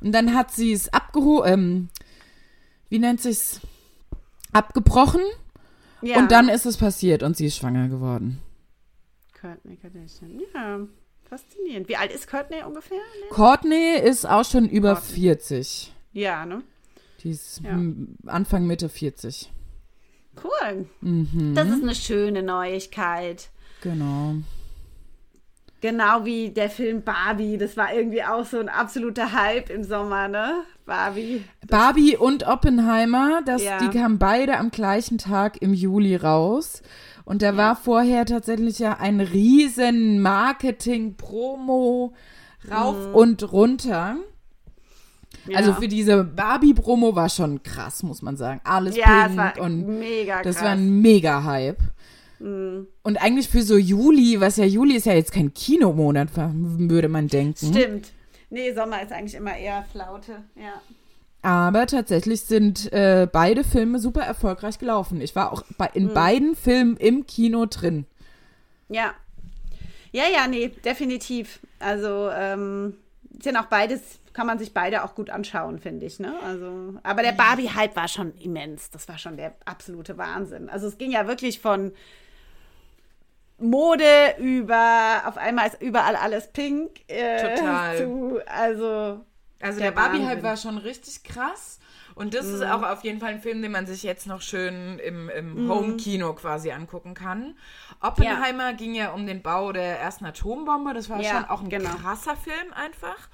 Und 0.00 0.12
dann 0.12 0.34
hat 0.34 0.52
sie 0.52 0.72
es 0.72 0.92
abgeholt, 0.92 1.48
ähm, 1.50 1.88
wie 2.88 2.98
nennt 2.98 3.20
sich's? 3.20 3.60
Abgebrochen. 4.52 5.22
Ja. 6.02 6.18
Und 6.18 6.30
dann 6.30 6.48
ist 6.48 6.66
es 6.66 6.76
passiert 6.76 7.22
und 7.22 7.36
sie 7.36 7.46
ist 7.46 7.56
schwanger 7.56 7.88
geworden. 7.88 8.40
Courtney 9.40 9.76
Kardashian. 9.76 10.40
Ja, 10.54 10.80
faszinierend. 11.28 11.88
Wie 11.88 11.96
alt 11.96 12.12
ist 12.12 12.28
Courtney 12.28 12.62
ungefähr? 12.62 12.98
Courtney 13.30 13.96
ist 13.96 14.26
auch 14.26 14.44
schon 14.44 14.68
über 14.68 14.94
Courtney. 14.94 15.14
40. 15.14 15.92
Ja, 16.12 16.46
ne? 16.46 16.62
Die 17.22 17.30
ist 17.30 17.60
ja. 17.62 17.78
Anfang, 18.26 18.66
Mitte 18.66 18.88
40. 18.88 19.50
Cool. 20.42 20.86
Mhm. 21.00 21.54
Das 21.54 21.68
ist 21.68 21.82
eine 21.82 21.94
schöne 21.94 22.42
Neuigkeit. 22.42 23.50
Genau. 23.82 24.36
Genau 25.86 26.24
wie 26.24 26.50
der 26.50 26.68
Film 26.68 27.02
Barbie. 27.04 27.58
Das 27.58 27.76
war 27.76 27.94
irgendwie 27.94 28.24
auch 28.24 28.44
so 28.44 28.58
ein 28.58 28.68
absoluter 28.68 29.30
Hype 29.32 29.70
im 29.70 29.84
Sommer, 29.84 30.26
ne? 30.26 30.64
Barbie. 30.84 31.44
Barbie 31.68 32.16
und 32.16 32.44
Oppenheimer, 32.44 33.40
das, 33.46 33.62
ja. 33.62 33.78
die 33.78 33.96
kamen 33.96 34.18
beide 34.18 34.56
am 34.58 34.72
gleichen 34.72 35.18
Tag 35.18 35.62
im 35.62 35.72
Juli 35.72 36.16
raus. 36.16 36.82
Und 37.24 37.42
da 37.42 37.52
ja. 37.52 37.56
war 37.56 37.76
vorher 37.76 38.26
tatsächlich 38.26 38.80
ja 38.80 38.96
ein 38.98 39.20
riesen 39.20 40.20
Marketing-Promo 40.22 42.12
rauf 42.68 42.96
mhm. 43.06 43.14
und 43.14 43.52
runter. 43.52 44.16
Ja. 45.46 45.56
Also 45.56 45.72
für 45.74 45.86
diese 45.86 46.24
Barbie-Promo 46.24 47.14
war 47.14 47.28
schon 47.28 47.62
krass, 47.62 48.02
muss 48.02 48.22
man 48.22 48.36
sagen. 48.36 48.60
Alles 48.64 48.96
ja, 48.96 49.28
pink 49.28 49.64
und 49.64 50.00
mega 50.00 50.42
das 50.42 50.60
war 50.60 50.70
ein 50.70 51.00
Mega-Hype. 51.00 51.78
Mhm. 52.38 52.86
Und 53.02 53.16
eigentlich 53.22 53.48
für 53.48 53.62
so 53.62 53.76
Juli, 53.76 54.40
was 54.40 54.56
ja 54.56 54.64
Juli 54.64 54.96
ist 54.96 55.06
ja 55.06 55.14
jetzt 55.14 55.32
kein 55.32 55.54
Kinomonat, 55.54 56.28
würde 56.34 57.08
man 57.08 57.28
denken. 57.28 57.72
Stimmt. 57.72 58.12
Nee, 58.50 58.72
Sommer 58.72 59.02
ist 59.02 59.12
eigentlich 59.12 59.34
immer 59.34 59.56
eher 59.56 59.84
Flaute, 59.92 60.44
ja. 60.54 60.80
Aber 61.42 61.86
tatsächlich 61.86 62.42
sind 62.42 62.92
äh, 62.92 63.28
beide 63.30 63.62
Filme 63.62 63.98
super 63.98 64.22
erfolgreich 64.22 64.78
gelaufen. 64.78 65.20
Ich 65.20 65.36
war 65.36 65.52
auch 65.52 65.62
bei, 65.78 65.88
in 65.94 66.06
mhm. 66.06 66.14
beiden 66.14 66.56
Filmen 66.56 66.96
im 66.96 67.26
Kino 67.26 67.66
drin. 67.66 68.06
Ja. 68.88 69.14
Ja, 70.12 70.24
ja, 70.32 70.48
nee, 70.48 70.68
definitiv. 70.84 71.60
Also, 71.78 72.30
ähm, 72.30 72.94
sind 73.40 73.56
auch 73.56 73.66
beides, 73.66 74.00
kann 74.32 74.46
man 74.46 74.58
sich 74.58 74.72
beide 74.72 75.04
auch 75.04 75.14
gut 75.14 75.30
anschauen, 75.30 75.78
finde 75.78 76.06
ich, 76.06 76.18
ne? 76.18 76.34
Also, 76.42 76.94
aber 77.02 77.22
der 77.22 77.32
Barbie-Hype 77.32 77.94
war 77.94 78.08
schon 78.08 78.32
immens. 78.38 78.90
Das 78.90 79.08
war 79.08 79.18
schon 79.18 79.36
der 79.36 79.54
absolute 79.66 80.18
Wahnsinn. 80.18 80.68
Also, 80.68 80.86
es 80.88 80.98
ging 80.98 81.12
ja 81.12 81.28
wirklich 81.28 81.60
von 81.60 81.92
Mode 83.58 84.36
über 84.38 85.22
auf 85.24 85.38
einmal 85.38 85.68
ist 85.68 85.80
überall 85.80 86.16
alles 86.16 86.52
pink. 86.52 87.00
Äh, 87.08 87.56
Total. 87.56 87.96
Zu, 87.96 88.40
also 88.46 89.24
also 89.60 89.80
der, 89.80 89.90
der 89.90 89.96
Barbie-Hype 89.96 90.42
war 90.42 90.56
schon 90.56 90.78
richtig 90.78 91.24
krass. 91.24 91.78
Und 92.14 92.32
das 92.32 92.46
mm. 92.46 92.54
ist 92.54 92.60
mhm. 92.60 92.70
auch 92.70 92.82
auf 92.82 93.04
jeden 93.04 93.20
Fall 93.20 93.34
ein 93.34 93.40
Film, 93.42 93.60
den 93.60 93.72
man 93.72 93.86
sich 93.86 94.02
jetzt 94.02 94.26
noch 94.26 94.40
schön 94.40 94.98
im, 94.98 95.28
im 95.28 95.66
mm. 95.66 95.70
Home-Kino 95.70 96.32
quasi 96.32 96.72
angucken 96.72 97.14
kann. 97.14 97.56
Oppenheimer 98.00 98.70
ja. 98.70 98.72
ging 98.72 98.94
ja 98.94 99.10
um 99.10 99.26
den 99.26 99.42
Bau 99.42 99.72
der 99.72 100.00
ersten 100.00 100.24
Atombombe. 100.24 100.94
Das 100.94 101.10
war 101.10 101.20
ja, 101.20 101.32
schon 101.32 101.44
auch 101.44 101.62
ein 101.62 101.68
genau. 101.68 101.90
krasser 101.90 102.36
Film 102.36 102.72
einfach. 102.74 103.28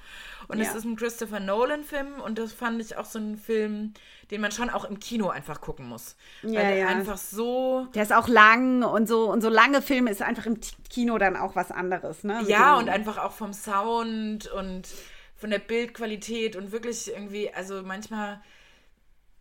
Und 0.47 0.59
ja. 0.59 0.65
es 0.65 0.75
ist 0.75 0.85
ein 0.85 0.95
Christopher 0.95 1.39
Nolan-Film 1.39 2.19
und 2.21 2.37
das 2.37 2.53
fand 2.53 2.81
ich 2.81 2.97
auch 2.97 3.05
so 3.05 3.19
ein 3.19 3.37
Film, 3.37 3.93
den 4.31 4.41
man 4.41 4.51
schon 4.51 4.69
auch 4.69 4.85
im 4.85 4.99
Kino 4.99 5.29
einfach 5.29 5.61
gucken 5.61 5.87
muss. 5.87 6.15
Ja, 6.41 6.61
weil 6.61 6.67
der 6.67 6.77
ja. 6.77 6.87
einfach 6.87 7.17
so. 7.17 7.87
Der 7.93 8.03
ist 8.03 8.13
auch 8.13 8.27
lang 8.27 8.83
und 8.83 9.07
so 9.07 9.31
und 9.31 9.41
so 9.41 9.49
lange 9.49 9.81
Filme 9.81 10.11
ist 10.11 10.21
einfach 10.21 10.45
im 10.45 10.59
Kino 10.89 11.17
dann 11.17 11.35
auch 11.35 11.55
was 11.55 11.71
anderes, 11.71 12.23
ne? 12.23 12.41
ja, 12.47 12.77
und 12.77 12.89
einfach 12.89 13.17
auch 13.17 13.31
vom 13.31 13.53
Sound 13.53 14.47
und 14.47 14.87
von 15.35 15.49
der 15.49 15.59
Bildqualität 15.59 16.55
und 16.55 16.71
wirklich 16.71 17.11
irgendwie, 17.11 17.53
also 17.53 17.81
manchmal 17.83 18.41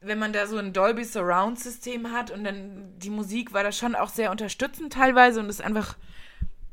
wenn 0.02 0.18
man 0.18 0.32
da 0.32 0.46
so 0.46 0.58
ein 0.58 0.72
Dolby 0.72 1.04
Surround 1.04 1.58
System 1.60 2.12
hat 2.12 2.30
und 2.30 2.44
dann 2.44 2.92
die 2.98 3.10
Musik 3.10 3.52
war 3.52 3.62
da 3.62 3.72
schon 3.72 3.94
auch 3.94 4.08
sehr 4.08 4.30
unterstützend 4.30 4.92
teilweise 4.92 5.40
und 5.40 5.48
ist 5.48 5.62
einfach 5.62 5.96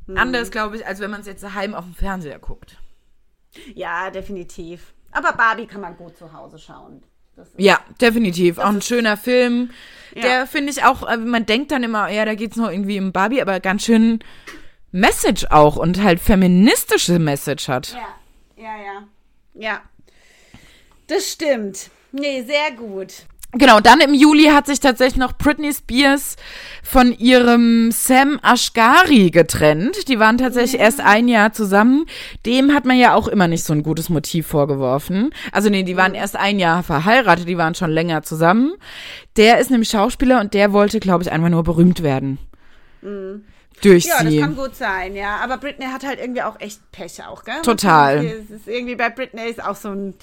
hm. 0.06 0.16
anders, 0.16 0.50
glaube 0.50 0.76
ich, 0.76 0.86
als 0.86 1.00
wenn 1.00 1.10
man 1.10 1.20
es 1.20 1.26
jetzt 1.26 1.42
daheim 1.42 1.74
auf 1.74 1.84
dem 1.84 1.94
Fernseher 1.94 2.38
guckt. 2.38 2.78
Ja, 3.74 4.10
definitiv. 4.10 4.94
Aber 5.12 5.32
Barbie 5.32 5.66
kann 5.66 5.80
man 5.80 5.96
gut 5.96 6.16
zu 6.16 6.32
Hause 6.32 6.58
schauen. 6.58 7.02
Ja, 7.56 7.80
definitiv. 8.00 8.58
Auch 8.58 8.68
ein 8.68 8.82
schöner 8.82 9.16
Film. 9.16 9.70
Ja. 10.14 10.22
Der 10.22 10.46
finde 10.46 10.72
ich 10.72 10.84
auch, 10.84 11.08
äh, 11.08 11.16
man 11.16 11.46
denkt 11.46 11.72
dann 11.72 11.82
immer, 11.82 12.10
ja, 12.10 12.24
da 12.24 12.34
geht's 12.34 12.56
nur 12.56 12.70
irgendwie 12.70 12.98
um 12.98 13.12
Barbie, 13.12 13.40
aber 13.40 13.60
ganz 13.60 13.84
schön 13.84 14.20
Message 14.92 15.46
auch 15.50 15.76
und 15.76 16.02
halt 16.02 16.20
feministische 16.20 17.18
Message 17.18 17.68
hat. 17.68 17.92
Ja, 17.92 18.62
ja, 18.62 18.76
ja. 18.76 19.08
Ja. 19.54 19.82
Das 21.06 21.30
stimmt. 21.30 21.90
Nee, 22.12 22.42
sehr 22.42 22.72
gut. 22.76 23.26
Genau, 23.52 23.80
dann 23.80 24.00
im 24.00 24.14
Juli 24.14 24.44
hat 24.44 24.66
sich 24.66 24.78
tatsächlich 24.78 25.18
noch 25.18 25.36
Britney 25.36 25.72
Spears 25.74 26.36
von 26.84 27.12
ihrem 27.18 27.90
Sam 27.90 28.38
Ashgari 28.44 29.30
getrennt. 29.32 30.06
Die 30.08 30.20
waren 30.20 30.38
tatsächlich 30.38 30.80
erst 30.80 31.00
ein 31.00 31.26
Jahr 31.26 31.52
zusammen. 31.52 32.06
Dem 32.46 32.72
hat 32.72 32.84
man 32.84 32.96
ja 32.96 33.14
auch 33.14 33.26
immer 33.26 33.48
nicht 33.48 33.64
so 33.64 33.72
ein 33.72 33.82
gutes 33.82 34.08
Motiv 34.08 34.46
vorgeworfen. 34.46 35.30
Also 35.50 35.68
nee, 35.68 35.82
die 35.82 35.96
waren 35.96 36.14
erst 36.14 36.36
ein 36.36 36.60
Jahr 36.60 36.84
verheiratet, 36.84 37.48
die 37.48 37.58
waren 37.58 37.74
schon 37.74 37.90
länger 37.90 38.22
zusammen. 38.22 38.74
Der 39.36 39.58
ist 39.58 39.70
nämlich 39.70 39.88
Schauspieler 39.88 40.40
und 40.40 40.54
der 40.54 40.72
wollte, 40.72 41.00
glaube 41.00 41.24
ich, 41.24 41.32
einfach 41.32 41.48
nur 41.48 41.64
berühmt 41.64 42.04
werden. 42.04 42.38
Durch 43.82 44.04
Ja, 44.04 44.22
das 44.22 44.28
sie. 44.30 44.38
kann 44.40 44.54
gut 44.54 44.76
sein, 44.76 45.16
ja. 45.16 45.38
Aber 45.42 45.56
Britney 45.56 45.86
hat 45.86 46.06
halt 46.06 46.20
irgendwie 46.20 46.42
auch 46.42 46.60
echt 46.60 46.80
Pech 46.92 47.24
auch, 47.26 47.44
gell? 47.44 47.62
Total. 47.62 48.24
Es 48.24 48.50
ist 48.50 48.68
irgendwie 48.68 48.94
bei 48.94 49.08
Britney 49.10 49.48
ist 49.48 49.64
auch 49.64 49.76
so 49.76 49.88
ein 49.88 50.14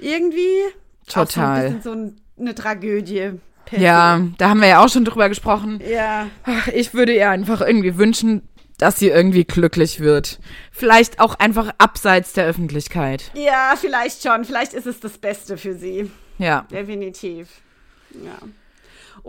irgendwie 0.00 0.62
auch 1.08 1.12
Total. 1.12 1.32
so 1.34 1.40
ein 1.40 1.62
bisschen 1.64 1.82
so 1.82 1.92
ein, 1.92 2.20
eine 2.38 2.54
Tragödie. 2.54 3.32
per 3.64 3.78
Ja, 3.80 4.20
da 4.38 4.48
haben 4.48 4.60
wir 4.60 4.68
ja 4.68 4.84
auch 4.84 4.88
schon 4.88 5.04
drüber 5.04 5.28
gesprochen. 5.28 5.80
Ja. 5.88 6.28
Ach, 6.44 6.68
ich 6.68 6.94
würde 6.94 7.14
ihr 7.14 7.30
einfach 7.30 7.60
irgendwie 7.60 7.96
wünschen, 7.96 8.42
dass 8.78 8.98
sie 8.98 9.08
irgendwie 9.08 9.44
glücklich 9.44 10.00
wird. 10.00 10.38
Vielleicht 10.70 11.20
auch 11.20 11.34
einfach 11.34 11.74
abseits 11.78 12.32
der 12.32 12.46
Öffentlichkeit. 12.46 13.30
Ja, 13.34 13.74
vielleicht 13.76 14.22
schon. 14.22 14.44
Vielleicht 14.44 14.72
ist 14.72 14.86
es 14.86 15.00
das 15.00 15.18
Beste 15.18 15.56
für 15.56 15.74
sie. 15.74 16.10
Ja. 16.38 16.66
Definitiv. 16.70 17.48
Ja. 18.12 18.38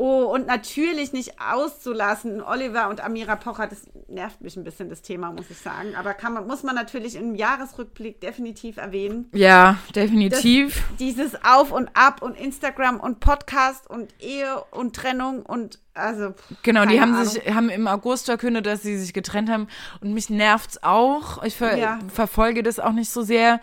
Oh, 0.01 0.23
und 0.33 0.47
natürlich 0.47 1.11
nicht 1.11 1.41
auszulassen, 1.41 2.41
Oliver 2.41 2.87
und 2.87 3.03
Amira 3.03 3.35
Pocher, 3.35 3.67
das 3.67 3.81
nervt 4.07 4.39
mich 4.39 4.55
ein 4.55 4.63
bisschen, 4.63 4.89
das 4.89 5.01
Thema, 5.01 5.33
muss 5.33 5.49
ich 5.49 5.57
sagen. 5.57 5.93
Aber 5.97 6.13
kann 6.13 6.31
man, 6.31 6.47
muss 6.47 6.63
man 6.63 6.73
natürlich 6.73 7.15
im 7.17 7.35
Jahresrückblick 7.35 8.21
definitiv 8.21 8.77
erwähnen. 8.77 9.27
Ja, 9.33 9.75
definitiv. 9.93 10.83
Dieses 10.99 11.43
Auf 11.43 11.73
und 11.73 11.89
Ab 11.95 12.21
und 12.21 12.37
Instagram 12.39 13.01
und 13.01 13.19
Podcast 13.19 13.89
und 13.89 14.13
Ehe 14.21 14.63
und 14.71 14.95
Trennung 14.95 15.41
und 15.45 15.79
also. 15.93 16.33
Genau, 16.63 16.85
die 16.85 17.01
haben 17.01 17.13
Ahnung. 17.15 17.25
sich 17.25 17.53
haben 17.53 17.67
im 17.67 17.85
August 17.85 18.27
verkündet, 18.27 18.67
dass 18.67 18.81
sie 18.81 18.97
sich 18.97 19.11
getrennt 19.11 19.49
haben 19.49 19.67
und 19.99 20.13
mich 20.13 20.29
nervt's 20.29 20.81
auch. 20.81 21.43
Ich 21.43 21.57
ver 21.57 21.75
Ja. 21.77 21.95
Mhm. 21.97 22.09
verfolge 22.09 22.63
das 22.63 22.79
auch 22.79 22.93
nicht 22.93 23.09
so 23.09 23.21
sehr 23.21 23.59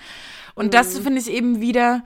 und 0.54 0.74
das 0.74 0.98
finde 0.98 1.18
ich 1.18 1.30
eben 1.30 1.62
wieder 1.62 2.02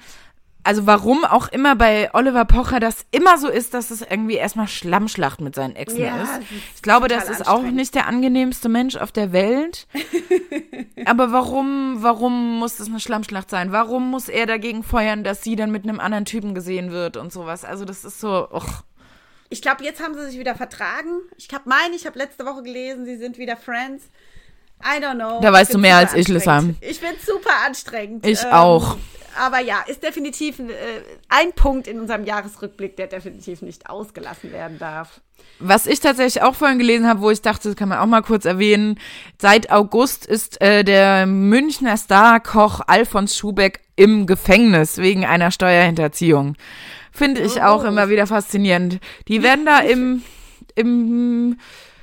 also 0.70 0.86
warum 0.86 1.24
auch 1.24 1.48
immer 1.48 1.74
bei 1.74 2.14
Oliver 2.14 2.44
Pocher 2.44 2.78
das 2.78 3.04
immer 3.10 3.38
so 3.38 3.48
ist, 3.48 3.74
dass 3.74 3.90
es 3.90 4.02
irgendwie 4.02 4.36
erstmal 4.36 4.68
Schlammschlacht 4.68 5.40
mit 5.40 5.56
seinen 5.56 5.74
Exen 5.74 5.98
Ja, 5.98 6.22
ist. 6.22 6.30
Ich 6.76 6.82
glaube, 6.82 7.08
das 7.08 7.28
ist 7.28 7.48
auch 7.48 7.62
nicht 7.62 7.96
der 7.96 8.06
angenehmste 8.06 8.68
Mensch 8.68 8.94
auf 8.94 9.10
der 9.10 9.32
Welt. 9.32 9.88
Aber 11.06 11.32
warum, 11.32 11.96
warum 12.04 12.60
muss 12.60 12.76
das 12.76 12.86
eine 12.86 13.00
Schlammschlacht 13.00 13.50
sein? 13.50 13.72
Warum 13.72 14.12
muss 14.12 14.28
er 14.28 14.46
dagegen 14.46 14.84
feuern, 14.84 15.24
dass 15.24 15.42
sie 15.42 15.56
dann 15.56 15.72
mit 15.72 15.82
einem 15.82 15.98
anderen 15.98 16.24
Typen 16.24 16.54
gesehen 16.54 16.92
wird 16.92 17.16
und 17.16 17.32
sowas? 17.32 17.64
Also 17.64 17.84
das 17.84 18.04
ist 18.04 18.20
so, 18.20 18.48
och. 18.52 18.84
Ich 19.48 19.62
glaube, 19.62 19.82
jetzt 19.82 20.00
haben 20.00 20.14
sie 20.14 20.24
sich 20.26 20.38
wieder 20.38 20.54
vertragen. 20.54 21.22
Ich 21.36 21.48
habe 21.52 21.68
meine, 21.68 21.96
ich 21.96 22.06
habe 22.06 22.16
letzte 22.16 22.46
Woche 22.46 22.62
gelesen, 22.62 23.06
sie 23.06 23.16
sind 23.16 23.38
wieder 23.38 23.56
Friends. 23.56 24.04
I 24.84 25.02
don't 25.02 25.14
know. 25.16 25.40
Da 25.40 25.52
weißt 25.52 25.74
du 25.74 25.78
mehr 25.78 25.96
als 25.96 26.14
ich, 26.14 26.28
Lissa. 26.28 26.58
anstrengend. 26.58 26.84
Ich 26.88 27.00
bin 27.00 27.10
super 27.26 27.50
anstrengend. 27.66 28.24
Ich 28.24 28.46
auch. 28.46 28.96
Aber 29.40 29.58
ja, 29.58 29.80
ist 29.86 30.02
definitiv 30.02 30.58
ein, 30.58 30.68
äh, 30.68 30.74
ein 31.30 31.52
Punkt 31.54 31.86
in 31.86 31.98
unserem 31.98 32.24
Jahresrückblick, 32.26 32.96
der 32.96 33.06
definitiv 33.06 33.62
nicht 33.62 33.88
ausgelassen 33.88 34.52
werden 34.52 34.78
darf. 34.78 35.22
Was 35.58 35.86
ich 35.86 36.00
tatsächlich 36.00 36.42
auch 36.42 36.54
vorhin 36.54 36.78
gelesen 36.78 37.08
habe, 37.08 37.22
wo 37.22 37.30
ich 37.30 37.40
dachte, 37.40 37.68
das 37.70 37.76
kann 37.76 37.88
man 37.88 38.00
auch 38.00 38.06
mal 38.06 38.20
kurz 38.20 38.44
erwähnen. 38.44 38.98
Seit 39.38 39.70
August 39.70 40.26
ist 40.26 40.60
äh, 40.60 40.84
der 40.84 41.24
Münchner 41.24 41.96
Starkoch 41.96 42.82
Alfons 42.86 43.34
Schubeck 43.34 43.80
im 43.96 44.26
Gefängnis 44.26 44.98
wegen 44.98 45.24
einer 45.24 45.50
Steuerhinterziehung. 45.50 46.56
Finde 47.10 47.40
ich 47.40 47.62
auch 47.62 47.84
Oh. 47.84 47.86
immer 47.86 48.10
wieder 48.10 48.26
faszinierend. 48.26 49.00
Die 49.28 49.42
werden 49.42 49.64
da 49.64 49.78
im, 49.78 50.22
im 50.74 51.58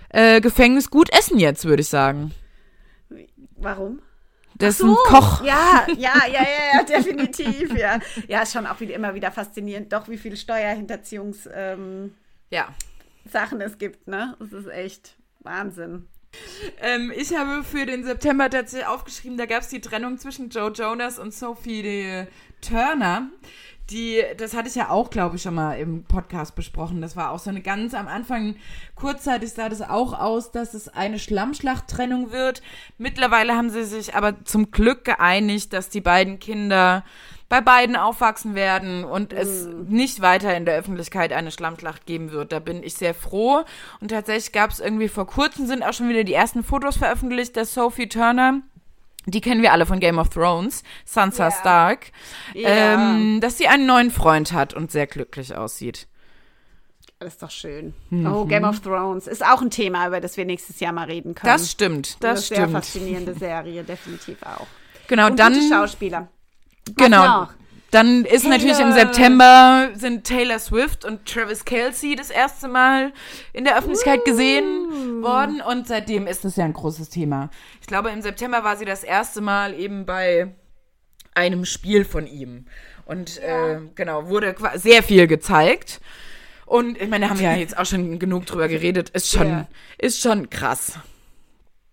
äh, 0.10 0.42
Gefängnis 0.42 0.90
gut 0.90 1.14
essen 1.16 1.38
jetzt, 1.38 1.66
würde 1.66 1.82
ich 1.82 1.88
sagen. 1.90 2.34
Warum? 3.58 4.00
Das 4.58 4.76
ist 4.76 4.80
So, 4.80 4.88
ein 4.88 4.96
Koch. 5.06 5.44
Ja, 5.44 5.86
ja, 5.98 6.14
ja, 6.28 6.42
ja, 6.42 6.78
ja, 6.78 6.84
definitiv, 6.84 7.76
ja. 7.78 8.00
Ja, 8.28 8.42
ist 8.42 8.54
schon 8.54 8.66
auch 8.66 8.80
wieder, 8.80 8.96
immer 8.96 9.14
wieder 9.14 9.32
faszinierend, 9.32 9.92
doch 9.94 10.08
wie 10.10 10.18
viele 10.18 10.38
Steuerhinterziehungs 10.38 11.48
ähm, 11.54 12.16
Ja. 12.50 12.70
Sachen 13.32 13.62
es 13.62 13.78
gibt, 13.78 14.08
ne? 14.08 14.36
Das 14.40 14.54
ist 14.54 14.68
echt 14.68 15.16
Wahnsinn. 15.42 16.08
Ähm, 16.82 17.12
ich 17.16 17.36
habe 17.36 17.64
für 17.64 17.86
den 17.86 18.04
September 18.04 18.50
tatsächlich 18.50 18.88
aufgeschrieben, 18.88 19.38
da 19.38 19.46
gab 19.46 19.62
es 19.62 19.70
die 19.70 19.82
Trennung 19.82 20.18
zwischen 20.18 20.50
Joe 20.50 20.72
Jonas 20.72 21.20
und 21.20 21.34
Sophie 21.34 21.82
de 21.82 22.28
Turner. 22.62 23.30
Die, 23.90 24.22
das 24.38 24.54
hatte 24.54 24.68
ich 24.68 24.76
ja 24.76 24.90
auch, 24.90 25.10
glaube 25.10 25.38
ich, 25.38 25.42
schon 25.42 25.56
mal 25.56 25.80
im 25.80 26.04
Podcast 26.04 26.56
besprochen. 26.56 27.02
Das 27.02 27.16
war 27.16 27.32
auch 27.32 27.40
so 27.40 27.50
eine 27.50 27.62
ganz 27.62 27.94
am 27.94 28.08
Anfang, 28.08 28.56
kurzzeitig 28.96 29.52
sah 29.54 29.70
das 29.70 29.82
auch 29.82 30.18
aus, 30.18 30.52
dass 30.52 30.74
es 30.74 30.90
eine 30.90 31.20
Schlammschlachttrennung 31.20 32.32
wird. 32.32 32.62
Mittlerweile 32.98 33.56
haben 33.56 33.70
sie 33.70 33.86
sich 33.86 34.14
aber 34.14 34.44
zum 34.44 34.72
Glück 34.72 35.06
geeinigt, 35.06 35.72
dass 35.72 35.88
die 35.90 36.02
beiden 36.02 36.40
Kinder 36.40 37.06
bei 37.50 37.62
beiden 37.62 37.96
aufwachsen 37.96 38.56
werden 38.56 39.06
und 39.06 39.32
es 39.32 39.68
nicht 39.88 40.22
weiter 40.22 40.56
in 40.56 40.66
der 40.66 40.76
Öffentlichkeit 40.76 41.32
eine 41.32 41.52
Schlammschlacht 41.52 42.06
geben 42.06 42.32
wird. 42.32 42.52
Da 42.52 42.60
bin 42.60 42.84
ich 42.84 42.96
sehr 42.96 43.14
froh. 43.14 43.64
Und 44.02 44.10
tatsächlich 44.10 44.52
gab 44.52 44.72
es 44.72 44.82
irgendwie 44.82 45.08
vor 45.08 45.28
kurzem 45.28 45.66
sind 45.66 45.84
auch 45.84 45.94
schon 45.94 46.10
wieder 46.10 46.26
die 46.26 46.34
ersten 46.34 46.64
Fotos 46.64 46.98
veröffentlicht 46.98 47.56
der 47.56 47.66
Sophie 47.66 48.10
Turner. 48.10 48.62
Die 49.30 49.42
kennen 49.42 49.62
wir 49.62 49.74
alle 49.74 49.86
von 49.86 50.00
Game 50.00 50.18
of 50.20 50.30
Thrones, 50.30 50.84
Sansa 51.06 51.46
Ja. 51.50 51.52
Stark, 51.52 52.12
Ja. 52.54 52.70
ähm, 52.96 53.40
dass 53.42 53.58
sie 53.58 53.68
einen 53.68 53.86
neuen 53.86 54.10
Freund 54.10 54.54
hat 54.54 54.74
und 54.74 54.92
sehr 54.92 55.06
glücklich 55.06 55.54
aussieht. 55.56 56.08
Das 57.20 57.34
ist 57.34 57.44
doch 57.44 57.52
schön. 57.52 57.94
Mhm. 58.10 58.26
Oh, 58.32 58.46
Game 58.46 58.64
of 58.64 58.80
Thrones 58.80 59.28
ist 59.28 59.44
auch 59.46 59.62
ein 59.62 59.70
Thema, 59.72 60.08
über 60.08 60.22
das 60.22 60.38
wir 60.38 60.46
nächstes 60.46 60.80
Jahr 60.80 60.94
mal 60.94 61.06
reden 61.08 61.36
können. 61.36 61.52
Das 61.52 61.70
stimmt, 61.72 62.18
das 62.24 62.30
eine 62.30 62.38
sehr 62.40 62.56
stimmt. 62.58 62.72
faszinierende 62.74 63.34
Serie, 63.34 63.84
definitiv 63.84 64.38
auch. 64.44 64.68
Genau, 65.08 65.28
Und 65.28 65.38
dann 65.40 65.56
Schauspieler. 65.70 66.28
Genau. 66.96 67.48
Dann 67.92 68.26
ist 68.26 68.42
Taylor. 68.44 68.58
natürlich 68.58 68.80
im 68.80 68.92
September 68.92 69.90
sind 69.94 70.26
Taylor 70.26 70.60
Swift 70.60 71.06
und 71.06 71.26
Travis 71.26 71.64
Kelsey 71.64 72.16
das 72.16 72.30
erste 72.30 72.68
Mal 72.68 73.14
in 73.54 73.64
der 73.64 73.78
Öffentlichkeit 73.78 74.26
gesehen 74.26 75.24
worden 75.24 75.62
und 75.62 75.88
seitdem 75.88 76.28
ist 76.28 76.44
es 76.44 76.58
ja 76.58 76.66
ein 76.66 76.74
großes 76.74 77.10
Thema. 77.10 77.50
Ich 77.80 77.88
glaube, 77.88 78.10
im 78.10 78.22
September 78.22 78.64
war 78.64 78.76
sie 78.76 78.86
das 78.86 79.04
erste 79.04 79.40
Mal 79.42 79.74
eben 79.74 80.06
bei 80.06 80.54
einem 81.34 81.64
Spiel 81.66 82.04
von 82.04 82.28
ihm 82.28 82.66
und 83.06 83.38
äh, 83.38 83.80
genau 83.96 84.28
wurde 84.28 84.54
sehr 84.76 85.02
viel 85.02 85.28
gezeigt. 85.28 86.02
Und 86.66 87.02
ich 87.02 87.08
meine, 87.08 87.26
da 87.26 87.30
haben 87.30 87.40
wir 87.40 87.50
ja 87.52 87.56
jetzt 87.56 87.78
auch 87.78 87.86
schon 87.86 88.20
genug 88.20 88.46
drüber 88.46 88.68
geredet. 88.68 89.10
Ist 89.12 89.32
schon, 89.32 89.48
Ja. 89.48 89.68
ist 89.98 90.20
schon 90.22 90.50
krass. 90.50 91.00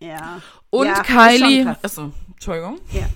Ja. 0.00 0.40
Und 0.70 0.86
ja, 0.88 1.02
Kylie. 1.04 1.76
Achso, 1.80 2.10
Entschuldigung. 2.32 2.80
Ja. 2.90 3.06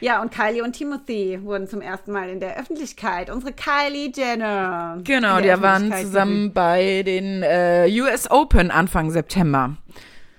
Ja, 0.00 0.20
und 0.20 0.30
Kylie 0.30 0.62
und 0.62 0.74
Timothy 0.74 1.40
wurden 1.42 1.68
zum 1.68 1.80
ersten 1.80 2.12
Mal 2.12 2.28
in 2.28 2.40
der 2.40 2.58
Öffentlichkeit. 2.58 3.30
Unsere 3.30 3.52
Kylie 3.52 4.12
Jenner. 4.14 4.98
Genau, 5.04 5.40
die 5.40 5.48
waren 5.62 5.92
zusammen 5.92 6.52
bei 6.52 7.02
den 7.02 7.42
äh, 7.42 7.88
US 8.00 8.30
Open 8.30 8.70
Anfang 8.70 9.10
September. 9.10 9.76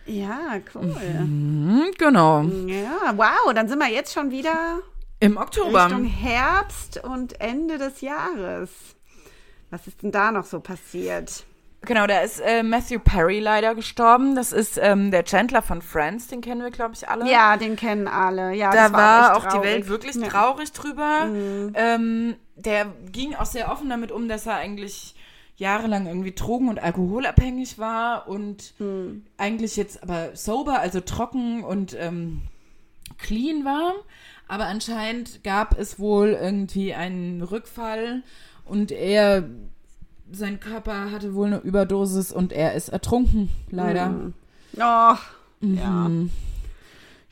Ja, 0.05 0.59
cool. 0.73 0.95
Hm, 0.95 1.91
genau. 1.97 2.43
Ja, 2.67 3.13
wow, 3.15 3.53
dann 3.53 3.67
sind 3.67 3.79
wir 3.79 3.89
jetzt 3.89 4.13
schon 4.13 4.31
wieder 4.31 4.79
Im 5.19 5.37
Oktober. 5.37 5.85
Richtung 5.85 6.05
Herbst 6.05 7.03
und 7.03 7.41
Ende 7.41 7.77
des 7.77 8.01
Jahres. 8.01 8.69
Was 9.69 9.85
ist 9.87 10.03
denn 10.03 10.11
da 10.11 10.31
noch 10.31 10.45
so 10.45 10.61
passiert? 10.61 11.45
Genau, 11.81 12.05
da 12.07 12.19
ist 12.21 12.39
äh, 12.41 12.63
Matthew 12.63 12.99
Perry 12.99 13.39
leider 13.39 13.73
gestorben. 13.75 14.35
Das 14.35 14.51
ist 14.51 14.77
ähm, 14.81 15.11
der 15.11 15.23
Chandler 15.23 15.61
von 15.61 15.81
Friends, 15.81 16.27
den 16.27 16.41
kennen 16.41 16.61
wir, 16.61 16.71
glaube 16.71 16.95
ich, 16.95 17.07
alle. 17.07 17.29
Ja, 17.31 17.55
den 17.55 17.75
kennen 17.75 18.07
alle. 18.07 18.53
Ja, 18.53 18.71
da 18.71 18.91
war 18.91 19.27
echt 19.31 19.37
auch 19.37 19.43
die 19.43 19.49
traurig. 19.49 19.63
Welt 19.71 19.87
wirklich 19.87 20.15
Ja. 20.15 20.21
Mhm. 20.21 20.29
traurig 20.29 20.71
drüber. 20.73 21.27
Ähm, 21.75 22.35
der 22.55 22.87
ging 23.11 23.35
auch 23.35 23.45
sehr 23.45 23.71
offen 23.71 23.89
damit 23.89 24.11
um, 24.11 24.27
dass 24.27 24.45
er 24.47 24.55
eigentlich 24.55 25.15
jahrelang 25.55 26.07
irgendwie 26.07 26.33
drogen- 26.33 26.69
und 26.69 26.79
alkoholabhängig 26.79 27.79
war 27.79 28.27
und 28.27 28.73
Mhm. 28.79 29.25
eigentlich 29.37 29.75
jetzt 29.77 30.03
aber 30.03 30.35
sober, 30.35 30.79
also 30.79 30.99
trocken 30.99 31.63
und 31.63 31.95
ähm, 31.99 32.41
clean 33.17 33.65
war. 33.65 33.93
Aber 34.47 34.65
anscheinend 34.65 35.43
gab 35.43 35.77
es 35.77 35.99
wohl 35.99 36.29
irgendwie 36.29 36.93
einen 36.93 37.41
Rückfall 37.41 38.23
und 38.65 38.91
er, 38.91 39.43
sein 40.31 40.59
Körper 40.59 41.11
hatte 41.11 41.33
wohl 41.33 41.47
eine 41.47 41.57
Überdosis 41.59 42.31
und 42.31 42.51
er 42.53 42.73
ist 42.73 42.89
ertrunken, 42.89 43.49
leider. 43.69 44.31
Oh, 44.75 45.15
ja. 45.61 46.11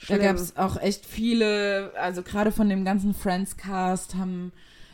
Da 0.07 0.17
gab 0.17 0.35
es 0.35 0.57
auch 0.57 0.77
echt 0.81 1.05
viele, 1.05 1.91
also 1.99 2.21
gerade 2.21 2.51
von 2.51 2.69
dem 2.69 2.85
ganzen 2.85 3.13
Friends-Cast 3.13 4.15
haben 4.15 4.51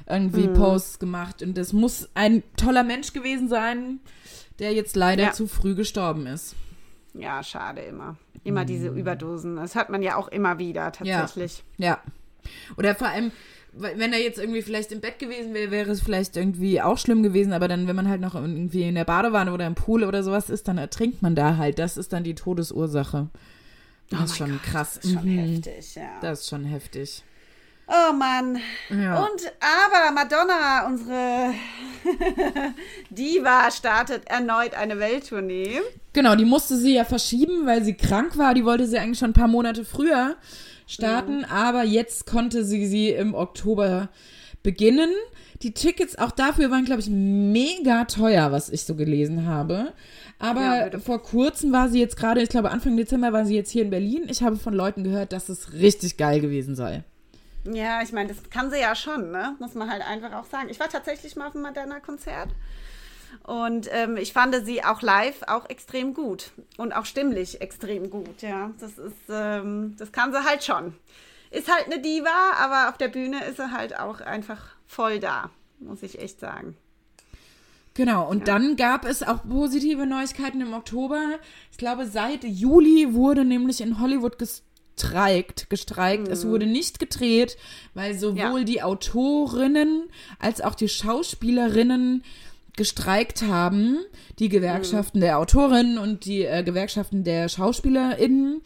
irgendwie 0.07 0.47
Posts 0.47 0.99
gemacht 0.99 1.41
und 1.41 1.57
das 1.57 1.73
muss 1.73 2.09
ein 2.15 2.43
toller 2.57 2.83
Mensch 2.83 3.13
gewesen 3.13 3.47
sein, 3.49 3.99
der 4.59 4.73
jetzt 4.73 4.95
leider 4.95 5.23
Ja. 5.23 5.31
zu 5.31 5.47
früh 5.47 5.75
gestorben 5.75 6.27
ist. 6.27 6.55
Ja, 7.13 7.43
schade 7.43 7.81
immer. 7.81 8.15
Immer 8.43 8.65
diese 8.65 8.87
Überdosen. 8.87 9.57
Das 9.57 9.75
hört 9.75 9.89
man 9.89 10.01
ja 10.01 10.15
auch 10.15 10.27
immer 10.29 10.57
wieder 10.59 10.91
tatsächlich. 10.91 11.63
Ja. 11.77 11.99
Oder 12.77 12.95
vor 12.95 13.07
allem, 13.07 13.31
wenn 13.73 14.11
er 14.13 14.19
jetzt 14.19 14.37
irgendwie 14.39 14.61
vielleicht 14.61 14.91
im 14.91 14.99
Bett 15.01 15.17
gewesen 15.19 15.53
wäre, 15.53 15.71
wäre 15.71 15.91
es 15.91 16.01
vielleicht 16.01 16.35
irgendwie 16.35 16.81
auch 16.81 16.97
schlimm 16.97 17.23
gewesen, 17.23 17.53
aber 17.53 17.67
dann, 17.67 17.87
wenn 17.87 17.95
man 17.95 18.09
halt 18.09 18.19
noch 18.21 18.35
irgendwie 18.35 18.83
in 18.83 18.95
der 18.95 19.05
Badewanne 19.05 19.53
oder 19.53 19.65
im 19.65 19.75
Pool 19.75 20.03
oder 20.03 20.23
sowas 20.23 20.49
ist, 20.49 20.67
dann 20.67 20.77
ertrinkt 20.77 21.21
man 21.21 21.35
da 21.35 21.57
halt. 21.57 21.79
Das 21.79 21.95
ist 21.97 22.11
dann 22.13 22.23
die 22.23 22.35
Todesursache. 22.35 23.29
Das 24.09 24.31
ist 24.31 24.37
schon 24.37 24.59
krass. 24.61 24.95
Das 24.95 25.05
ist 25.05 25.13
schon 25.13 25.23
Mhm. 25.25 25.39
heftig, 25.53 25.95
ja. 25.95 26.19
Das 26.21 26.41
ist 26.41 26.49
schon 26.49 26.65
heftig. 26.65 27.23
Oh 27.87 28.13
Mann. 28.13 28.57
Ja. 28.89 29.23
Und 29.23 29.41
aber 29.59 30.13
Madonna, 30.13 30.85
unsere 30.87 31.53
Diva, 33.09 33.69
startet 33.71 34.27
erneut 34.29 34.75
eine 34.75 34.99
Welttournee. 34.99 35.79
Genau, 36.13 36.35
die 36.35 36.45
musste 36.45 36.77
sie 36.77 36.93
ja 36.95 37.03
verschieben, 37.05 37.65
weil 37.65 37.83
sie 37.83 37.93
krank 37.95 38.37
war. 38.37 38.53
Die 38.53 38.65
wollte 38.65 38.87
sie 38.87 38.97
eigentlich 38.97 39.19
schon 39.19 39.31
ein 39.31 39.33
paar 39.33 39.47
Monate 39.47 39.85
früher 39.85 40.35
starten, 40.87 41.45
aber 41.45 41.83
jetzt 41.83 42.25
konnte 42.25 42.63
sie 42.63 42.85
sie 42.85 43.09
im 43.09 43.33
Oktober 43.33 44.09
beginnen. 44.63 45.09
Die 45.61 45.73
Tickets 45.73 46.17
auch 46.17 46.31
dafür 46.31 46.71
waren, 46.71 46.85
glaube 46.85 47.01
ich, 47.01 47.09
mega 47.09 48.05
teuer, 48.05 48.51
was 48.51 48.69
ich 48.69 48.83
so 48.83 48.95
gelesen 48.95 49.45
habe. 49.45 49.93
Aber 50.39 50.91
Ja, 50.91 50.99
vor 50.99 51.21
kurzem 51.21 51.71
war 51.71 51.87
sie 51.89 51.99
jetzt 51.99 52.17
gerade, 52.17 52.41
ich 52.41 52.49
glaube 52.49 52.71
Anfang 52.71 52.97
Dezember 52.97 53.31
war 53.31 53.45
sie 53.45 53.55
jetzt 53.55 53.69
hier 53.69 53.83
in 53.83 53.91
Berlin. 53.91 54.23
Ich 54.27 54.41
habe 54.41 54.55
von 54.55 54.73
Leuten 54.73 55.03
gehört, 55.03 55.33
dass 55.33 55.49
es 55.49 55.73
richtig 55.73 56.17
geil 56.17 56.41
gewesen 56.41 56.75
sei. 56.75 57.03
Ja, 57.63 58.01
ich 58.01 58.11
meine, 58.11 58.29
das 58.29 58.49
kann 58.49 58.71
sie 58.71 58.79
ja 58.79 58.95
schon, 58.95 59.31
ne? 59.31 59.55
Muss 59.59 59.75
man 59.75 59.89
halt 59.89 60.01
einfach 60.01 60.33
auch 60.33 60.45
sagen. 60.45 60.69
Ich 60.69 60.79
war 60.79 60.89
tatsächlich 60.89 61.35
mal 61.35 61.47
auf 61.47 61.53
einem 61.53 61.63
Madonna-Konzert. 61.63 62.49
Und 63.43 63.87
ähm, 63.91 64.17
ich 64.17 64.33
fand 64.33 64.55
sie 64.65 64.83
auch 64.83 65.01
live 65.01 65.41
auch 65.47 65.69
extrem 65.69 66.13
gut. 66.13 66.51
Und 66.77 66.93
auch 66.93 67.05
stimmlich 67.05 67.61
extrem 67.61 68.09
gut, 68.09 68.41
ja. 68.41 68.71
Das 68.79 68.97
ist, 68.97 69.15
ähm, 69.29 69.95
das 69.97 70.11
kann 70.11 70.31
sie 70.31 70.43
halt 70.45 70.63
schon. 70.63 70.93
Ist 71.49 71.69
halt 71.73 71.85
eine 71.87 71.99
Diva, 72.01 72.29
aber 72.59 72.89
auf 72.89 72.97
der 72.97 73.09
Bühne 73.09 73.43
ist 73.45 73.57
sie 73.57 73.71
halt 73.71 73.99
auch 73.99 74.21
einfach 74.21 74.61
voll 74.87 75.19
da, 75.19 75.49
muss 75.79 76.03
ich 76.03 76.19
echt 76.19 76.39
sagen. 76.39 76.77
Genau, 77.93 78.29
und 78.29 78.47
dann 78.47 78.77
gab 78.77 79.03
es 79.05 79.21
auch 79.21 79.43
positive 79.43 80.05
Neuigkeiten 80.05 80.61
im 80.61 80.73
Oktober. 80.73 81.19
Ich 81.71 81.77
glaube, 81.77 82.05
seit 82.07 82.45
Juli 82.45 83.13
wurde 83.13 83.43
nämlich 83.43 83.81
in 83.81 83.99
Hollywood 83.99 84.39
gestreikt, 84.39 85.69
gestreikt. 85.69 86.29
Es 86.29 86.47
wurde 86.47 86.67
nicht 86.67 86.99
gedreht, 86.99 87.57
weil 87.93 88.17
sowohl 88.17 88.59
Ja. 88.59 88.63
die 88.63 88.81
Autorinnen 88.81 90.05
als 90.39 90.61
auch 90.61 90.75
die 90.75 90.87
Schauspielerinnen 90.87 92.23
gestreikt 92.81 93.43
haben, 93.43 93.97
die 94.39 94.49
Gewerkschaften 94.49 95.19
der 95.21 95.37
Autorinnen 95.37 95.99
und 95.99 96.25
die 96.25 96.43
äh, 96.45 96.63
Gewerkschaften 96.63 97.23
der 97.23 97.47
SchauspielerInnen, 97.47 98.61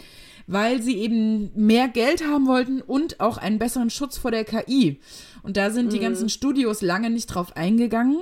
weil 0.47 0.81
sie 0.81 0.97
eben 0.99 1.51
mehr 1.53 1.89
Geld 1.89 2.25
haben 2.25 2.47
wollten 2.47 2.81
und 2.81 3.19
auch 3.19 3.37
einen 3.37 3.59
besseren 3.59 3.89
Schutz 3.89 4.17
vor 4.17 4.31
der 4.31 4.45
KI. 4.45 5.01
Und 5.43 5.57
da 5.57 5.69
sind 5.69 5.91
die 5.91 5.99
ganzen 5.99 6.29
Studios 6.29 6.81
lange 6.81 7.09
nicht 7.09 7.27
drauf 7.27 7.57
eingegangen. 7.57 8.19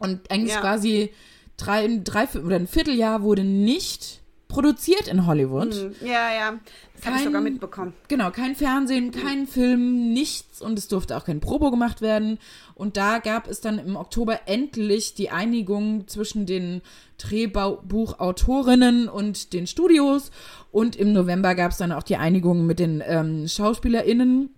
Und 0.00 0.28
eigentlich 0.28 0.54
Ja. 0.54 0.60
quasi 0.60 1.12
drei, 1.56 2.00
drei 2.02 2.26
oder 2.44 2.56
ein 2.56 2.66
Vierteljahr 2.66 3.22
wurde 3.22 3.44
nicht 3.44 4.20
produziert 4.48 5.06
in 5.06 5.26
Hollywood. 5.26 5.72
Hm, 5.72 5.94
Ja, 6.04 6.34
ja. 6.34 6.58
Das 7.02 7.08
habe 7.08 7.16
ich 7.16 7.22
Kein- 7.24 7.32
sogar 7.32 7.40
mitbekommen. 7.42 7.94
Genau, 8.06 8.30
kein 8.30 8.54
Fernsehen, 8.54 9.10
kein 9.10 9.48
Film, 9.48 10.12
nichts 10.12 10.62
und 10.62 10.78
es 10.78 10.86
durfte 10.86 11.16
auch 11.16 11.24
kein 11.24 11.40
Probo 11.40 11.72
gemacht 11.72 12.00
werden. 12.00 12.38
Und 12.76 12.96
da 12.96 13.18
gab 13.18 13.48
es 13.48 13.60
dann 13.60 13.80
im 13.80 13.96
Oktober 13.96 14.42
endlich 14.46 15.14
die 15.14 15.28
Einigung 15.30 16.06
zwischen 16.06 16.46
den 16.46 16.80
Drehbuchautorinnen 17.18 19.08
und 19.08 19.52
den 19.52 19.66
Studios. 19.66 20.30
Und 20.70 20.94
im 20.94 21.12
November 21.12 21.56
gab 21.56 21.72
es 21.72 21.78
dann 21.78 21.90
auch 21.90 22.04
die 22.04 22.16
Einigung 22.16 22.66
mit 22.66 22.78
den 22.78 23.02
ähm, 23.04 23.48
SchauspielerInnen. 23.48 24.50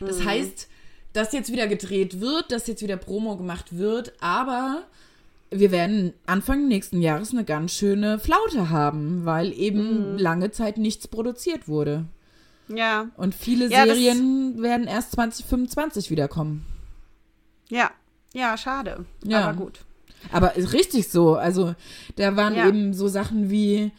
Das 0.00 0.24
heißt, 0.24 0.68
dass 1.12 1.32
jetzt 1.32 1.52
wieder 1.52 1.66
gedreht 1.66 2.20
wird, 2.20 2.52
dass 2.52 2.66
jetzt 2.68 2.82
wieder 2.82 2.96
Promo 2.96 3.36
gemacht 3.36 3.76
wird, 3.76 4.12
aber 4.20 4.84
wir 5.50 5.70
werden 5.72 6.12
Anfang 6.26 6.68
nächsten 6.68 7.00
Jahres 7.02 7.32
eine 7.32 7.44
ganz 7.44 7.72
schöne 7.72 8.18
Flaute 8.18 8.70
haben, 8.70 9.24
weil 9.24 9.52
eben 9.52 10.16
lange 10.18 10.50
Zeit 10.50 10.78
nichts 10.78 11.08
produziert 11.08 11.66
wurde. 11.68 12.04
Ja, 12.68 13.08
Und 13.16 13.34
viele 13.34 13.68
Ja, 13.68 13.84
Serien 13.84 14.62
werden 14.62 14.86
erst 14.86 15.12
2025 15.12 16.10
wiederkommen. 16.10 16.64
ja, 17.68 17.90
ja, 18.32 18.56
schade. 18.56 19.04
Ja. 19.24 19.48
Aber 19.48 19.56
gut. 19.56 19.80
Aber 20.30 20.54
ist 20.54 20.72
richtig 20.72 21.08
so. 21.08 21.34
Also 21.34 21.74
da 22.14 22.36
waren 22.36 22.54
Ja. 22.54 22.68
eben 22.68 22.94
so 22.94 23.08
Sachen 23.08 23.50
wie 23.50 23.90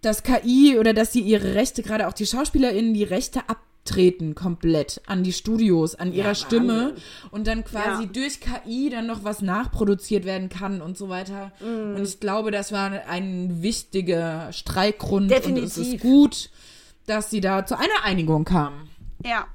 dass 0.00 0.22
KI 0.22 0.76
oder 0.78 0.94
dass 0.94 1.12
sie 1.12 1.20
ihre 1.20 1.54
Rechte, 1.54 1.82
gerade 1.82 2.06
auch 2.08 2.12
die 2.12 2.26
SchauspielerInnen, 2.26 2.94
die 2.94 3.04
Rechte 3.04 3.40
abtreten 3.88 4.34
komplett 4.34 5.00
an 5.06 5.22
die 5.22 5.32
Studios, 5.32 5.94
an 5.94 6.12
ihrer 6.12 6.34
Stimme 6.34 6.94
und 7.30 7.46
dann 7.46 7.64
quasi 7.64 8.04
Ja. 8.04 8.08
durch 8.12 8.40
KI 8.40 8.90
dann 8.90 9.06
noch 9.06 9.24
was 9.24 9.40
nachproduziert 9.42 10.24
werden 10.24 10.48
kann 10.48 10.82
und 10.82 10.96
so 10.98 11.08
weiter. 11.08 11.52
Mhm. 11.60 11.96
Und 11.96 12.02
ich 12.02 12.20
glaube, 12.20 12.50
das 12.50 12.70
war 12.72 12.90
ein 13.08 13.62
wichtiger 13.62 14.52
Streikgrund 14.52 15.30
und 15.32 15.36
es 15.36 15.42
Definitiv. 15.42 15.94
ist 15.94 16.00
gut, 16.02 16.50
dass 17.06 17.30
sie 17.30 17.40
da 17.40 17.64
zu 17.64 17.76
einer 17.78 18.04
Einigung 18.04 18.44
kamen. 18.44 18.88
Ja, 19.24 19.46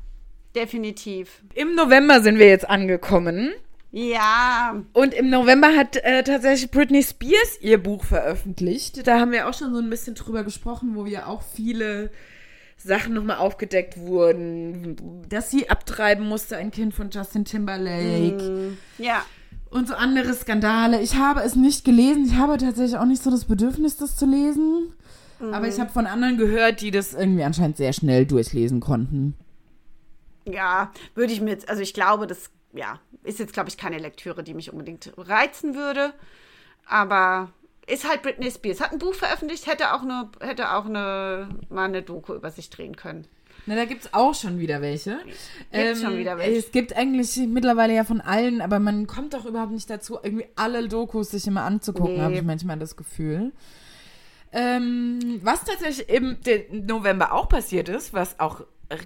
definitiv. 0.55 1.43
Im 1.53 1.75
November 1.75 2.21
sind 2.21 2.39
wir 2.39 2.47
jetzt 2.47 2.67
angekommen. 2.69 3.51
Ja, 3.91 4.81
Und 4.93 5.13
im 5.13 5.29
November 5.29 5.67
hat 5.77 5.97
äh, 5.97 6.23
tatsächlich 6.23 6.71
Britney 6.71 7.03
Spears 7.03 7.59
ihr 7.61 7.77
Buch 7.77 8.03
veröffentlicht. 8.03 9.05
Da 9.05 9.19
haben 9.19 9.31
wir 9.31 9.47
auch 9.47 9.53
schon 9.53 9.71
so 9.71 9.79
ein 9.79 9.89
bisschen 9.91 10.15
drüber 10.15 10.43
gesprochen, 10.43 10.95
wo 10.95 11.05
wir 11.05 11.27
auch 11.27 11.43
viele 11.43 12.09
Sachen 12.83 13.13
nochmal 13.13 13.37
aufgedeckt 13.37 13.97
wurden. 13.97 15.25
Dass 15.29 15.49
sie 15.49 15.69
abtreiben 15.69 16.27
musste, 16.27 16.57
ein 16.57 16.71
Kind 16.71 16.93
von 16.93 17.09
Justin 17.09 17.45
Timberlake. 17.45 18.77
ja. 18.97 19.23
Und 19.69 19.87
so 19.87 19.95
andere 19.95 20.35
Skandale. 20.35 21.01
Ich 21.01 21.15
habe 21.15 21.39
es 21.39 21.55
nicht 21.55 21.83
gelesen. 21.83 22.25
Ich 22.27 22.35
habe 22.35 22.57
tatsächlich 22.57 22.95
auch 22.95 23.05
nicht 23.05 23.23
so 23.23 23.31
das 23.31 23.45
Bedürfnis, 23.45 23.97
das 23.97 24.15
zu 24.15 24.27
lesen. 24.27 24.93
Aber 25.51 25.67
ich 25.67 25.79
habe 25.79 25.89
von 25.89 26.05
anderen 26.05 26.37
gehört, 26.37 26.81
die 26.81 26.91
das 26.91 27.13
irgendwie 27.13 27.43
anscheinend 27.43 27.77
sehr 27.77 27.91
schnell 27.91 28.25
durchlesen 28.25 28.79
konnten. 28.79 29.35
Ja, 30.45 30.91
würde 31.15 31.33
ich 31.33 31.41
mir 31.41 31.49
jetzt, 31.49 31.69
also 31.69 31.81
ich 31.81 31.93
glaube, 31.93 32.27
das, 32.27 32.49
ja, 32.73 32.99
ist 33.23 33.39
jetzt, 33.39 33.53
glaube 33.53 33.69
ich, 33.69 33.77
keine 33.77 33.97
Lektüre, 33.97 34.43
die 34.43 34.53
mich 34.53 34.71
unbedingt 34.71 35.11
reizen 35.17 35.75
würde. 35.75 36.13
Aber 36.85 37.51
ist 37.87 38.07
halt 38.07 38.21
Britney 38.21 38.49
Spears. 38.51 38.81
Hat 38.81 38.91
ein 38.91 38.99
Buch 38.99 39.13
veröffentlicht, 39.13 39.67
hätte 39.67 39.93
auch 39.93 40.01
eine, 40.01 40.29
hätte 40.39 40.73
auch 40.73 40.85
eine, 40.85 41.49
mal 41.69 41.85
eine 41.85 42.01
Doku 42.01 42.33
über 42.33 42.49
sich 42.51 42.69
drehen 42.69 42.95
können. 42.95 43.27
Na, 43.65 43.75
da 43.75 43.85
gibt's 43.85 44.09
auch 44.13 44.33
schon 44.35 44.59
wieder 44.59 44.81
welche. 44.81 45.19
Ähm, 45.71 45.85
Gibt's 45.87 46.01
schon 46.01 46.17
wieder 46.17 46.37
welche. 46.37 46.57
Es 46.59 46.71
gibt 46.71 46.95
eigentlich 46.97 47.37
mittlerweile 47.47 47.93
ja 47.95 48.03
von 48.03 48.19
allen, 48.19 48.61
aber 48.61 48.79
man 48.79 49.07
kommt 49.07 49.33
doch 49.33 49.45
überhaupt 49.45 49.71
nicht 49.71 49.89
dazu, 49.89 50.17
irgendwie 50.21 50.47
alle 50.55 50.87
Dokus 50.87 51.31
sich 51.31 51.47
immer 51.47 51.63
anzugucken, 51.63 52.15
Nee. 52.15 52.21
habe 52.21 52.33
ich 52.35 52.41
manchmal 52.43 52.77
das 52.77 52.97
Gefühl. 52.97 53.53
Ähm, 54.51 55.39
was 55.43 55.63
tatsächlich 55.63 56.09
im 56.09 56.37
November 56.85 57.33
auch 57.33 57.49
passiert 57.49 57.89
ist, 57.89 58.13
was 58.13 58.39
auch 58.39 58.61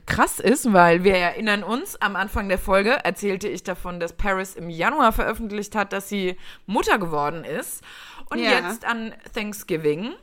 krass 0.06 0.40
ist, 0.40 0.74
weil 0.74 1.04
wir 1.06 1.16
erinnern 1.16 1.64
uns, 1.64 1.96
am 2.02 2.16
Anfang 2.18 2.50
der 2.50 2.58
Folge 2.58 2.92
erzählte 3.06 3.48
ich 3.48 3.64
davon, 3.64 4.00
dass 4.02 4.14
Paris 4.14 4.56
im 4.56 4.70
Januar 4.70 5.14
veröffentlicht 5.14 5.76
hat, 5.76 5.94
dass 5.94 6.10
sie 6.10 6.36
Mutter 6.66 6.98
geworden 6.98 7.46
ist. 7.46 7.84
Und 8.30 8.40
Ja. 8.40 8.52
jetzt 8.70 8.86
an 8.86 9.14
Thanksgiving 9.34 10.14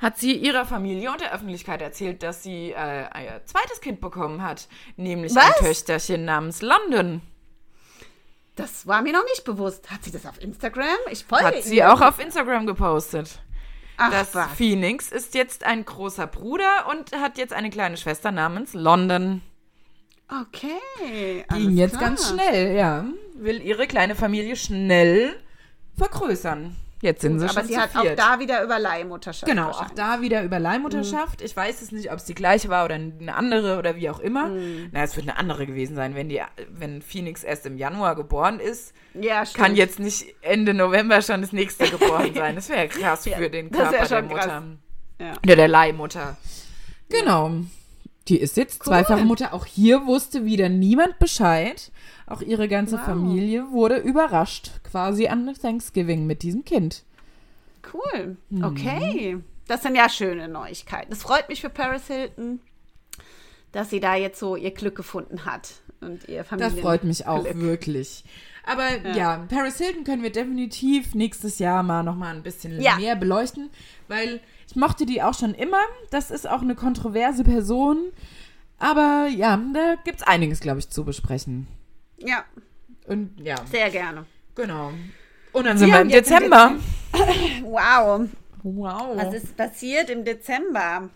hat 0.00 0.18
sie 0.18 0.32
ihrer 0.32 0.66
Familie 0.66 1.10
und 1.12 1.20
der 1.20 1.32
Öffentlichkeit 1.32 1.80
erzählt, 1.80 2.22
dass 2.22 2.42
sie 2.42 2.72
äh, 2.72 2.76
ein 2.76 3.40
zweites 3.44 3.80
Kind 3.80 4.00
bekommen 4.00 4.42
hat, 4.42 4.68
nämlich 4.96 5.34
Was? 5.34 5.44
ein 5.44 5.52
Töchterchen 5.64 6.24
namens 6.24 6.60
London. 6.60 7.22
Das 8.56 8.86
war 8.86 9.00
mir 9.00 9.12
noch 9.12 9.24
nicht 9.24 9.44
bewusst. 9.44 9.90
Hat 9.90 10.04
sie 10.04 10.10
das 10.10 10.26
auf 10.26 10.40
Instagram? 10.42 10.86
Ich 11.10 11.24
folge 11.24 11.44
Hat 11.46 11.62
sie 11.62 11.82
auch 11.84 12.00
auf 12.02 12.18
Instagram 12.18 12.66
gepostet. 12.66 13.40
Ach, 13.96 14.10
Das 14.10 14.34
was. 14.34 14.50
Phoenix 14.52 15.10
ist 15.10 15.34
jetzt 15.34 15.64
ein 15.64 15.84
großer 15.84 16.26
Bruder 16.26 16.86
und 16.90 17.12
hat 17.12 17.38
jetzt 17.38 17.52
eine 17.52 17.70
kleine 17.70 17.96
Schwester 17.96 18.30
namens 18.32 18.74
London. 18.74 19.40
Okay. 20.28 21.44
Ging 21.52 21.76
jetzt 21.76 21.92
klar. 21.96 22.04
ganz 22.10 22.28
schnell, 22.28 22.74
ja. 22.76 23.04
Will 23.34 23.62
ihre 23.62 23.86
kleine 23.86 24.14
Familie 24.16 24.56
schnell 24.56 25.34
vergrößern. 26.02 26.76
Jetzt 27.00 27.22
sind 27.22 27.40
sie 27.40 27.46
Aber 27.46 27.54
schon 27.54 27.66
sie 27.66 27.72
zu 27.74 27.80
hat 27.80 27.90
viert. 27.90 28.20
auch 28.20 28.24
da 28.34 28.38
wieder 28.38 28.62
über 28.62 28.78
Leihmutterschaft. 28.78 29.50
Genau, 29.50 29.70
auch 29.70 29.90
da 29.90 30.20
wieder 30.20 30.44
über 30.44 30.60
Leihmutterschaft. 30.60 31.42
Ich 31.42 31.56
weiß 31.56 31.82
es 31.82 31.90
nicht, 31.90 32.12
ob 32.12 32.18
es 32.18 32.26
die 32.26 32.34
gleiche 32.34 32.68
war 32.68 32.84
oder 32.84 32.94
eine 32.94 33.34
andere 33.34 33.76
oder 33.76 33.96
wie 33.96 34.08
auch 34.08 34.20
immer. 34.20 34.50
Na, 34.92 35.02
es 35.02 35.16
wird 35.16 35.28
eine 35.28 35.36
andere 35.36 35.66
gewesen 35.66 35.96
sein, 35.96 36.14
wenn 36.14 36.28
die, 36.28 36.40
wenn 36.68 37.02
Phoenix 37.02 37.42
erst 37.42 37.66
im 37.66 37.76
Januar 37.76 38.14
geboren 38.14 38.60
ist. 38.60 38.94
Ja, 39.14 39.44
stimmt. 39.44 39.64
Kann 39.64 39.74
jetzt 39.74 39.98
nicht 39.98 40.26
Ende 40.42 40.74
November 40.74 41.22
schon 41.22 41.40
das 41.40 41.52
nächste 41.52 41.90
geboren 41.90 42.32
sein. 42.36 42.54
Das 42.54 42.68
wäre 42.68 42.86
krass 42.86 43.24
Ja, 43.24 43.36
für 43.36 43.50
den 43.50 43.72
Körper 43.72 43.90
der 43.90 44.06
schon 44.06 44.28
krass. 44.28 44.46
Mutter. 44.46 44.62
Ja. 45.18 45.32
Ja, 45.44 45.56
der 45.56 45.68
Leihmutter. 45.68 46.36
Genau. 47.08 47.50
Die 48.32 48.38
ist 48.40 48.56
jetzt 48.56 48.82
zweifache 48.82 49.26
Mutter. 49.26 49.52
Auch 49.52 49.66
hier 49.66 50.06
wusste 50.06 50.46
wieder 50.46 50.70
niemand 50.70 51.18
Bescheid. 51.18 51.92
Auch 52.26 52.40
ihre 52.40 52.66
ganze 52.66 52.96
Wow. 52.96 53.04
Familie 53.04 53.70
wurde 53.72 53.96
überrascht, 53.96 54.70
quasi 54.90 55.28
an 55.28 55.52
Thanksgiving 55.60 56.26
mit 56.26 56.42
diesem 56.42 56.64
Kind. 56.64 57.02
Cool. 57.92 58.38
Mhm. 58.48 58.64
Okay. 58.64 59.38
Das 59.68 59.82
sind 59.82 59.96
ja 59.96 60.08
schöne 60.08 60.48
Neuigkeiten. 60.48 61.12
Es 61.12 61.22
freut 61.22 61.50
mich 61.50 61.60
für 61.60 61.68
Paris 61.68 62.06
Hilton, 62.06 62.60
dass 63.72 63.90
sie 63.90 64.00
da 64.00 64.14
jetzt 64.14 64.38
so 64.38 64.56
ihr 64.56 64.70
Glück 64.70 64.94
gefunden 64.96 65.44
hat 65.44 65.72
und 66.00 66.26
ihr 66.26 66.38
Das 66.38 66.48
Familien. 66.48 66.78
freut 66.78 67.04
mich 67.04 67.26
auch 67.26 67.44
Glück. 67.44 67.56
wirklich. 67.60 68.24
Aber 68.64 68.96
ja. 69.14 69.44
Paris 69.50 69.76
Hilton 69.76 70.04
können 70.04 70.22
wir 70.22 70.32
definitiv 70.32 71.14
nächstes 71.14 71.58
Jahr 71.58 71.82
mal 71.82 72.02
noch 72.02 72.16
mal 72.16 72.34
ein 72.34 72.42
bisschen 72.42 72.80
Ja. 72.80 72.96
mehr 72.96 73.14
beleuchten, 73.14 73.68
weil 74.08 74.40
ich 74.72 74.76
mochte 74.76 75.04
die 75.04 75.20
auch 75.22 75.38
schon 75.38 75.52
immer. 75.52 75.82
Das 76.10 76.30
ist 76.30 76.48
auch 76.48 76.62
eine 76.62 76.74
kontroverse 76.74 77.44
Person. 77.44 78.10
Aber 78.78 79.28
ja, 79.28 79.60
da 79.74 79.96
gibt's 80.02 80.22
einiges, 80.22 80.60
glaube 80.60 80.78
ich, 80.78 80.88
zu 80.88 81.04
besprechen. 81.04 81.66
Ja, 82.16 82.42
Und 83.06 83.38
ja, 83.38 83.56
sehr 83.70 83.90
gerne. 83.90 84.24
genau. 84.54 84.92
Und 85.52 85.66
dann 85.66 85.76
sind 85.76 85.90
wir 85.90 86.00
im 86.00 86.08
im 86.08 86.12
Dezember. 86.12 86.76
Wow. 87.62 88.28
Wow. 88.62 89.16
Was 89.16 89.34
ist 89.34 89.54
passiert 89.58 90.08
im 90.08 90.24
Dezember? 90.24 91.10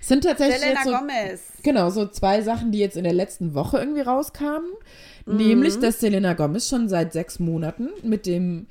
Es 0.00 0.08
sind 0.08 0.24
tatsächlich 0.24 0.58
Selena 0.58 0.82
so, 0.82 0.90
Gomez. 0.90 1.42
genau 1.62 1.90
so 1.90 2.08
zwei 2.08 2.42
Sachen, 2.42 2.72
die 2.72 2.80
jetzt 2.80 2.96
in 2.96 3.04
der 3.04 3.12
letzten 3.12 3.54
Woche 3.54 3.78
irgendwie 3.78 4.00
rauskamen. 4.00 4.70
Nämlich, 5.26 5.78
dass 5.78 6.00
Selena 6.00 6.34
Gomez 6.34 6.68
schon 6.68 6.88
seit 6.88 7.12
sechs 7.12 7.38
Monaten 7.38 7.90
mit 8.02 8.26
dem 8.26 8.66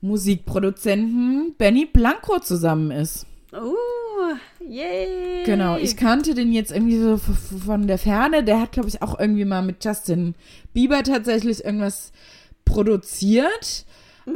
Musikproduzenten 0.00 1.56
Benny 1.58 1.86
Blanco 1.86 2.38
zusammen 2.38 2.92
ist. 2.92 3.26
Uh, 3.52 4.36
yay. 4.64 5.44
Genau, 5.44 5.76
ich 5.76 5.96
kannte 5.96 6.34
den 6.34 6.52
jetzt 6.52 6.70
irgendwie 6.70 6.98
so 6.98 7.18
von 7.18 7.86
der 7.86 7.98
Ferne. 7.98 8.44
Der 8.44 8.60
hat, 8.60 8.72
glaube 8.72 8.88
ich, 8.88 9.02
auch 9.02 9.18
irgendwie 9.18 9.44
mal 9.44 9.62
mit 9.62 9.84
Justin 9.84 10.34
Bieber 10.72 11.02
tatsächlich 11.02 11.64
irgendwas 11.64 12.12
produziert. 12.64 13.84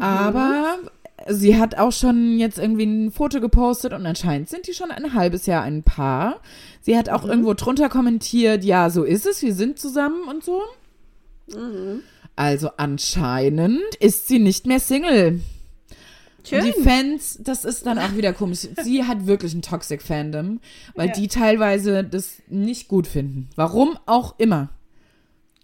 Aber 0.00 0.78
sie 1.28 1.56
hat 1.56 1.76
auch 1.76 1.92
schon 1.92 2.38
jetzt 2.38 2.58
irgendwie 2.58 2.84
ein 2.84 3.12
Foto 3.12 3.40
gepostet 3.40 3.92
und 3.92 4.04
anscheinend 4.06 4.48
sind 4.48 4.66
die 4.66 4.74
schon 4.74 4.90
ein 4.90 5.14
halbes 5.14 5.46
Jahr 5.46 5.62
ein 5.62 5.82
Paar. 5.82 6.40
Sie 6.80 6.96
hat 6.96 7.08
auch 7.08 7.24
irgendwo 7.24 7.54
drunter 7.54 7.88
kommentiert, 7.88 8.64
ja, 8.64 8.90
so 8.90 9.04
ist 9.04 9.26
es, 9.26 9.42
wir 9.42 9.54
sind 9.54 9.78
zusammen 9.78 10.28
und 10.28 10.44
so. 10.44 10.60
Also 12.36 12.70
anscheinend 12.76 13.94
ist 14.00 14.28
sie 14.28 14.38
nicht 14.38 14.66
mehr 14.66 14.80
Single. 14.80 15.40
Schön. 16.46 16.60
Und 16.60 16.66
die 16.76 16.82
Fans, 16.82 17.38
das 17.42 17.64
ist 17.64 17.86
dann 17.86 17.98
auch 17.98 18.14
wieder 18.16 18.32
komisch. 18.34 18.68
Sie 18.82 19.04
hat 19.04 19.26
wirklich 19.26 19.54
ein 19.54 19.62
Toxic 19.62 20.02
Fandom, 20.02 20.60
weil 20.94 21.08
Ja. 21.08 21.14
die 21.14 21.28
teilweise 21.28 22.04
das 22.04 22.42
nicht 22.48 22.88
gut 22.88 23.06
finden. 23.06 23.48
Warum 23.56 23.98
auch 24.06 24.34
immer. 24.38 24.70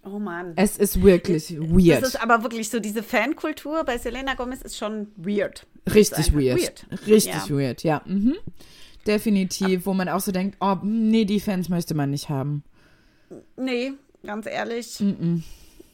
Oh 0.02 0.18
Mann. 0.18 0.54
Es 0.56 0.78
ist 0.78 1.02
wirklich 1.02 1.54
weird. 1.60 2.02
Das 2.02 2.14
ist 2.14 2.22
aber 2.22 2.42
wirklich 2.42 2.70
so, 2.70 2.80
diese 2.80 3.02
Fankultur 3.02 3.84
bei 3.84 3.98
Selena 3.98 4.34
Gomez 4.34 4.62
ist 4.62 4.78
schon 4.78 5.08
weird. 5.16 5.66
Richtig 5.94 6.32
weird. 6.34 6.58
weird. 6.58 6.86
Richtig 7.06 7.34
Ja. 7.34 7.50
weird, 7.50 7.82
ja. 7.82 8.02
Mhm. 8.06 8.36
Definitiv, 9.06 9.84
wo 9.86 9.92
man 9.94 10.08
auch 10.08 10.20
so 10.20 10.32
denkt, 10.32 10.56
oh, 10.60 10.76
nee, 10.82 11.24
die 11.26 11.40
Fans 11.40 11.68
möchte 11.68 11.94
man 11.94 12.10
nicht 12.10 12.28
haben. 12.30 12.64
Nee, 13.56 13.92
ganz 14.24 14.46
ehrlich. 14.46 15.00
Mhm. 15.00 15.42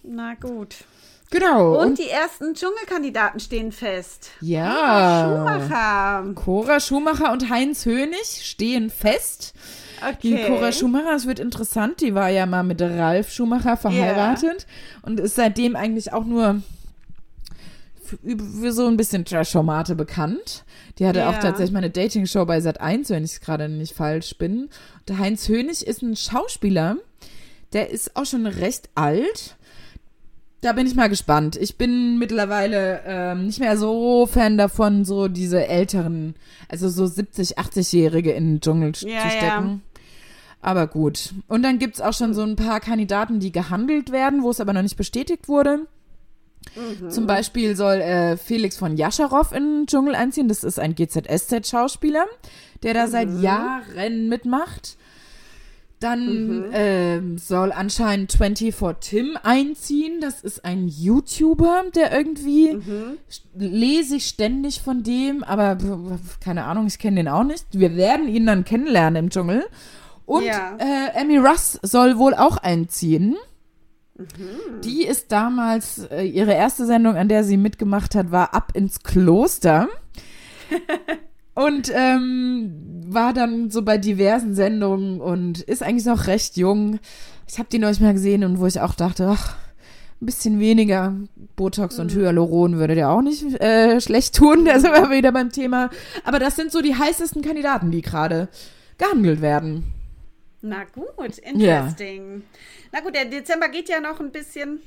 Na 0.05 0.34
gut. 0.34 0.76
Genau. 1.31 1.81
Und, 1.81 1.87
Und, 1.89 1.99
die 1.99 2.09
ersten 2.09 2.55
Dschungelkandidaten 2.55 3.41
stehen 3.41 3.72
fest. 3.72 4.31
ja. 4.41 5.29
Schumacher. 5.29 6.33
Cora 6.35 6.81
Schumacher 6.81 7.33
und 7.33 7.51
Heinz 7.51 7.85
Hönig 7.85 8.41
stehen 8.45 8.91
fest. 8.91 9.55
Die 10.22 10.35
Okay. 10.35 10.45
Cora 10.47 10.72
Schumacher, 10.72 11.14
es 11.16 11.27
wird 11.27 11.39
interessant, 11.41 12.01
die 12.01 12.14
war 12.14 12.29
ja 12.29 12.45
mal 12.47 12.62
mit 12.62 12.81
Ralf 12.83 13.33
Schumacher 13.33 13.77
verheiratet 13.77 14.66
und 15.03 15.18
ist 15.18 15.35
seitdem 15.37 15.74
eigentlich 15.74 16.12
auch 16.12 16.24
nur 16.24 16.62
für, 18.05 18.72
so 18.72 18.87
ein 18.87 18.97
bisschen 18.97 19.24
Trash-Formate 19.24 19.95
bekannt. 19.97 20.64
Die 20.99 21.07
hatte 21.07 21.20
Ja. 21.20 21.31
auch 21.31 21.39
tatsächlich 21.39 21.72
mal 21.72 21.79
eine 21.79 21.91
Dating-Show 21.91 22.45
bei 22.45 22.61
Sat 22.61 22.81
1, 22.81 23.11
wenn 23.11 23.24
ich 23.24 23.33
es 23.33 23.41
gerade 23.41 23.68
nicht 23.68 23.95
falsch 23.97 24.37
bin. 24.39 24.68
Der 25.09 25.18
Heinz 25.18 25.49
Hönig 25.49 25.85
ist 25.87 26.03
ein 26.03 26.14
Schauspieler, 26.14 26.99
der 27.72 27.91
ist 27.91 28.14
auch 28.16 28.27
schon 28.27 28.47
recht 28.47 28.91
alt. 28.95 29.57
Da 30.67 30.73
bin 30.73 30.85
ich 30.89 30.97
mal 30.97 31.09
gespannt. 31.09 31.55
Ich 31.55 31.77
bin 31.79 32.19
mittlerweile 32.19 33.01
ähm, 33.07 33.47
nicht 33.47 33.61
mehr 33.61 33.77
so 33.79 34.27
Fan 34.27 34.59
davon, 34.59 35.05
so 35.05 35.29
diese 35.29 35.64
älteren, 35.69 36.35
also 36.69 36.89
so 36.89 37.07
70, 37.07 37.57
80-Jährige 37.57 38.33
in 38.33 38.55
den 38.55 38.61
Dschungel 38.61 38.91
sch- 38.91 39.07
Ja, 39.09 39.21
zu 39.21 39.27
ja. 39.27 39.31
stecken. 39.31 39.83
Aber 40.61 40.89
gut. 40.89 41.35
Und 41.47 41.62
dann 41.62 41.79
gibt's 41.79 42.01
auch 42.01 42.12
schon 42.14 42.35
so 42.35 42.43
ein 42.43 42.57
paar 42.57 42.81
Kandidaten, 42.81 43.39
die 43.39 43.53
gehandelt 43.53 44.11
werden, 44.11 44.43
wo 44.43 44.51
es 44.51 44.59
aber 44.61 44.73
noch 44.73 44.83
nicht 44.83 44.97
bestätigt 44.97 45.47
wurde. 45.47 45.87
Mhm. 46.75 47.11
Zum 47.11 47.29
Beispiel 47.29 47.77
soll 47.77 48.01
äh, 48.01 48.37
Felix 48.37 48.77
von 48.77 48.97
Jascharow 48.97 49.53
in 49.53 49.62
den 49.62 49.87
Dschungel 49.87 50.17
einziehen. 50.17 50.49
Das 50.49 50.64
ist 50.64 50.81
ein 50.81 50.97
GZSZ-Schauspieler, 50.97 52.25
der 52.83 52.93
da 52.95 53.07
Mhm. 53.07 53.11
seit 53.12 53.41
Jahren 53.41 54.29
mitmacht. 54.29 54.97
Dann 55.99 56.59
Mhm. 56.59 56.64
ähm, 56.72 57.38
soll 57.38 57.72
anscheinend 57.72 58.30
24 58.32 58.74
Tim 59.01 59.38
einziehen. 59.42 60.20
Das 60.20 60.42
ist 60.42 60.62
ein 60.64 60.88
YouTuber, 60.88 61.84
der 61.94 62.14
irgendwie 62.14 62.74
Mhm. 62.74 63.16
lese 63.57 64.16
ich 64.16 64.26
ständig 64.26 64.82
von 64.82 65.03
dem, 65.03 65.42
aber 65.42 65.78
keine 66.44 66.64
Ahnung, 66.64 66.86
ich 66.86 66.99
kenne 66.99 67.16
den 67.16 67.28
auch 67.28 67.44
nicht. 67.44 67.64
Wir 67.72 67.97
werden 67.97 68.28
ihn 68.28 68.44
dann 68.47 68.64
kennenlernen 68.64 69.24
im 69.24 69.30
Dschungel. 69.30 69.64
Und 70.26 70.44
Ja. 70.44 70.76
äh, 70.78 71.18
Amy 71.18 71.38
Russ 71.38 71.78
soll 71.82 72.18
wohl 72.18 72.34
auch 72.34 72.59
einziehen. 72.59 73.36
Mhm. 74.18 74.80
Die 74.84 75.05
ist 75.07 75.32
damals, 75.32 75.99
äh, 76.11 76.24
ihre 76.24 76.53
erste 76.53 76.84
Sendung, 76.84 77.16
an 77.16 77.28
der 77.28 77.42
sie 77.44 77.57
mitgemacht 77.57 78.14
hat, 78.14 78.30
war 78.32 78.53
Ab 78.55 78.72
ins 78.74 79.03
Kloster. 79.03 79.88
und 81.57 81.91
ähm, 81.93 82.71
war 83.09 83.33
dann 83.33 83.71
so 83.71 83.83
bei 83.83 83.97
diversen 83.97 84.55
Sendungen 84.55 85.21
und 85.21 85.61
ist 85.63 85.83
eigentlich 85.83 86.05
noch 86.05 86.27
recht 86.27 86.57
jung. 86.57 87.01
Ich 87.49 87.59
habe 87.59 87.69
die 87.73 87.79
neulich 87.79 87.99
mal 87.99 88.13
gesehen 88.13 88.45
und 88.45 88.61
wo 88.61 88.67
ich 88.67 88.81
auch 88.81 88.95
dachte, 88.95 89.27
ach, 89.27 89.57
ein 90.21 90.27
bisschen 90.27 90.61
weniger 90.61 91.15
Botox 91.57 91.99
und 91.99 92.15
Hyaluron 92.15 92.77
würde 92.77 92.95
der 92.95 93.11
auch 93.11 93.23
nicht 93.23 93.43
äh, 93.61 94.01
schlecht 94.03 94.37
tun. 94.37 94.67
Da 94.67 94.79
sind 94.79 94.93
wir 94.93 95.11
wieder 95.11 95.33
beim 95.33 95.51
Thema. 95.51 95.89
Aber 96.25 96.39
das 96.39 96.57
sind 96.57 96.71
so 96.71 96.83
die 96.83 96.95
heißesten 96.95 97.41
Kandidaten, 97.41 97.91
die 97.91 98.03
gerade 98.03 98.49
gehandelt 98.99 99.41
werden. 99.41 99.85
Na 100.61 100.85
gut, 100.85 101.39
interesting. 101.39 102.43
Na 102.93 103.01
gut, 103.01 103.15
der 103.15 103.27
Dezember 103.27 103.69
geht 103.71 103.89
ja 103.89 104.01
noch 104.01 104.21
ein 104.21 104.31
bisschen. 104.31 104.81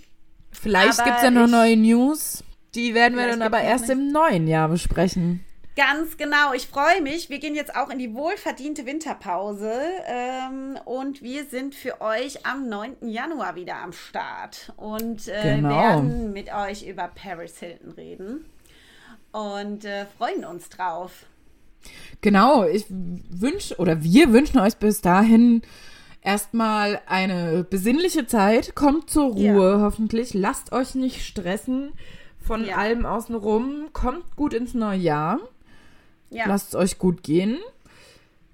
Vielleicht 0.52 1.00
Aber 1.00 1.10
gibt's 1.10 1.24
ja 1.24 1.32
noch 1.32 1.48
neue 1.48 1.78
News. 1.78 2.44
Die 2.76 2.94
werden 2.94 3.18
wir 3.18 3.28
dann 3.28 3.42
aber 3.42 3.62
erst 3.62 3.90
im 3.90 4.12
neuen 4.12 4.48
Jahr 4.48 4.70
besprechen. 4.70 5.44
Ganz 5.80 6.18
genau. 6.18 6.52
Ich 6.54 6.68
freue 6.68 7.02
mich. 7.02 7.30
Wir 7.30 7.40
gehen 7.40 7.56
jetzt 7.56 7.74
auch 7.74 7.90
in 7.90 8.00
die 8.00 8.14
wohlverdiente 8.14 8.86
Winterpause. 8.86 9.72
Ähm, 10.08 10.78
und 10.84 11.22
wir 11.24 11.46
sind 11.46 11.74
für 11.74 12.02
euch 12.02 12.46
am 12.46 12.68
9. 12.68 12.98
Januar 13.10 13.56
wieder 13.56 13.78
am 13.78 13.94
Start. 13.94 14.74
Und 14.76 15.30
äh, 15.30 15.56
Genau. 15.56 15.70
werden 15.70 16.34
mit 16.34 16.54
euch 16.54 16.86
über 16.86 17.08
Paris 17.08 17.60
Hilton 17.60 17.92
reden. 17.92 18.44
Und 19.32 19.86
äh, 19.86 20.06
freuen 20.18 20.44
uns 20.44 20.68
drauf. 20.68 21.24
Genau, 22.20 22.66
ich 22.66 22.86
wünsche 22.90 23.78
oder 23.78 24.04
wir 24.04 24.34
wünschen 24.34 24.60
euch 24.60 24.76
bis 24.76 25.00
dahin 25.00 25.62
erstmal 26.22 27.00
eine 27.06 27.64
besinnliche 27.64 28.28
Zeit. 28.28 28.76
Kommt 28.76 29.10
zur 29.10 29.32
Ruhe, 29.32 29.80
hoffentlich. 29.80 30.34
Lasst 30.34 30.74
euch 30.74 30.95
nicht 30.95 31.26
stressen 31.26 31.94
von 32.45 32.66
Ja. 32.66 32.76
allem 32.76 33.06
außenrum. 33.06 33.88
Kommt 33.94 34.36
gut 34.36 34.53
ins 34.53 34.74
neue 34.74 34.98
Jahr. 34.98 35.40
Ja, 36.30 36.45
Lasst 36.47 36.69
es 36.69 36.76
euch 36.76 36.97
gut 36.99 37.23
gehen. 37.23 37.57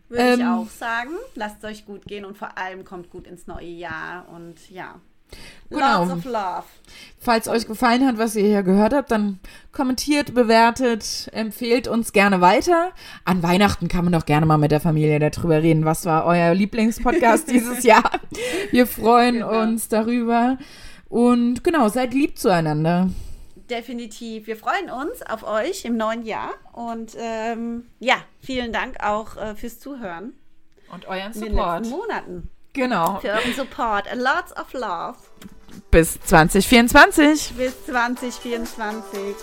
würde 0.09 0.33
ich 0.35 0.39
ähm, 0.39 0.47
auch 0.47 0.69
sagen. 0.69 1.09
Lasst 1.35 1.57
es 1.61 1.69
euch 1.69 1.85
gut 1.85 2.05
gehen 2.05 2.25
und 2.25 2.37
vor 2.37 2.57
allem 2.57 2.85
kommt 2.85 3.09
gut 3.09 3.27
ins 3.27 3.47
neue 3.47 3.65
Jahr. 3.67 4.25
Und 4.33 4.55
ja, 4.69 4.95
Genau. 5.69 6.05
lots 6.05 6.13
of 6.13 6.25
love. 6.25 6.63
Falls 7.19 7.47
euch 7.47 7.67
gefallen 7.67 8.05
hat, 8.05 8.17
was 8.19 8.35
ihr 8.35 8.45
hier 8.45 8.61
gehört 8.63 8.93
habt, 8.93 9.09
dann 9.11 9.39
kommentiert, 9.71 10.33
bewertet, 10.35 11.29
empfehlt 11.33 11.87
uns 11.87 12.13
gerne 12.13 12.39
weiter. 12.41 12.91
An 13.25 13.41
Weihnachten 13.43 13.87
kann 13.87 14.03
man 14.05 14.13
doch 14.13 14.25
gerne 14.25 14.45
mal 14.45 14.57
mit 14.59 14.71
der 14.71 14.79
Familie 14.79 15.19
darüber 15.19 15.61
reden. 15.63 15.83
Was 15.83 16.05
war 16.05 16.25
euer 16.25 16.53
Lieblingspodcast 16.53 17.49
dieses 17.51 17.83
Jahr? 17.83 18.09
Wir 18.71 18.85
freuen 18.87 19.35
Genau. 19.39 19.61
uns 19.63 19.89
darüber. 19.89 20.57
Und 21.09 21.63
genau, 21.63 21.89
seid 21.89 22.13
lieb 22.13 22.37
zueinander. 22.37 23.09
Definitiv. 23.69 24.47
Wir 24.47 24.57
freuen 24.57 24.89
uns 24.89 25.21
auf 25.23 25.43
euch 25.43 25.85
im 25.85 25.97
neuen 25.97 26.23
Jahr. 26.23 26.51
Und 26.73 27.15
ähm, 27.17 27.89
ja, 27.99 28.15
vielen 28.41 28.71
Dank 28.71 29.03
auch 29.03 29.37
äh, 29.37 29.55
fürs 29.55 29.79
Zuhören 29.79 30.33
Und 30.91 31.07
euren 31.07 31.33
in 31.33 31.41
den 31.41 31.55
letzten 31.55 31.89
Monaten. 31.89 32.49
Genau. 32.73 33.19
Für 33.19 33.29
euren 33.29 33.53
Support. 33.53 34.07
A 34.11 34.15
lots 34.15 34.55
of 34.55 34.73
love. 34.73 35.15
Bis 35.91 36.19
2024. 36.21 37.53
Bis 37.57 37.85
2024. 37.85 39.35